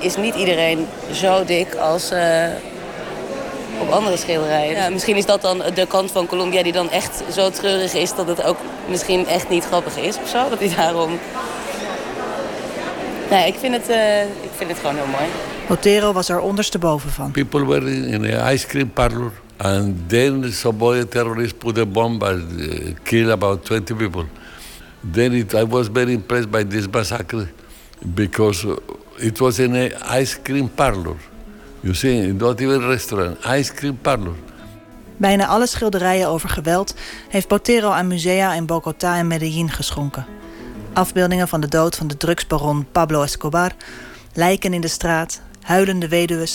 [0.00, 2.46] is niet iedereen zo dik als uh,
[3.80, 4.76] op andere schilderijen.
[4.76, 8.14] Ja, misschien is dat dan de kant van Colombia die dan echt zo treurig is
[8.14, 8.58] dat het ook
[8.88, 10.48] misschien echt niet grappig is of zo.
[10.48, 11.18] Dat hij daarom
[13.30, 15.24] Nee, ik vind, het, uh, ik vind het gewoon heel mooi.
[15.68, 17.30] Botero was er ondersteboven van.
[17.30, 19.32] People were in an ice cream parlor.
[19.56, 24.24] And then some boy terrorist put a bomb and uh, kill about 20 people.
[25.12, 27.48] Then it, I was very impressed by this massacre
[28.14, 28.76] because uh,
[29.16, 31.16] it was in an ice cream parlor.
[31.80, 34.34] You see, not even restaurant, ice cream parlor.
[35.16, 36.94] Bijna alle schilderijen over geweld
[37.28, 40.26] heeft Botero aan musea in Bogota en Medellin geschonken.
[40.98, 43.70] Afbeeldingen van de dood van de drugsbaron Pablo Escobar,
[44.32, 46.48] lijken in de straat, huilende weduwen.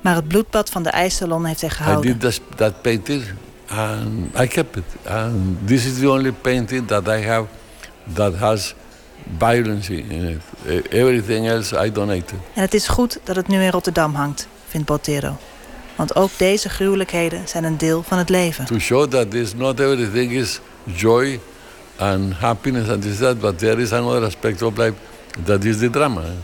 [0.00, 2.18] Maar het bloedbad van de ijssalon heeft hij I gehouden.
[2.18, 3.24] did that, that painting
[3.66, 4.84] and I kept it.
[5.06, 7.46] And this is the only painting that I have
[8.12, 8.74] that has
[9.38, 10.40] violence in it.
[10.66, 12.38] Eh, Everything else I donated.
[12.54, 15.36] En het is goed dat het nu in Rotterdam hangt, vindt Botero.
[15.96, 18.64] Want ook deze gruwelijkheden zijn een deel van het leven.
[18.64, 21.40] To show that this not everything is joy
[21.98, 24.94] and happiness and this that, but there is another aspect of life
[25.38, 26.36] that is the drama.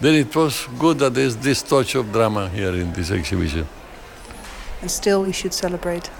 [0.00, 3.66] Then it was good that there's this touch of drama here in this exhibition.
[4.80, 6.10] And still we should celebrate.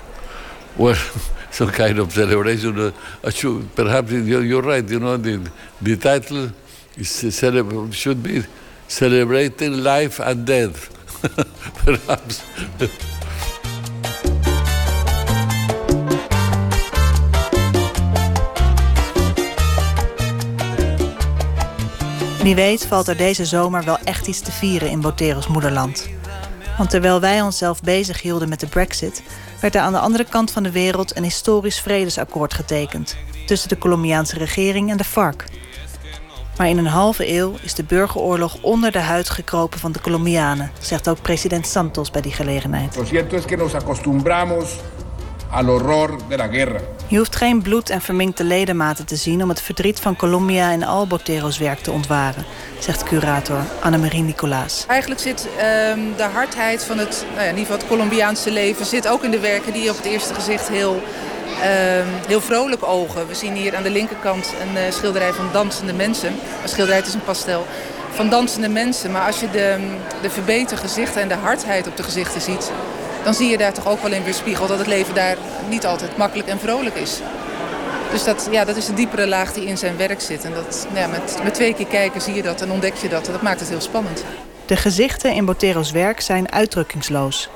[0.77, 0.95] Well,
[1.51, 2.79] some kind of celebration.
[2.79, 4.87] Uh, should, perhaps you're, you're right.
[4.89, 5.51] You know, the
[5.81, 6.51] the title
[6.97, 7.25] is
[7.93, 8.43] should be
[8.87, 10.91] celebrating life and death.
[11.85, 12.45] perhaps.
[22.43, 26.09] Wie weet valt er deze zomer wel echt iets te vieren in Botero's moederland.
[26.79, 29.23] Want terwijl wij onszelf bezig hielden met de brexit...
[29.61, 33.17] werd er aan de andere kant van de wereld een historisch vredesakkoord getekend...
[33.47, 35.45] tussen de Colombiaanse regering en de FARC.
[36.57, 40.71] Maar in een halve eeuw is de burgeroorlog onder de huid gekropen van de Colombianen...
[40.81, 42.97] zegt ook president Santos bij die gelegenheid.
[45.51, 46.81] Al horror de la guerra.
[47.07, 49.43] Je hoeft geen bloed en verminkte ledematen te zien...
[49.43, 52.45] om het verdriet van Colombia en al Botero's werk te ontwaren...
[52.79, 54.85] zegt curator Annemarie Nicolaas.
[54.89, 58.87] Eigenlijk zit ehm, de hardheid van het, nou ja, in ieder geval het Colombiaanse leven...
[58.87, 61.03] zit ook in de werken die op het eerste gezicht heel,
[61.63, 63.27] ehm, heel vrolijk ogen.
[63.27, 66.33] We zien hier aan de linkerkant een eh, schilderij van dansende mensen.
[66.63, 67.67] Een schilderij, is een pastel.
[68.11, 69.11] Van dansende mensen.
[69.11, 69.77] Maar als je de,
[70.23, 72.71] de verbeterde gezichten en de hardheid op de gezichten ziet...
[73.25, 74.69] dan zie je daar toch ook wel in weerspiegeld...
[74.69, 75.37] dat het leven daar
[75.69, 77.19] niet altijd makkelijk en vrolijk is.
[78.13, 80.45] Dus dat, ja, dat is een diepere laag die in zijn werk zit.
[80.45, 83.09] En dat, nou ja, met, met twee keer kijken zie je dat en ontdek je
[83.09, 83.27] dat.
[83.27, 84.25] En dat maakt het heel spannend.
[84.67, 87.49] De gezichten in Botero's werk zijn uitdrukkingsloos.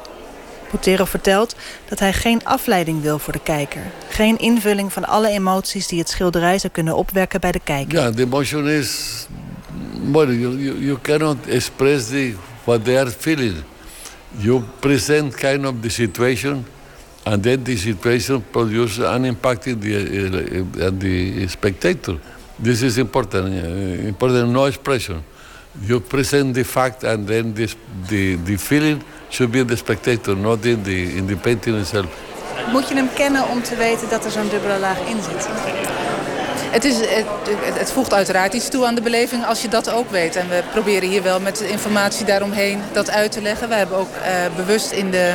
[0.70, 1.55] Botero vertelt
[1.89, 3.82] dat hij geen afleiding wil voor de kijker.
[4.09, 7.99] Geen invulling van alle emoties die het schilderij zou kunnen opwekken bij de kijker.
[7.99, 9.27] Yeah, the emotion is
[10.12, 12.35] well, you, you, you cannot express the,
[12.65, 13.55] what they are feeling.
[14.40, 16.65] You present kind of the situation,
[17.24, 22.19] and then the situation produces an impact in the, uh, the spectator.
[22.59, 23.47] This is important.
[23.47, 25.23] uh, important, no expression.
[25.82, 27.77] You present the fact, and then this,
[28.09, 32.06] the, the feeling should be in the spectator, not in the, in the painting itself.
[32.73, 35.48] Moet je hem kennen om te weten dat er zo'n dubbele laag in zit?
[36.75, 37.27] Het, is, het,
[37.79, 40.37] het- voegt uiteraard iets toe aan de beleving als je dat ook weet.
[40.37, 43.69] En we proberen hier wel met de informatie daaromheen dat uit te leggen.
[43.69, 45.33] We hebben ook eh, bewust in de,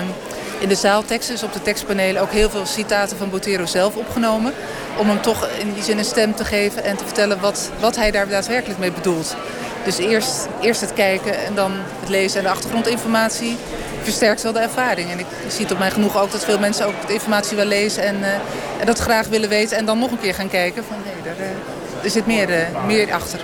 [0.60, 2.22] in de zaalteksten, dus op de tekstpanelen...
[2.22, 4.54] ook heel veel citaten van Botero zelf opgenomen.
[4.98, 7.96] Om hem toch in die zin een stem te geven en te vertellen wat, wat
[7.96, 9.36] hij daar daadwerkelijk mee bedoelt.
[9.84, 13.58] Dus eerst, eerst het kijken en dan het lezen en de achtergrondinformatie
[14.04, 15.12] versterkt wel de ervaring.
[15.12, 18.04] En ik zie op mijn genoeg ook dat veel mensen ook de informatie wel lezen
[18.04, 18.34] en, eh,
[18.80, 19.78] en dat graag willen weten.
[19.78, 22.86] En dan nog een keer gaan kijken van hé, daar, eh, er zit meer, eh,
[22.86, 23.40] meer achter.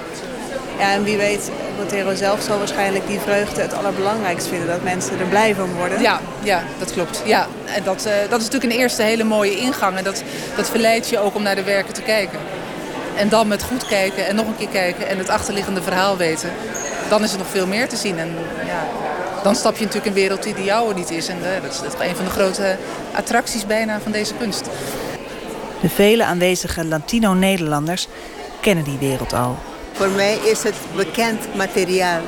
[0.77, 4.67] Ja, en wie weet, Botero zelf zal waarschijnlijk die vreugde het allerbelangrijkst vinden.
[4.67, 6.01] Dat mensen er blij van worden.
[6.01, 7.21] Ja, ja dat klopt.
[7.25, 9.97] Ja, en dat, eh, dat is natuurlijk een eerste hele mooie ingang.
[9.97, 10.23] En dat,
[10.55, 12.39] dat verleidt je ook om naar de werken te kijken.
[13.15, 16.49] En dan met goed kijken en nog een keer kijken en het achterliggende verhaal weten.
[17.09, 18.19] Dan is er nog veel meer te zien.
[18.19, 18.35] En
[18.65, 18.87] ja,
[19.43, 21.27] dan stap je natuurlijk in een wereld die de jouwe niet is.
[21.27, 22.77] En eh, dat is toch een van de grote
[23.13, 24.69] attracties bijna van deze kunst.
[25.81, 28.07] De vele aanwezige Latino-Nederlanders
[28.59, 29.57] kennen die wereld al.
[29.95, 32.21] Voor mij is het bekend materiaal.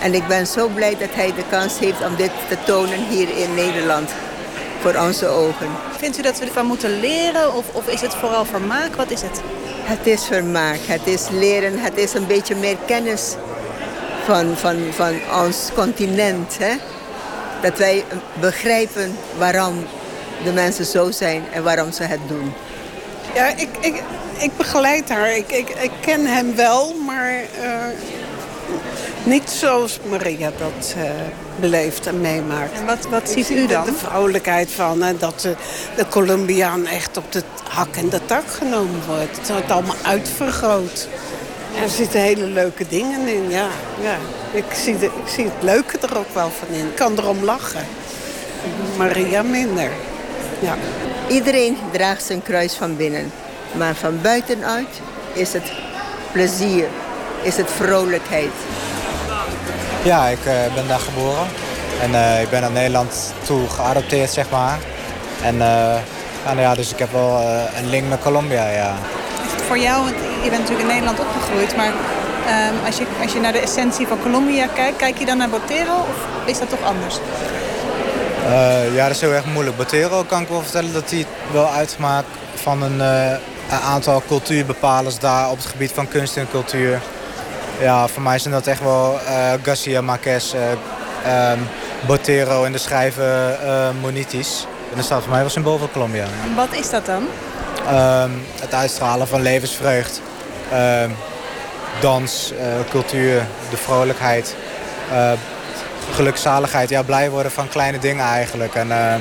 [0.00, 3.36] En ik ben zo blij dat hij de kans heeft om dit te tonen hier
[3.36, 4.10] in Nederland.
[4.80, 5.68] Voor onze ogen.
[5.98, 8.94] Vindt u dat we ervan moeten leren of, of is het vooral vermaak?
[8.94, 9.40] Wat is het?
[9.82, 13.34] Het is vermaak, het is leren, het is een beetje meer kennis
[14.24, 15.14] van, van, van
[15.44, 16.58] ons continent.
[16.58, 16.74] Hè?
[17.62, 18.04] Dat wij
[18.40, 19.86] begrijpen waarom
[20.44, 22.52] de mensen zo zijn en waarom ze het doen.
[23.36, 24.02] Ja, ik, ik,
[24.38, 25.36] ik begeleid haar.
[25.36, 27.32] Ik, ik, ik ken hem wel, maar
[27.62, 27.86] eh,
[29.24, 31.10] niet zoals Maria dat eh,
[31.60, 32.72] beleeft en meemaakt.
[32.72, 33.84] En wat, wat ziet zie u dan?
[33.84, 35.54] De, vrolijkheid van hè, dat de,
[35.96, 39.36] de Colombiaan echt op de hak en de tak genomen wordt.
[39.36, 41.08] Het wordt allemaal uitvergroot.
[41.82, 43.68] Er zitten hele leuke dingen in, ja.
[44.00, 44.16] ja.
[44.52, 46.86] Ik, zie de, ik zie het leuke er ook wel van in.
[46.86, 47.86] Ik kan erom lachen.
[48.96, 49.90] Maria minder.
[50.60, 50.76] Ja.
[51.28, 53.32] Iedereen draagt zijn kruis van binnen.
[53.72, 55.00] Maar van buitenuit
[55.32, 55.72] is het
[56.32, 56.86] plezier,
[57.42, 58.52] is het vrolijkheid.
[60.02, 61.46] Ja, ik eh, ben daar geboren.
[62.00, 64.78] En eh, ik ben naar Nederland toe geadopteerd, zeg maar.
[65.42, 65.96] En eh,
[66.44, 68.94] ja, nou ja, dus ik heb wel eh, een link met Colombia, ja.
[69.66, 71.92] Voor jou, want je bent natuurlijk in Nederland opgegroeid, maar
[72.46, 75.48] ehm, als, je, als je naar de essentie van Colombia kijkt, kijk je dan naar
[75.48, 77.18] Botero of is dat toch anders?
[78.46, 79.76] Eh, ja, dat is heel erg moeilijk.
[79.76, 83.30] Botero kan ik wel vertellen dat hij wel uitmaakt van een, eh,
[83.70, 87.00] een aantal cultuurbepalers daar op het gebied van kunst en cultuur.
[87.80, 91.58] Ja, voor mij zijn dat echt wel eh, Garcia Marquez, eh, ehm,
[92.06, 93.58] Botero en de schrijver
[94.00, 94.66] Monitis.
[94.90, 96.24] En dat staat voor mij wel symbool van Colombia.
[96.24, 97.22] En wat is dat dan?
[97.86, 100.20] Ehm, het uitstralen van levensvreugd,
[100.70, 101.10] ehm,
[102.00, 102.52] dans,
[102.90, 104.56] cultuur, de vrolijkheid,
[106.12, 106.88] gelukzaligheid.
[106.88, 108.74] Ja, blij worden van kleine dingen eigenlijk.
[108.74, 109.14] En, eh,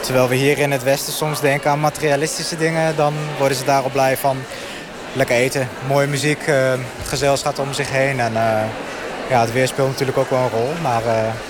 [0.00, 3.92] terwijl we hier in het Westen soms denken aan materialistische dingen, dan worden ze daarop
[3.92, 4.36] blij van
[5.12, 6.72] lekker eten, mooie muziek, eh,
[7.04, 8.20] gezelschap om zich heen.
[8.20, 8.62] En eh,
[9.28, 10.72] ja, het weer speelt natuurlijk ook wel een rol.
[10.82, 11.02] Maar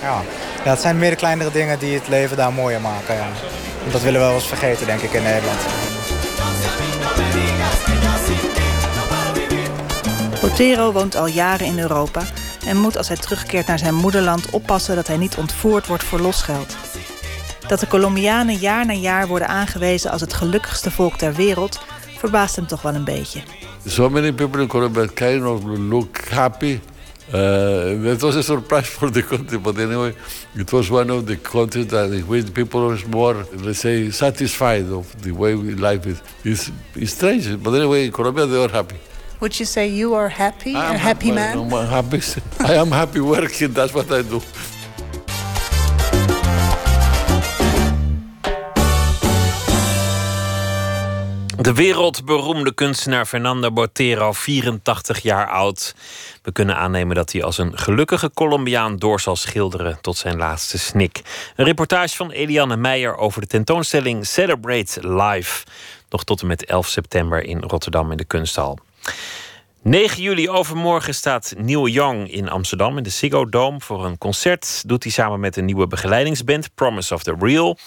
[0.03, 0.23] ja.
[0.65, 3.15] ja, het zijn meer de kleinere dingen die het leven daar mooier maken.
[3.15, 3.27] Ja.
[3.91, 5.61] Dat willen we wel eens vergeten, denk ik, in Nederland.
[10.41, 12.23] Botero woont al jaren in Europa
[12.67, 16.21] en moet als hij terugkeert naar zijn moederland oppassen dat hij niet ontvoerd wordt voor
[16.21, 16.77] losgeld.
[17.69, 21.81] Dat de Colombianen jaar na jaar worden aangewezen als het gelukkigste volk ter wereld
[22.19, 23.41] verbaast hem toch wel een beetje.
[23.87, 26.81] So many people in Colombia kind of look happy.
[27.29, 30.15] Uh, that was a surprise for the country, but anyway,
[30.55, 34.89] it was one of the countries that in which people are more, let's say, satisfied
[34.91, 36.21] of the way we live it.
[36.45, 38.97] It's, it's strange, but anyway, in Colombia they are happy.
[39.39, 41.59] Would you say you are happy, a happy man?
[41.59, 42.21] I'm happy.
[42.61, 43.75] I am happy working.
[43.75, 44.41] That's what I do.
[51.57, 55.95] De wereldberoemde kunstenaar Fernando Botero, 84 jaar oud.
[56.43, 60.79] We kunnen aannemen dat hij als een gelukkige Colombiaan door zal schilderen tot zijn laatste
[60.79, 61.23] snik.
[61.57, 65.67] Een reportage van Eliane Meijer over de tentoonstelling Celebrate Life.
[66.11, 68.79] Nog tot en met 11 september in Rotterdam in de Kunsthal.
[69.87, 74.83] 9 juli overmorgen staat Neil Young in Amsterdam in de Ziggo Dome voor een concert.
[74.87, 77.79] Doet hij samen met een nieuwe begeleidingsband, Promise of the Real.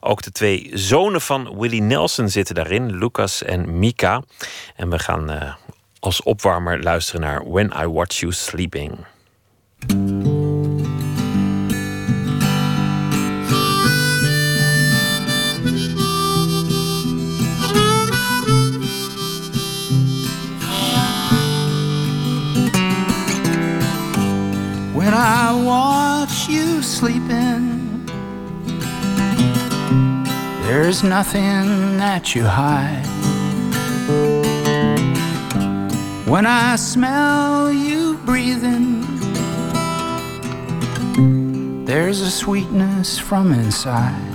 [0.00, 4.22] Ook de twee zonen van Willie Nelson zitten daarin, Lucas en Mika.
[4.76, 5.54] En we gaan eh,
[6.00, 8.98] als opwarmer luisteren naar When I Watch You Sleeping.
[30.88, 33.04] There's nothing that you hide.
[36.26, 39.04] When I smell you breathing,
[41.84, 44.32] there's a sweetness from inside.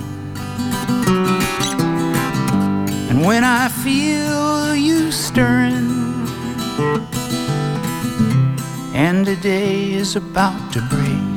[3.10, 5.90] And when I feel you stirring,
[8.94, 11.34] and the day is about to break.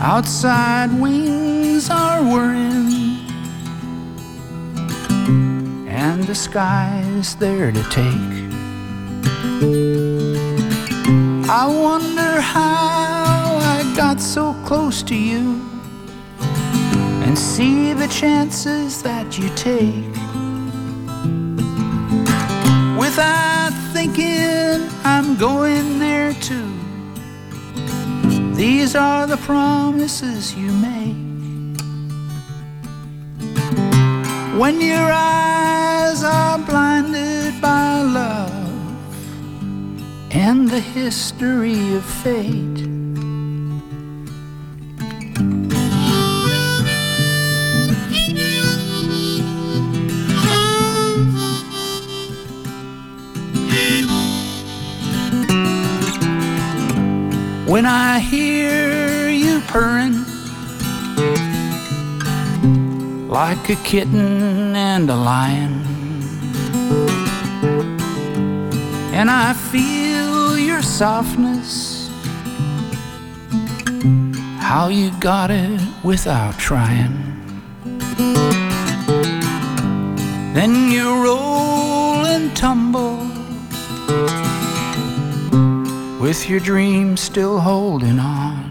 [0.00, 1.37] Outside wings
[1.90, 3.26] are whirring,
[5.88, 8.48] and the sky's there to take.
[11.50, 15.60] I wonder how I got so close to you
[17.24, 20.14] and see the chances that you take
[22.98, 26.70] without thinking I'm going there too.
[28.54, 30.97] These are the promises you make.
[34.58, 38.50] When your eyes are blinded by love
[40.32, 42.88] and the history of fate.
[57.70, 60.27] When I hear you purring
[63.28, 65.82] like a kitten and a lion,
[69.12, 72.08] and I feel your softness,
[74.58, 77.16] how you got it without trying.
[80.54, 83.18] Then you roll and tumble
[86.18, 88.64] with your dreams still holding on.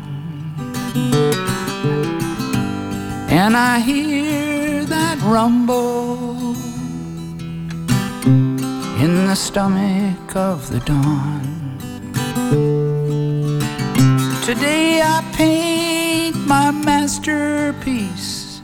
[3.30, 4.47] And I hear
[5.24, 6.56] rumble
[9.04, 11.42] in the stomach of the dawn.
[14.44, 18.62] Today I paint my masterpiece.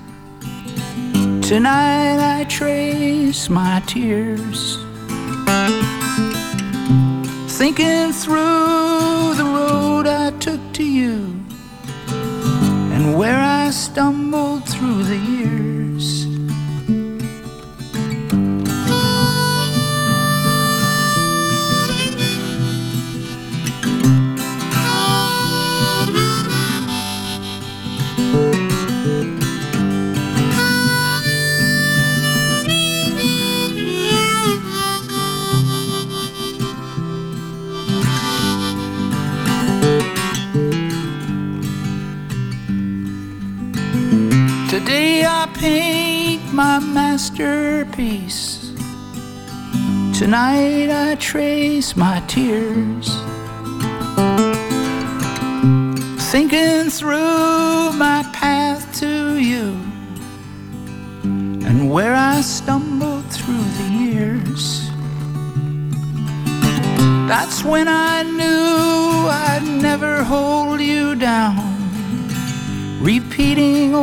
[1.41, 4.77] Tonight I trace my tears.
[7.47, 11.39] Thinking through the road I took to you
[12.93, 15.52] and where I stumbled through the years.
[47.97, 48.71] Masterpiece.
[50.17, 53.09] Tonight I trace my tears.
[56.31, 59.77] Thinking through my path to you
[61.23, 64.89] and where I stumbled through the years.
[67.27, 71.73] That's when I knew I'd never hold you down
[73.01, 73.93] repeating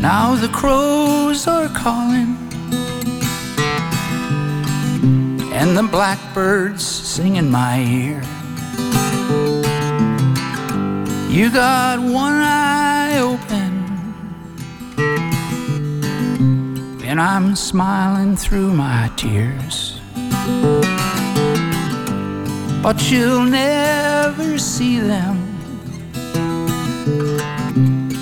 [0.00, 2.36] Now the crows are calling,
[5.52, 8.22] and the blackbirds sing in my ear.
[11.28, 13.72] You got one eye open,
[17.04, 20.00] and I'm smiling through my tears
[22.82, 25.36] but you'll never see them.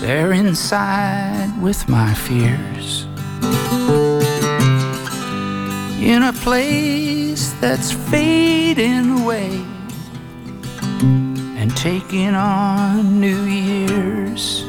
[0.01, 3.07] They're inside with my fears.
[6.01, 9.65] In a place that's fading away
[11.59, 14.68] and taking on new years.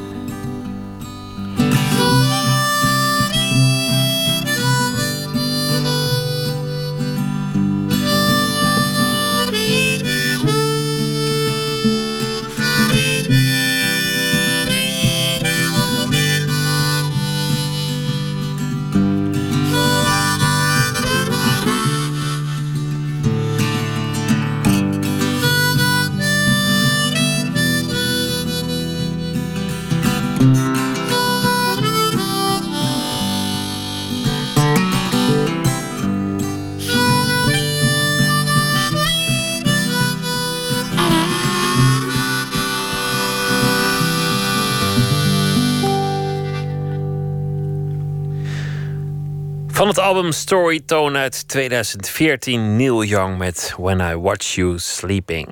[49.90, 55.48] Het album Storytone uit 2014, Neil Young met When I Watch You Sleeping.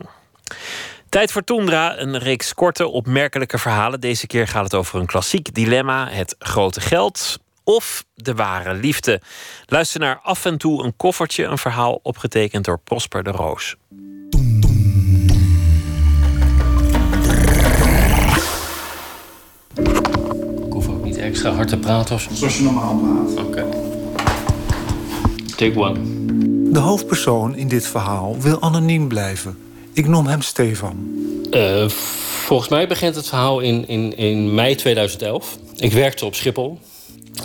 [1.09, 3.99] Tijd voor Tundra, een reeks korte, opmerkelijke verhalen.
[3.99, 9.21] Deze keer gaat het over een klassiek dilemma: het grote geld of de ware liefde.
[9.65, 13.75] Luister naar af en toe een koffertje, een verhaal opgetekend door Prosper de Roos.
[20.65, 22.33] Ik hoef ook niet extra hard te praten of zo.
[22.33, 23.45] Zoals je normaal praat.
[23.45, 23.86] Oké.
[25.57, 25.99] Take one.
[26.71, 29.57] De hoofdpersoon in dit verhaal wil anoniem blijven.
[29.93, 30.95] Ik noem hem Stefan.
[31.51, 31.89] Eh,
[32.45, 35.57] volgens mij begint het verhaal in, in, in mei 2011.
[35.75, 36.79] Ik werkte op Schiphol.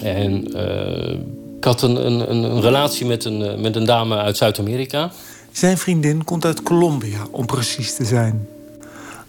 [0.02, 1.18] En eh,
[1.56, 5.10] ik had een, een, een relatie met een, eh, met een dame uit Zuid-Amerika.
[5.52, 8.48] Zijn vriendin komt uit Colombia, om precies te zijn.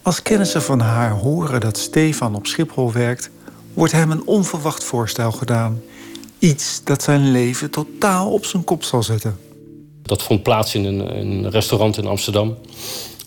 [0.02, 3.30] Als kennissen van haar horen dat Stefan op Schiphol werkt,
[3.74, 5.82] wordt hem een onverwacht voorstel gedaan.
[6.44, 9.38] Iets dat zijn leven totaal op zijn kop zal zetten.
[10.02, 12.58] Dat vond plaats in een, een restaurant in Amsterdam.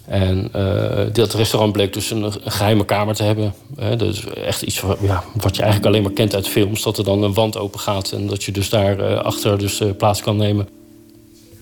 [0.05, 3.55] En eh, dat restaurant bleek dus een, een geheime kamer te hebben.
[3.77, 6.83] Hè, dat is echt iets wat, ja, wat je eigenlijk alleen maar kent uit films.
[6.83, 9.81] Dat er dan een wand open gaat en dat je dus daar eh, achter dus,
[9.81, 10.69] eh, plaats kan nemen.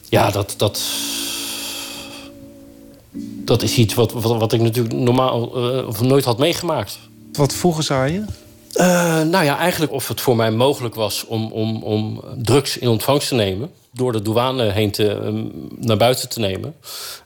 [0.09, 0.83] Ja, dat, dat,
[3.45, 6.99] dat is iets wat, wat, wat ik natuurlijk normaal eh, of nooit had meegemaakt.
[7.33, 8.25] Wat vroegen ze aan je?
[8.75, 12.89] Eh, nou ja, eigenlijk of het voor mij mogelijk was om, om, om drugs in
[12.89, 13.71] ontvangst te nemen.
[13.91, 15.45] Door de douane heen te, ehm,
[15.87, 16.75] naar buiten te nemen.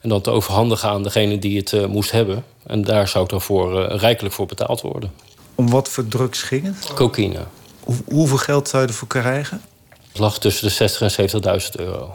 [0.00, 2.44] En dan te overhandigen aan degene die het eh, moest hebben.
[2.66, 5.12] En daar zou ik dan voor, eh, rijkelijk voor betaald worden.
[5.54, 6.92] Om wat voor drugs ging het?
[6.94, 7.40] Cocaïne.
[7.80, 9.60] Hoe- hoeveel geld zou je ervoor krijgen?
[10.08, 12.14] Het lag tussen de 60.000 en 70.000 euro.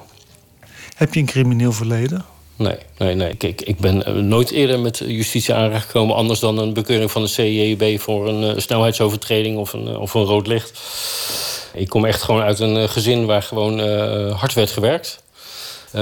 [0.95, 2.25] Heb je een crimineel verleden?
[2.55, 3.35] Nee, nee, nee.
[3.35, 6.15] Kijk, ik ben eh, nooit eerder met justitie aangekomen...
[6.15, 10.13] anders dan een bekeuring van de CJB voor een eh, snelheidsovertreding of een, eh, of
[10.13, 10.79] een rood licht.
[11.73, 13.79] Ik kom echt gewoon uit een gezin waar gewoon
[14.29, 15.21] hard werd gewerkt.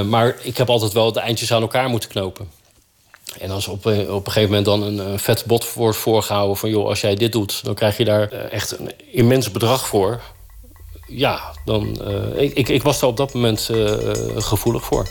[0.06, 2.50] Maar ik heb altijd wel de eindjes aan elkaar moeten knopen.
[3.40, 6.58] En als op, op een gegeven moment dan een, vet bod wordt voorgehouden...
[6.58, 10.22] van joh, als jij dit doet, dan krijg je daar echt een immens bedrag voor.
[11.08, 12.02] Ja, dan...
[12.36, 13.70] ik, ik, ik was daar op dat moment
[14.36, 15.08] gevoelig voor.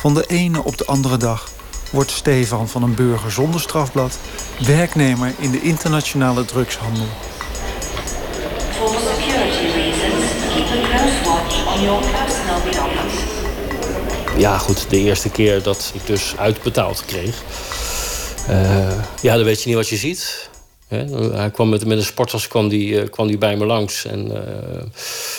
[0.00, 1.48] Van de ene op de andere dag
[1.90, 4.18] wordt Stefan van een burger zonder strafblad
[4.66, 7.06] werknemer in de internationale drugshandel.
[8.70, 13.14] For security reasons, keep a close watch on your personal belongings.
[14.36, 17.42] Ja, goed, de eerste keer dat ik dus uitbetaald kreeg...
[18.46, 20.50] eh, ja, dan weet je niet wat je ziet.
[20.88, 21.04] Hè?
[21.36, 24.04] Hij kwam met, met een sporttas kwam die, eh, kwam die bij me langs.
[24.04, 24.82] En eh,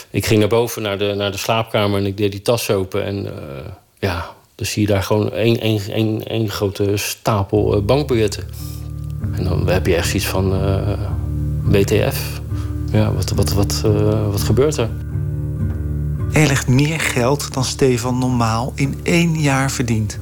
[0.10, 1.99] ik ging naar boven, naar de, naar de slaapkamer...
[1.99, 3.03] en ik deed die tas open.
[3.03, 7.81] En eh, ja, dan zie je daar gewoon één, één, één, één grote stapel eh,
[7.81, 8.44] bankbiljetten.
[9.31, 10.53] En dan heb je echt zoiets van...
[10.53, 10.99] eh
[11.69, 12.41] WTF?
[12.91, 14.90] Ja, wat, wat, wat, eh, wat gebeurt er?
[16.34, 20.19] Er ligt meer geld dan Stefan normaal in één jaar verdient.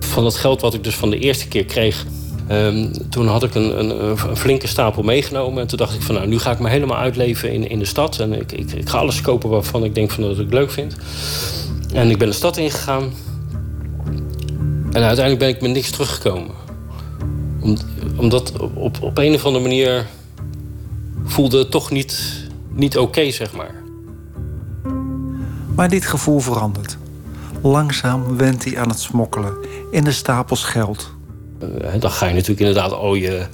[0.00, 2.06] Van dat geld wat ik dus van de eerste keer kreeg...
[2.46, 5.62] ehm, toen had ik een, een, een flinke stapel meegenomen.
[5.62, 7.84] En toen dacht ik van nou, nu ga ik me helemaal uitleven in, in de
[7.84, 8.18] stad.
[8.18, 10.70] En ik, ik, ik ga alles kopen waarvan ik denk van dat ik het leuk
[10.70, 10.96] vind.
[11.94, 13.12] En ik ben de stad ingegaan.
[14.92, 16.54] En uiteindelijk ben ik met niks teruggekomen.
[17.60, 17.76] Om,
[18.16, 20.06] omdat op, op een of andere manier
[21.24, 23.74] voelde het toch niet, niet oké, zeg maar.
[25.74, 26.96] Maar dit gevoel verandert.
[27.62, 29.54] Langzaam wendt hij aan het smokkelen
[29.90, 31.10] in de stapels geld.
[31.58, 33.46] Eh, dan ga je natuurlijk inderdaad al je,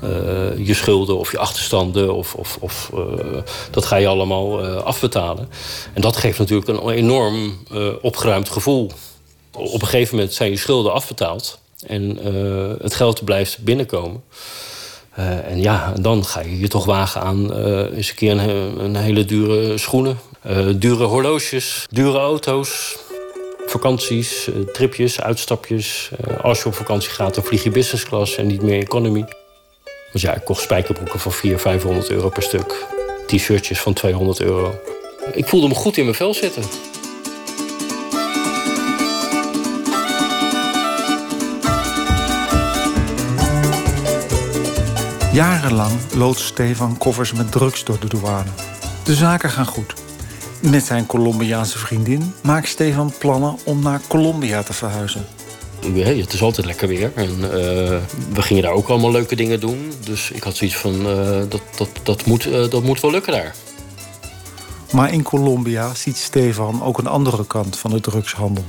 [0.00, 2.14] eh, je schulden of je achterstanden...
[2.14, 5.48] of, of, of eh, dat ga je allemaal afbetalen.
[5.92, 7.52] En dat geeft natuurlijk een enorm
[8.00, 8.90] opgeruimd gevoel.
[9.52, 11.58] Op een gegeven moment zijn je schulden afbetaald...
[11.86, 14.22] en eh, het geld blijft binnenkomen.
[15.14, 18.96] Eh, en ja, dan ga je je toch wagen aan eh, eens een keer een,
[18.96, 20.18] hele dure schoenen...
[20.74, 22.98] dure horloges, dure auto's...
[23.66, 26.10] Vakanties, tripjes, uitstapjes.
[26.42, 29.24] Als je op vakantie gaat, dan vlieg je business class en niet meer economy.
[30.12, 32.86] Want ja, ik kocht spijkerbroeken van 400, 500 euro per stuk.
[33.26, 34.80] T-shirtjes van 200 euro.
[35.32, 36.62] Ik voelde me goed in mijn vel zitten.
[45.32, 48.50] Jarenlang loodst Stefan koffers met drugs door de douane.
[49.04, 49.94] De zaken gaan goed.
[50.60, 55.26] Met zijn Colombiaanse vriendin maakt Stefan plannen om naar Colombia te verhuizen.
[55.94, 57.12] Ja, het is altijd lekker weer.
[57.14, 57.98] En eh,
[58.32, 59.92] we gingen daar ook allemaal leuke dingen doen.
[60.04, 63.32] Dus ik had zoiets van, eh, dat, dat, dat, moet, eh, dat moet wel lukken
[63.32, 63.54] daar.
[64.92, 68.64] Maar in Colombia ziet Stefan ook een andere kant van de drugshandel.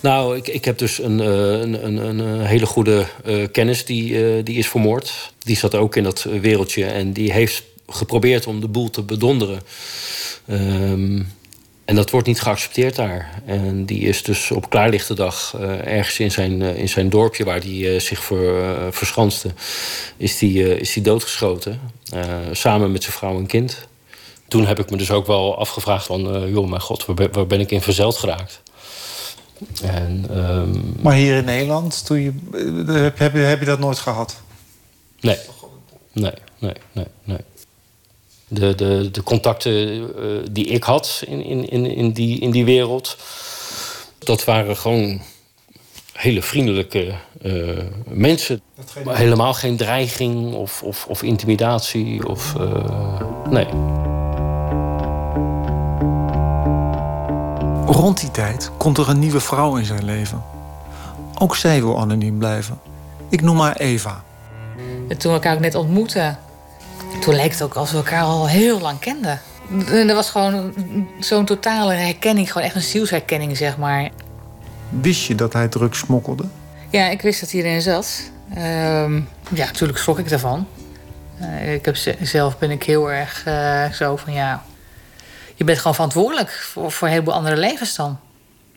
[0.00, 1.28] Nou, ik, ik heb dus een, eh,
[1.60, 5.32] een, een, een hele goede eh, kennis die, eh, die is vermoord.
[5.38, 9.02] Die zat ook in dat eh, wereldje en die heeft geprobeerd om de boel te
[9.02, 9.60] bedonderen.
[10.46, 11.22] Ehm,
[11.84, 13.42] en dat wordt niet geaccepteerd daar.
[13.46, 17.44] En die is dus op klaarlichte dag eh, ergens in zijn, eh, in zijn dorpje
[17.44, 19.50] waar hij eh, zich eh, verschanste,
[20.16, 21.80] is die, eh, is doodgeschoten.
[22.12, 22.22] Eh,
[22.52, 23.88] samen met zijn vrouw en kind.
[24.48, 27.32] Toen heb ik me dus ook wel afgevraagd van, eh, joh, mijn god, waar ben,
[27.32, 28.62] waar ben ik in verzeld geraakt?
[29.82, 32.32] En, ehm, Maar hier in Nederland, toen je,
[32.88, 34.40] eh, heb, heb, je- heb je dat nooit gehad?
[35.20, 35.38] Nee.
[36.12, 37.38] Nee, nee, nee, nee.
[38.48, 39.72] De, de, de contacten
[40.16, 43.16] eh, die ik had in, in, in, in, die, in die wereld...
[44.18, 45.20] dat waren gewoon
[46.12, 47.52] hele vriendelijke eh,
[48.08, 48.60] mensen.
[49.08, 52.28] Helemaal geen dreiging of, of, of intimidatie.
[52.28, 52.54] Of,
[53.50, 53.66] nee.
[57.90, 60.42] Rond die tijd komt er een nieuwe vrouw in zijn leven.
[61.38, 62.80] Ook zij wil anoniem blijven.
[63.28, 64.22] Ik noem haar Eva.
[65.08, 66.38] En toen we elkaar ook net ontmoetten,
[67.20, 69.40] toen leek het ook alsof we elkaar al heel lang kenden.
[69.86, 70.74] En er was gewoon
[71.20, 74.10] zo'n totale herkenning, gewoon echt een zielsherkenning, zeg maar.
[74.88, 76.44] Wist je dat hij drugs smokkelde?
[76.90, 78.22] Ja, ik wist dat hij erin zat.
[78.54, 79.14] Ehm,
[79.54, 80.66] ja, natuurlijk schrok ik daarvan.
[81.38, 84.62] Eh, ik heb ze- zelf ben ik heel erg eh, zo van ja.
[85.60, 88.18] Je bent gewoon verantwoordelijk voor, voor een heleboel andere levens dan.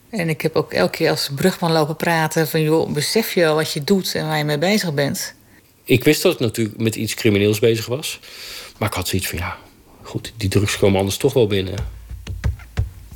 [0.09, 3.55] En ik heb ook elke keer als brugman lopen praten van joh, besef je wel
[3.55, 5.33] wat je doet en waar je mee bezig bent.
[5.83, 8.19] Ik wist dat ik natuurlijk met iets crimineels bezig was.
[8.77, 9.57] Maar ik had zoiets van, ja,
[10.01, 11.75] goed, die drugs komen anders toch wel binnen.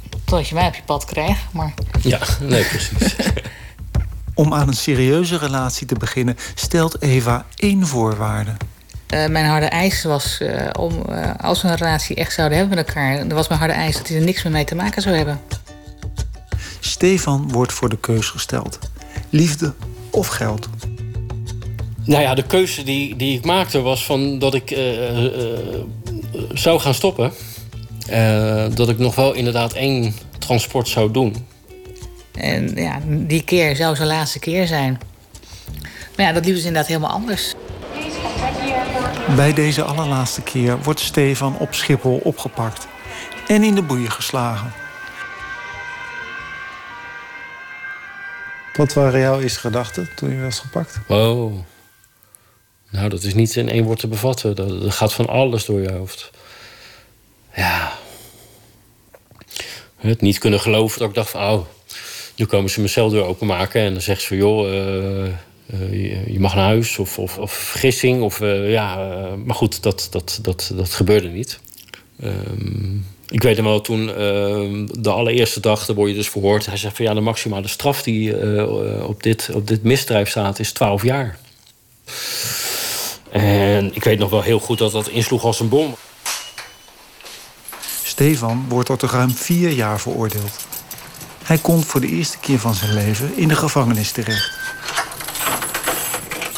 [0.09, 1.53] Totdat je mij op je pad krijgt.
[1.53, 3.15] Maar Ja, nee, precies.
[4.33, 8.55] Om aan een serieuze relatie te beginnen stelt Eva één voorwaarde.
[9.07, 12.77] Eh, mijn harde eis was eh, om, eh, als we een relatie echt zouden hebben
[12.77, 15.01] met elkaar, dan was mijn harde eis dat hij er niks meer mee te maken
[15.01, 15.39] zou hebben.
[16.79, 18.79] Stefan wordt voor de keus gesteld.
[19.29, 19.73] Liefde
[20.09, 20.69] of geld?
[22.07, 25.59] Nou ja, de keuze die, die ik maakte was van dat ik eh, eh,
[26.53, 27.31] zou gaan stoppen.
[28.07, 31.35] Eh, dat ik nog wel inderdaad één transport zou doen.
[32.33, 34.99] En ja, die keer zou zijn laatste keer zijn.
[36.15, 37.55] Maar ja, dat liep dus inderdaad helemaal anders.
[39.35, 42.87] Bij deze allerlaatste keer wordt Stefan op Schiphol opgepakt
[43.47, 44.73] en in de boeien geslagen.
[48.73, 50.99] Wat waren jouw eerste gedachten toen je was gepakt?
[51.07, 51.53] Oh.
[52.89, 54.55] Nou, dat is niet in één woord te bevatten.
[54.55, 56.31] Dat, dat gaat van alles door je hoofd.
[57.55, 57.91] Ja.
[59.97, 61.41] Het niet kunnen geloven dat ik dacht van...
[61.41, 61.65] Oh,
[62.35, 64.37] nu komen ze mijn celdeur openmaken en dan zeggen ze van...
[64.37, 64.75] joh,
[65.25, 65.33] eh,
[65.75, 68.21] je, je mag naar huis of, of, of vergissing.
[68.21, 71.59] Of, eh, ja, eh, maar goed, dat, dat, dat, dat gebeurde niet.
[72.19, 72.95] Ehm,
[73.29, 76.65] ik weet hem wel, toen ehm, de allereerste dag, daar word je dus verhoord.
[76.65, 80.59] Hij zegt van ja, de maximale straf die eh, op, dit, op dit misdrijf staat
[80.59, 81.39] is 12 jaar.
[83.31, 85.95] En ik weet nog wel heel goed dat dat insloeg als een bom.
[88.03, 90.65] Stefan wordt tot ruim vier jaar veroordeeld.
[91.43, 94.66] Hij komt voor de eerste keer van zijn leven in de gevangenis terecht.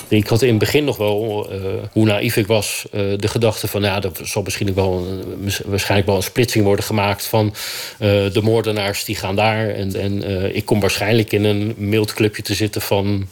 [0.10, 1.60] Ik had in het begin nog wel, eh,
[1.92, 6.08] hoe naïef ik was, eh, de gedachte van ja, er zal misschien wel een, waarschijnlijk
[6.08, 7.54] wel een splitsing worden gemaakt van
[7.98, 9.70] eh, de moordenaars die gaan daar.
[9.70, 13.28] En, en ik kom waarschijnlijk in een mild clubje te zitten van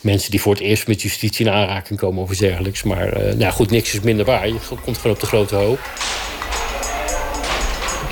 [0.00, 2.82] mensen die voor het eerst met justitie in aanraking komen of iets dergelijks.
[2.82, 4.48] Maar nou goed, niks is minder waar.
[4.48, 5.78] Je komt gewoon op de grote hoop.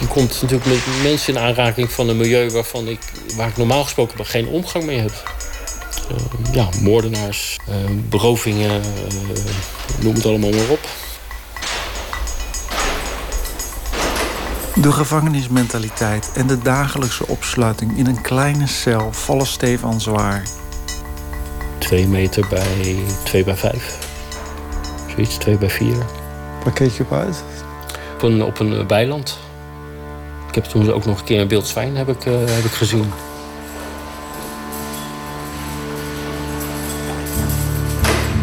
[0.01, 3.01] Je komt natuurlijk met mensen in aanraking van een milieu waarvan ik,
[3.37, 5.42] waar ik normaal gesproken geen omgang mee heb.
[6.11, 7.75] Eh, ja, moordenaars, eh,
[8.09, 10.81] berovingen, eh, noem het allemaal maar op.
[14.75, 20.43] De gevangenismentaliteit en de dagelijkse opsluiting in een kleine cel vallen Stefan zwaar.
[21.79, 23.99] Twee meter bij twee bij vijf.
[25.15, 25.97] Zoiets, twee bij vier.
[26.65, 27.45] Waar keek je op uit?
[28.15, 29.39] Op een, op een weiland.
[30.49, 32.71] Ik heb toen ook nog een keer een wild zwijn heb ik, eh, heb ik
[32.71, 33.13] gezien.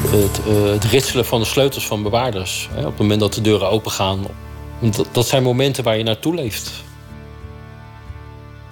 [0.09, 2.69] Het, eh, het ritselen van de sleutels van bewaarders.
[2.77, 4.25] Op het moment dat de deuren open gaan.
[4.79, 6.71] Dat, dat zijn momenten waar je naartoe leeft.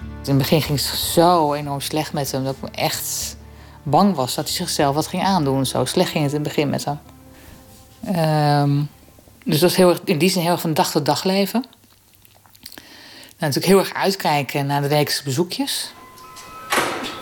[0.00, 3.36] In het begin ging het zo enorm slecht met hem dat ik echt
[3.82, 5.66] bang was dat hij zichzelf wat ging aandoen.
[5.66, 6.98] Zo slecht ging het in het begin met hem.
[8.04, 8.82] Ehm,
[9.44, 11.64] dus dat was heel erg, in die zin heel erg van dag tot dag leven.
[13.38, 15.92] Nou, natuurlijk heel erg uitkijken naar de wekelijkse bezoekjes.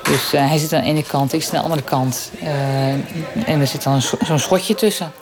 [0.08, 2.30] Dus eh, hij zit aan de ene kant, ik zit aan de andere kant.
[2.40, 2.88] Eh,
[3.48, 5.12] en er zit dan zo'n schotje tussen.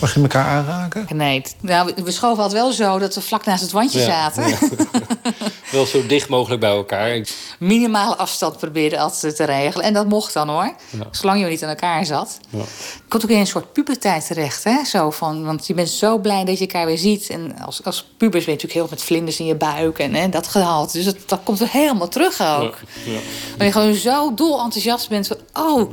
[0.00, 1.06] Mag je elkaar aanraken?
[1.14, 4.04] Nee, nou, we- we schoven altijd wel zo dat we vlak naast het wandje Ja,
[4.06, 4.48] zaten.
[4.48, 4.56] ja.
[5.74, 7.26] Wel zo dicht mogelijk bij elkaar.
[7.58, 9.86] Minimale afstand probeerde altijd te regelen.
[9.86, 10.74] En dat mocht dan hoor.
[10.90, 11.06] Ja.
[11.10, 12.38] Zolang je niet aan elkaar zat.
[12.50, 12.60] Ja.
[12.60, 14.64] Ik komt ook in een soort puberteit terecht.
[14.64, 14.84] Hè?
[14.84, 17.28] Zo van, want je bent zo blij dat je elkaar weer ziet.
[17.28, 19.98] En als, als pubers ben je natuurlijk heel met vlinders in je buik.
[19.98, 20.92] En hè, dat gehaald.
[20.92, 22.78] Dus dat, dat komt er helemaal terug ook.
[23.04, 23.18] Ja.
[23.58, 25.36] Maar je gewoon zo dol enthousiast bent van...
[25.52, 25.92] Oh,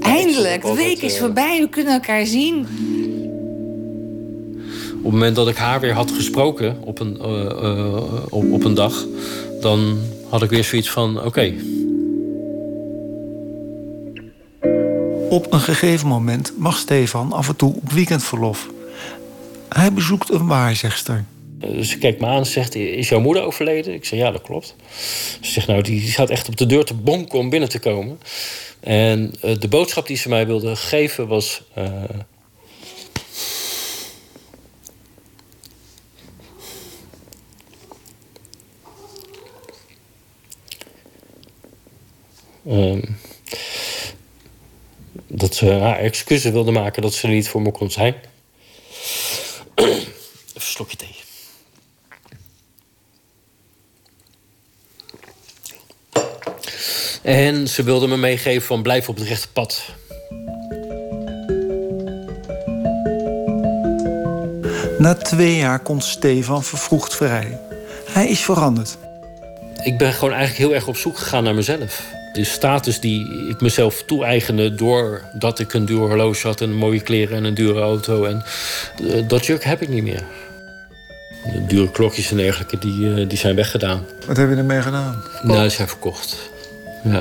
[0.00, 1.60] eindelijk, de week is voorbij.
[1.60, 2.66] We kunnen elkaar zien.
[4.98, 7.94] Op het moment dat ik haar weer had gesproken op een, eh, eh,
[8.28, 9.06] op, op een dag,
[9.60, 9.98] dan
[10.28, 11.52] had ik weer zoiets van: oké,
[15.30, 18.68] Op een gegeven moment mag Stefan af en toe op weekendverlof.
[19.68, 21.24] Hij bezoekt een waarzegster.
[21.58, 23.94] Dus ze kijkt me aan en zegt: Is jouw moeder overleden?
[23.94, 24.74] Ik zeg: Ja, dat klopt.
[25.40, 28.18] Ze zegt: Nou, die, staat echt op de deur te bonken om binnen te komen.
[28.80, 31.62] En eh, de boodschap die ze mij wilde geven was.
[31.74, 31.84] eh,
[45.26, 48.14] dat ze haar excuses wilde maken dat ze er niet voor me kon zijn.
[49.74, 50.06] Even
[50.54, 51.16] een slokje thee.
[57.22, 59.82] En ze wilde me meegeven van blijf op het rechte pad.
[64.98, 67.60] Na twee jaar komt Stefan vervroegd vrij.
[68.10, 68.96] Hij is veranderd.
[69.82, 72.16] Ik ben gewoon eigenlijk heel erg op zoek gegaan naar mezelf.
[72.32, 76.60] De status die ik mezelf toe-eigende doordat ik een duur horloge had...
[76.60, 78.24] en mooie kleren en een dure auto.
[78.24, 78.44] En
[79.08, 80.22] eh, dat juk heb ik niet meer.
[81.52, 84.04] De dure klokjes en dergelijke, die, eh, die zijn weggedaan.
[84.26, 85.22] Wat heb je ermee gedaan?
[85.42, 86.36] Nou, die zijn verkocht.
[87.04, 87.12] Ja.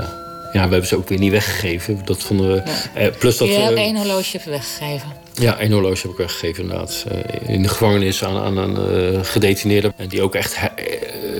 [0.54, 2.02] ja, we hebben ze ook weer niet weggegeven.
[2.06, 2.62] Dat vonden we...
[2.94, 3.48] eh, plus dat...
[3.48, 5.08] je hebt eh, één horloge even weggegeven.
[5.34, 7.06] Ja, één horloge heb ik weggegeven inderdaad.
[7.10, 9.94] Eh, In de gevangenis aan, aan een eh, gedetineerde...
[9.98, 10.70] en die ook echt he-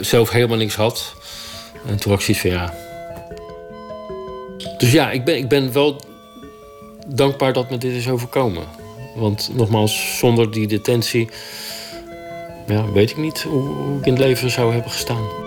[0.02, 1.14] zelf helemaal niks had.
[1.88, 2.74] En toen had ik zoiets van ja.
[4.78, 6.02] Dus ja, ik ben, ik ben wel
[7.08, 8.64] dankbaar dat me dit is overkomen.
[9.16, 11.30] Want nogmaals, zonder die detentie.
[12.68, 15.47] Ja, weet ik niet hoe, hoe ik in het leven zou hebben gestaan.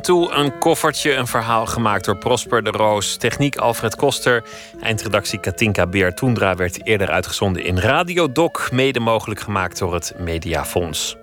[0.00, 3.16] Af en toe een koffertje, een verhaal gemaakt door Prosper de Roos.
[3.16, 4.44] Techniek Alfred Koster.
[4.80, 6.14] Eindredactie Katinka Beer.
[6.14, 8.70] Toendra werd eerder uitgezonden in Radio Doc.
[8.70, 11.16] Mede mogelijk gemaakt door het Mediafonds.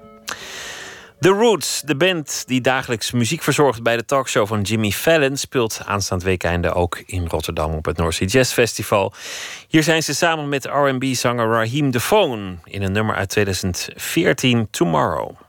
[1.20, 5.82] The Roots, de band die dagelijks muziek verzorgt bij de talkshow van Jimmy Fallon, speelt
[5.86, 9.14] aanstaand weekende ook in Rotterdam op het North Sea Jazz Festival.
[9.68, 15.47] Hier zijn ze samen met R&B-zanger Raheem Phone in een nummer uit 2014, Tomorrow.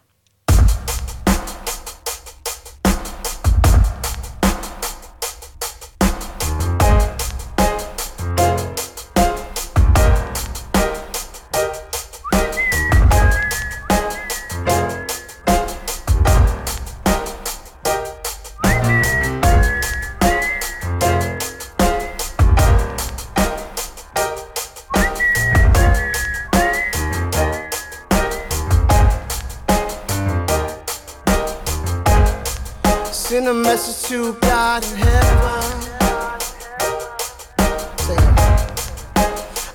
[33.79, 35.89] To God in heaven.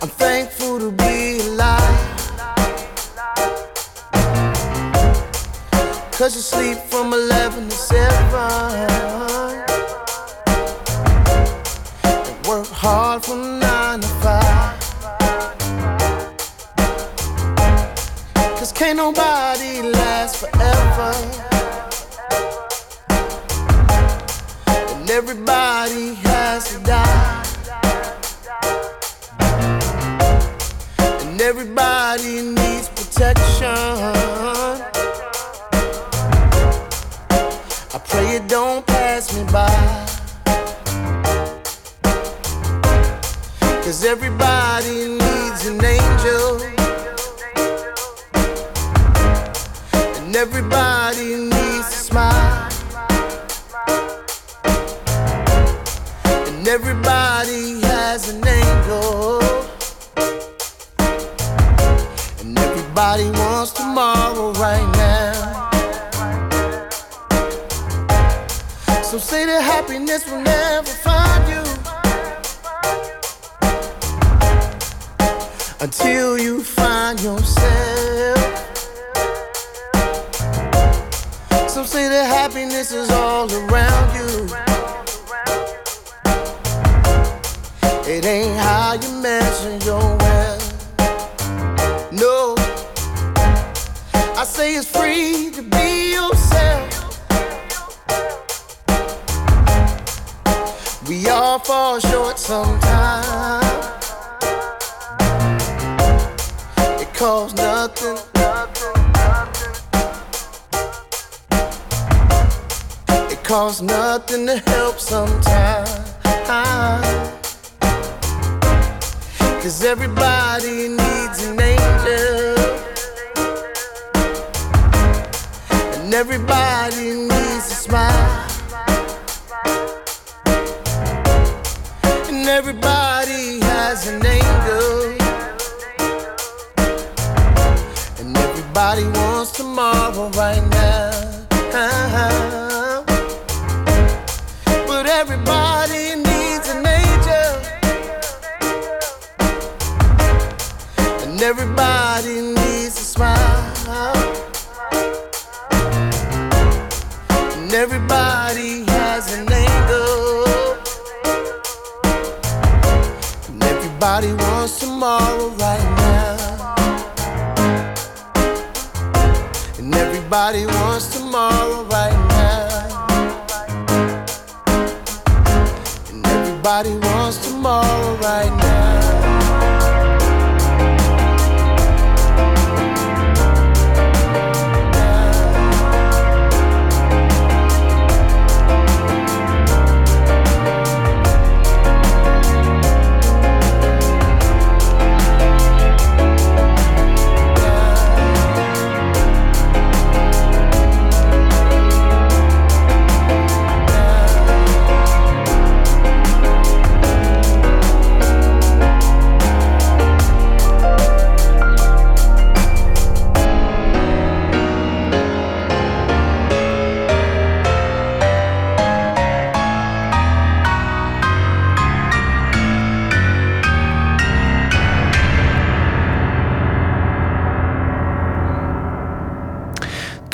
[0.02, 2.10] I'm thankful to be alive.
[6.12, 6.78] Cause you sleep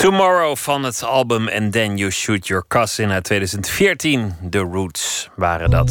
[0.10, 4.36] Tomorrow van het album And Then You Shoot Your Cousin uit 2014.
[4.50, 5.90] The Roots waren dat.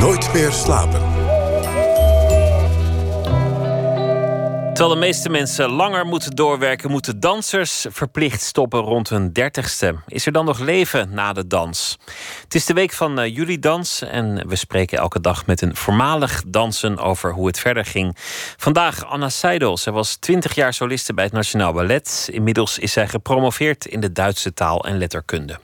[0.00, 1.15] Nooit meer slapen.
[4.76, 9.94] Terwijl de meeste mensen langer moeten doorwerken, moeten dansers verplicht stoppen rond hun dertigste.
[10.06, 11.98] Is er dan nog leven na de dans?
[12.42, 15.76] Het is de week van uh, jullie dans en we spreken elke dag met een
[15.76, 18.16] voormalig dansen over hoe het verder ging.
[18.56, 19.76] Vandaag Anna Seidel.
[19.76, 22.28] Zij was 20 jaar soliste bij het Nationaal Ballet.
[22.32, 25.58] Inmiddels is zij gepromoveerd in de Duitse taal en letterkunde.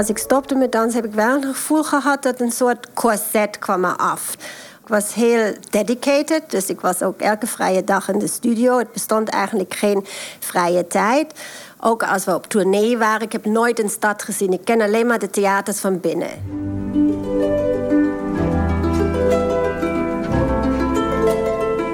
[0.00, 3.58] Als ik stopte met dansen, heb ik wel een gevoel gehad dat een soort corset
[3.58, 4.34] kwam af.
[4.82, 8.78] Ik was heel dedicated, dus ik was ook elke vrije dag in de studio.
[8.78, 10.06] Het bestond eigenlijk geen
[10.38, 11.32] vrije tijd.
[11.80, 14.52] Ook als we op tournee waren, ik heb nooit een stad gezien.
[14.52, 16.30] Ik ken alleen maar de theaters van binnen.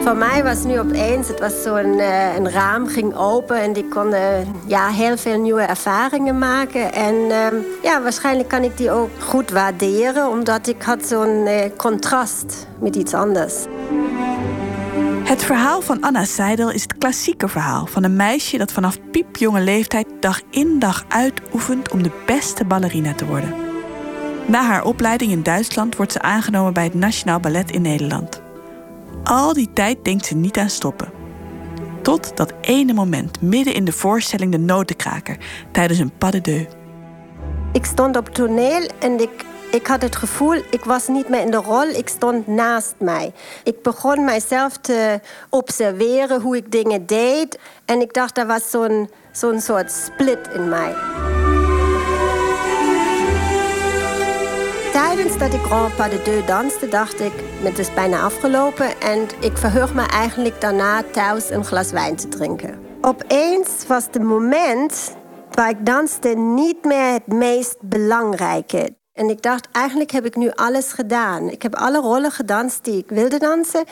[0.06, 3.90] Voor mij was nu opeens, het was zo'n uh, een raam ging open en ik
[3.90, 4.14] kon
[4.66, 6.92] ja, heel veel nieuwe ervaringen maken.
[6.92, 7.46] En uh,
[7.82, 12.96] ja, waarschijnlijk kan ik die ook goed waarderen, omdat ik had zo'n uh, contrast met
[12.96, 13.54] iets anders.
[15.24, 19.60] Het verhaal van Anna Seidel is het klassieke verhaal van een meisje dat vanaf piepjonge
[19.60, 23.54] leeftijd dag in dag uit oefent om de beste ballerina te worden.
[24.44, 28.44] Na haar opleiding in Duitsland wordt ze aangenomen bij het Nationaal Ballet in Nederland.
[29.26, 31.10] Al die tijd denkt ze niet aan stoppen.
[32.02, 35.36] Tot dat ene moment, midden in de voorstelling De Notenkraker,
[35.72, 36.66] tijdens een pas de deux.
[37.72, 41.50] Ik stond op toneel en ik, ik had het gevoel, ik was niet meer in
[41.50, 43.32] de rol, ik stond naast mij.
[43.64, 45.20] Ik begon mijzelf te
[45.50, 47.58] observeren hoe ik dingen deed.
[47.84, 50.94] En ik dacht, er was zo'n zo'n soort split in mij.
[54.92, 57.32] Tijdens dat ik Grand Pas de Deux danste, dacht ik,
[57.62, 59.00] het is bijna afgelopen.
[59.00, 62.78] En ik verheug me eigenlijk daarna thuis een glas wijn te drinken.
[63.00, 65.16] Opeens was het moment
[65.50, 68.94] waar ik danste niet meer het meest belangrijke.
[69.12, 71.50] En ik dacht, eigenlijk heb ik nu alles gedaan.
[71.50, 73.84] Ik heb alle rollen gedanst die ik wilde dansen.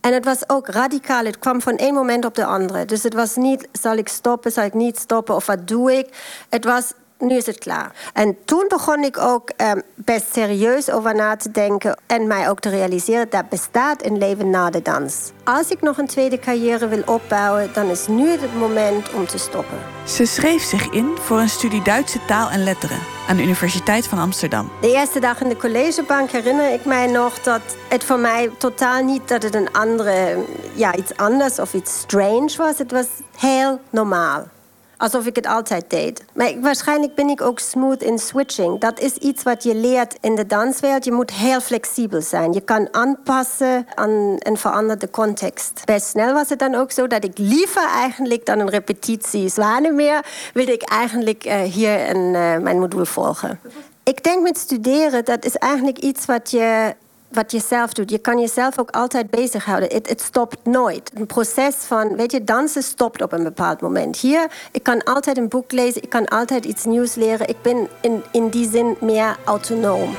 [0.00, 1.24] En het was ook radicaal.
[1.24, 2.84] Het kwam van één moment op de andere.
[2.84, 6.08] Dus het was niet, zal ik stoppen, zal ik niet stoppen of wat doe ik?
[6.48, 7.92] Het was, nu is het klaar.
[8.12, 12.60] En toen begon ik ook um, best serieus over na te denken en mij ook
[12.60, 15.32] te realiseren dat bestaat een leven na de dans.
[15.44, 19.38] Als ik nog een tweede carrière wil opbouwen, dan is nu het moment om te
[19.38, 19.78] stoppen.
[20.04, 24.18] Ze schreef zich in voor een studie Duitse taal en letteren aan de Universiteit van
[24.18, 24.70] Amsterdam.
[24.80, 29.02] De eerste dag in de collegebank herinner ik mij nog dat het voor mij totaal
[29.02, 32.78] niet dat het een andere, ja, iets anders of iets strange was.
[32.78, 34.46] Het was heel normaal.
[34.96, 36.24] Alsof ik het altijd deed.
[36.32, 38.80] Maar waarschijnlijk ben ik ook smooth in switching.
[38.80, 41.04] Dat is iets wat je leert in de danswereld.
[41.04, 42.52] Je moet heel flexibel zijn.
[42.52, 45.82] Je kan aanpassen aan een veranderde context.
[45.84, 50.24] Best snel was het dan ook zo dat ik liever eigenlijk dan een repetitie Zwanemeer...
[50.54, 53.60] wilde ik eigenlijk uh, hier een, uh, mijn module volgen.
[54.04, 56.94] Ik denk met studeren, dat is eigenlijk iets wat je
[57.34, 58.10] wat je doet.
[58.10, 59.88] Je kan jezelf ook altijd bezighouden.
[59.92, 61.10] Het, het stopt nooit.
[61.14, 64.16] Een proces van, weet je, dansen stopt op een bepaald moment.
[64.16, 67.48] Hier, ik kan altijd een boek lezen, ik kan altijd iets nieuws leren.
[67.48, 70.14] Ik ben in, in die zin meer autonoom.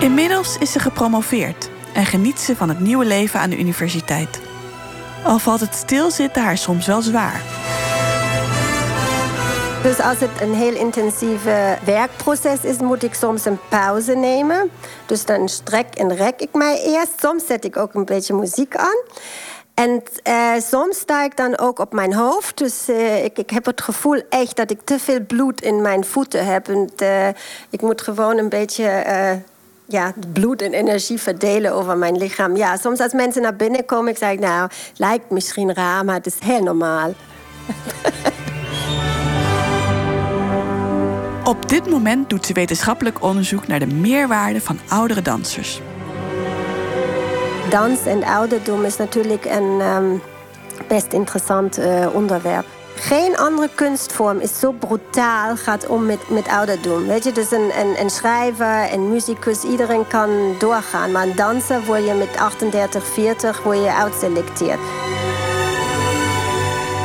[0.00, 4.40] Inmiddels is ze gepromoveerd en geniet ze van het nieuwe leven aan de universiteit.
[5.24, 7.42] Al valt het stilzitten haar soms wel zwaar.
[9.82, 14.70] Dus als het een heel intensieve werkproces is, moet ik soms een pauze nemen.
[15.06, 17.12] Dus dan strek en rek ik mij eerst.
[17.20, 19.02] Soms zet ik ook een beetje muziek aan.
[19.74, 22.58] En uh, soms sta ik dan ook op mijn hoofd.
[22.58, 26.46] Dus uh, ik, heb het gevoel echt dat ik te veel bloed in mijn voeten
[26.46, 26.68] heb.
[26.68, 27.28] En uh,
[27.70, 29.04] ik moet gewoon een beetje
[29.86, 32.56] ja, bloed en energie verdelen over mijn lichaam.
[32.56, 36.26] Ja, soms als mensen naar binnen komen, ik zeg nou, lijkt misschien raar, maar het
[36.26, 37.12] is heel normaal.
[41.44, 45.80] Op dit moment doet ze wetenschappelijk onderzoek naar de meerwaarde van oudere dansers.
[47.70, 50.22] Dans en ouderdom is natuurlijk een um,
[50.88, 52.66] best interessant uh, onderwerp.
[52.94, 57.06] Geen andere kunstvorm is zo brutaal gaat om met, met ouderdom.
[57.06, 61.12] Weet je, dus een, een, een schrijver, een muzikus, iedereen kan doorgaan.
[61.12, 64.80] Maar een danser word je met 38, 40 word je uitselecteerd.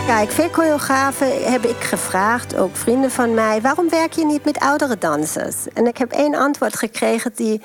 [0.05, 3.61] Kijk, veel choreografen heb ik gevraagd, ook vrienden van mij...
[3.61, 5.55] waarom werk je niet met oudere dansers?
[5.73, 7.61] En ik heb één antwoord gekregen die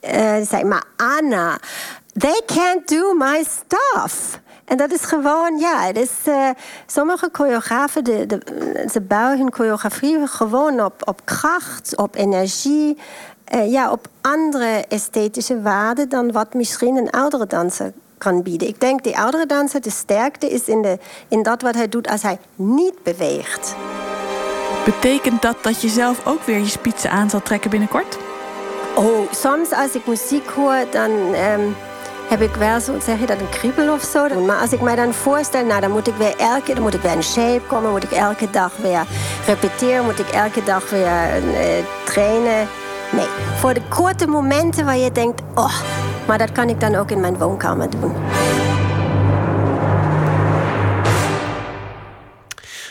[0.00, 1.58] eh, zei, maar Anna,
[2.12, 4.40] they can't do my stuff.
[4.64, 6.48] En dat is gewoon, ja, het is, eh,
[6.86, 8.26] sommige choreografen, de,
[8.92, 12.98] de, bouwen hun choreografie gewoon op, op kracht, op energie,
[13.44, 17.92] eh, ja, op andere esthetische waarden dan wat misschien een oudere danser
[18.24, 18.68] kan bieden.
[18.68, 20.98] Ik denk, die oudere danser, de sterkte is in, de,
[21.28, 23.76] in dat wat hij doet als hij niet beweegt.
[24.84, 28.18] Betekent dat dat je zelf ook weer je spitsen aan zal trekken binnenkort?
[28.94, 31.68] Oh, soms als ik muziek hoor, dan ehm,
[32.28, 34.40] heb ik wel zo, zeg je dat, een kriebel of zo.
[34.40, 37.00] Maar als ik mij dan voorstel, nou dan moet ik weer elke dan moet ik
[37.00, 39.06] weer in shape komen, moet ik elke dag weer
[39.46, 42.68] repeteren, moet ik elke dag weer eh, trainen.
[43.12, 45.80] Nee, voor de korte momenten waar je denkt, oh,
[46.26, 48.14] maar dat kan ik dan ook in mijn woonkamer doen.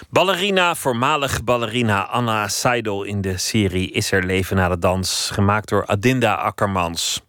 [0.09, 5.69] Ballerina, voormalig ballerina Anna Seidel in de serie Is er leven na de dans, gemaakt
[5.69, 7.21] door Adinda Akkermans.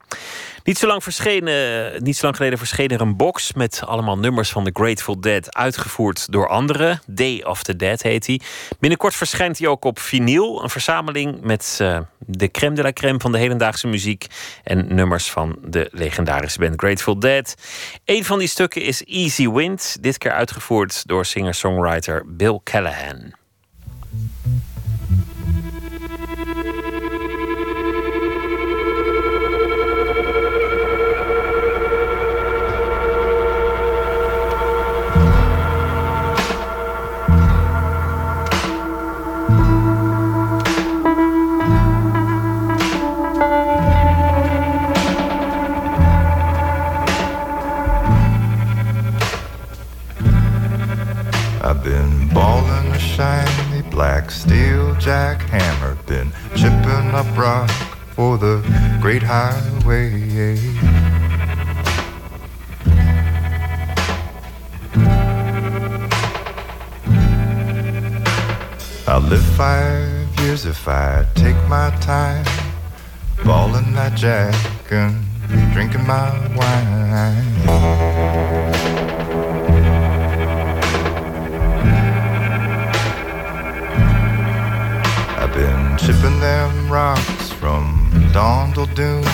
[0.65, 4.51] Niet zo, lang verschenen, niet zo lang geleden verscheen er een box met allemaal nummers
[4.51, 7.01] van The Grateful Dead, uitgevoerd door anderen.
[7.07, 8.41] Day of the Dead heet hij.
[8.81, 13.21] Binnenkort verschijnt hij ook op vinyl, een verzameling met uh, de crème de la crème
[13.21, 14.27] van de hedendaagse muziek
[14.63, 17.55] en nummers van de legendarische band Grateful Dead.
[18.05, 23.44] Een van die stukken is Easy Wind, dit keer uitgevoerd door singer-songwriter Bill Callahan.
[53.15, 57.71] Shiny black steel jackhammer, been chipping up rock
[58.17, 58.61] for the
[59.01, 60.59] great highway.
[69.07, 72.45] I'll live five years if I take my time,
[73.45, 74.57] balling that jack
[74.91, 75.25] and
[75.73, 77.55] drinking my wine.
[86.07, 89.25] Been chipping them rocks from dawn till doom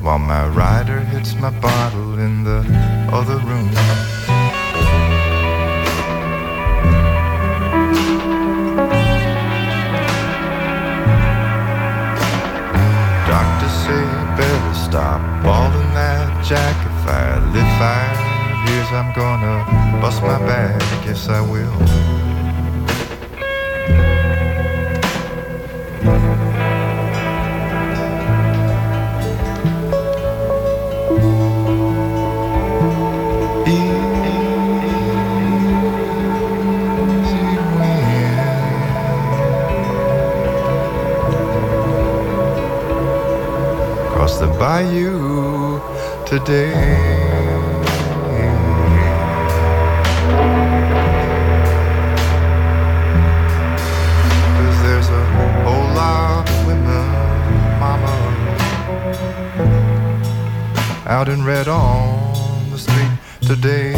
[0.00, 2.58] while my rider hits my bottle in the
[3.12, 3.70] other room.
[13.26, 14.04] Doctors say
[14.36, 16.76] better stop balling that jack.
[16.86, 20.80] If I live five years, I'm gonna bust my back.
[21.04, 22.10] Yes, I will.
[56.48, 57.06] Of women,
[57.78, 58.14] mama,
[61.06, 63.10] out in red on the street
[63.42, 63.92] today.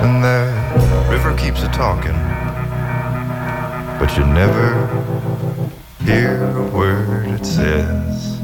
[0.00, 2.19] And that river keeps a talking,
[4.10, 4.86] but you never
[6.04, 8.38] hear a word it says.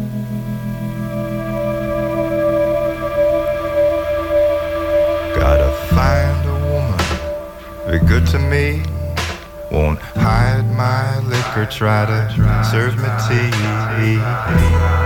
[5.34, 8.82] Gotta find a woman, be good to me.
[9.70, 15.05] Won't hide my liquor, try to serve me tea.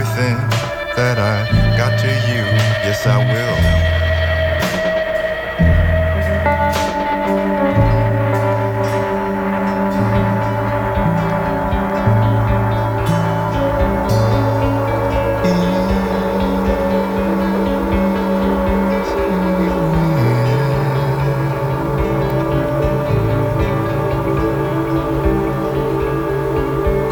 [0.00, 0.36] Everything
[0.96, 2.44] that I got to you.
[2.84, 3.90] Yes, I will.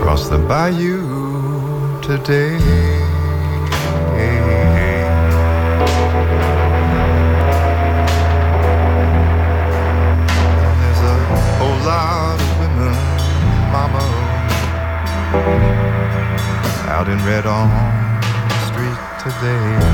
[0.02, 0.98] Cross the bayou
[2.01, 2.68] today.
[17.24, 17.69] Red read on
[18.49, 19.88] the street today.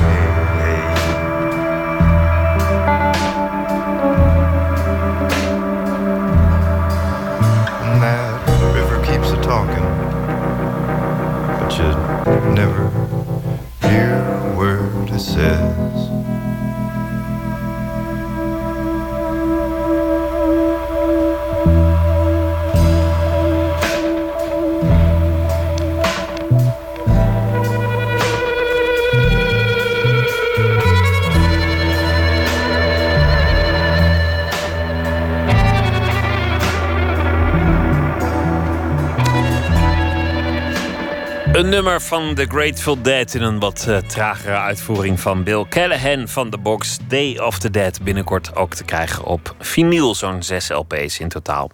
[41.69, 46.49] Nummer van The Grateful Dead in een wat uh, tragere uitvoering van Bill Callahan van
[46.49, 47.99] de box Day of the Dead.
[48.01, 51.71] Binnenkort ook te krijgen op vinyl, zo'n zes LP's in totaal.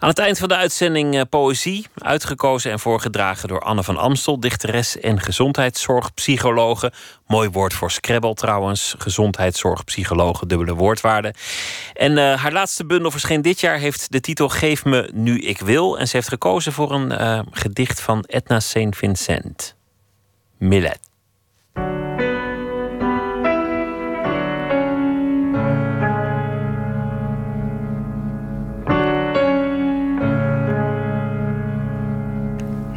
[0.00, 4.40] Aan het eind van de uitzending uh, poëzie, uitgekozen en voorgedragen door Anne van Amstel,
[4.40, 6.92] dichteres en gezondheidszorgpsychologe.
[7.26, 11.34] Mooi woord voor Scrabble trouwens, gezondheidszorgpsychologe, dubbele woordwaarde.
[11.92, 15.58] En uh, haar laatste bundel verscheen dit jaar, heeft de titel Geef me nu ik
[15.58, 15.98] wil.
[15.98, 18.96] En ze heeft gekozen voor een uh, gedicht van Edna St.
[18.96, 19.76] Vincent.
[20.58, 20.98] Millet.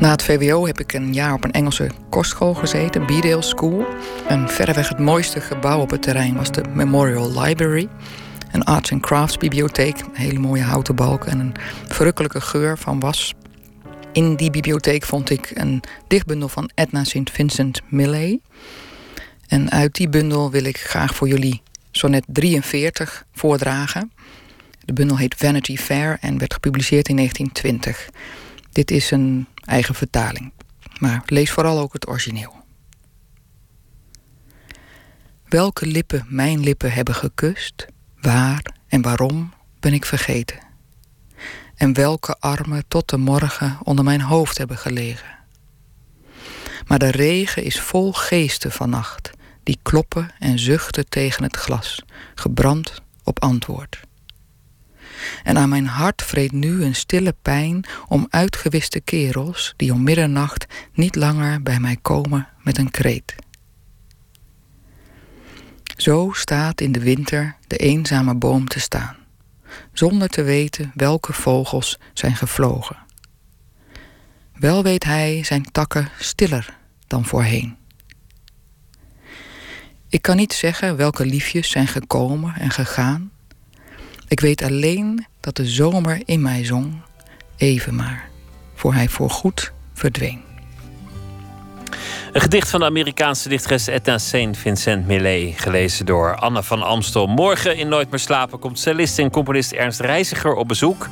[0.04, 3.86] Na het VWO heb ik een jaar op een Engelse kostschool gezeten, Beedale School.
[4.28, 7.88] En verreweg het mooiste gebouw op het terrein was de Memorial Library.
[8.52, 11.54] Een arts and crafts bibliotheek, hele mooie houten balken en een
[11.88, 13.34] verrukkelijke geur van was.
[14.12, 17.32] In die bibliotheek vond ik een dichtbundel van Edna St.
[17.32, 18.40] Vincent Millay.
[19.48, 21.62] En uit die bundel wil ik graag voor jullie
[21.92, 24.12] sonnet 43 voordragen.
[24.86, 28.10] De bundel heet Vanity Fair en werd gepubliceerd in 1920.
[28.72, 30.54] Dit is een eigen vertaling.
[31.00, 32.64] Maar lees vooral ook het origineel.
[35.48, 37.86] Welke lippen mijn lippen hebben gekust,
[38.22, 40.60] waar en waarom ben ik vergeten.
[41.76, 45.38] En welke armen tot de morgen onder mijn hoofd hebben gelegen.
[46.88, 49.32] Maar de regen is vol geesten vannacht,
[49.64, 52.04] die kloppen en zuchten tegen het glas,
[52.36, 54.00] gebrand op antwoord.
[55.44, 60.66] En aan mijn hart vreet nu een stille pijn om uitgewiste kerels die om middernacht
[60.94, 63.36] niet langer bij mij komen met een kreet.
[65.98, 69.16] Zo staat in de winter de eenzame boom te staan,
[69.94, 72.98] zonder te weten welke vogels zijn gevlogen.
[74.54, 76.78] Wel weet hij zijn takken stiller
[77.08, 77.78] dan voorheen.
[80.10, 83.32] Ik kan niet zeggen welke liefjes zijn gekomen en gegaan.
[84.34, 87.02] Ik weet alleen dat de zomer in mij zong,
[87.58, 88.30] even maar,
[88.76, 90.42] voor hij voorgoed verdween.
[92.32, 94.58] Een gedicht van de Amerikaanse dichteres Edna St.
[94.58, 97.28] Vincent Millay, gelezen door Anne van Amstel.
[97.28, 101.08] Morgen in Nooit meer slapen komt cellist en componist Ernst Reiziger op bezoek.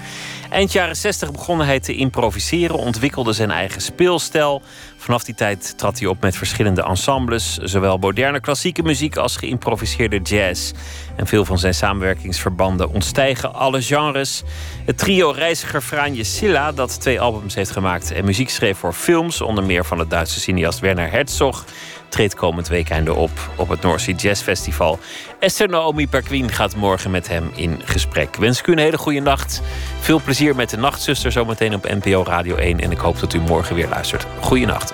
[0.51, 4.61] Eind jaren 60 begon hij te improviseren, ontwikkelde zijn eigen speelstijl.
[4.97, 10.19] Vanaf die tijd trad hij op met verschillende ensembles, zowel moderne klassieke muziek als geïmproviseerde
[10.19, 10.71] jazz.
[11.15, 14.43] En veel van zijn samenwerkingsverbanden ontstijgen alle genres.
[14.85, 19.41] Het trio Reiziger Franje Silla, dat twee albums heeft gemaakt en muziek schreef voor films,
[19.41, 21.65] onder meer van de Duitse cineast Werner Herzog,
[22.11, 24.99] treedt komend weekend op op het North Sea Jazz Festival.
[25.39, 28.35] Esther Naomi Perquin gaat morgen met hem in gesprek.
[28.35, 29.61] Wens ik u een hele goede nacht.
[29.99, 32.79] Veel plezier met de Nachtzuster zometeen op NPO Radio 1.
[32.79, 34.25] En ik hoop dat u morgen weer luistert.
[34.39, 34.93] Goeienacht.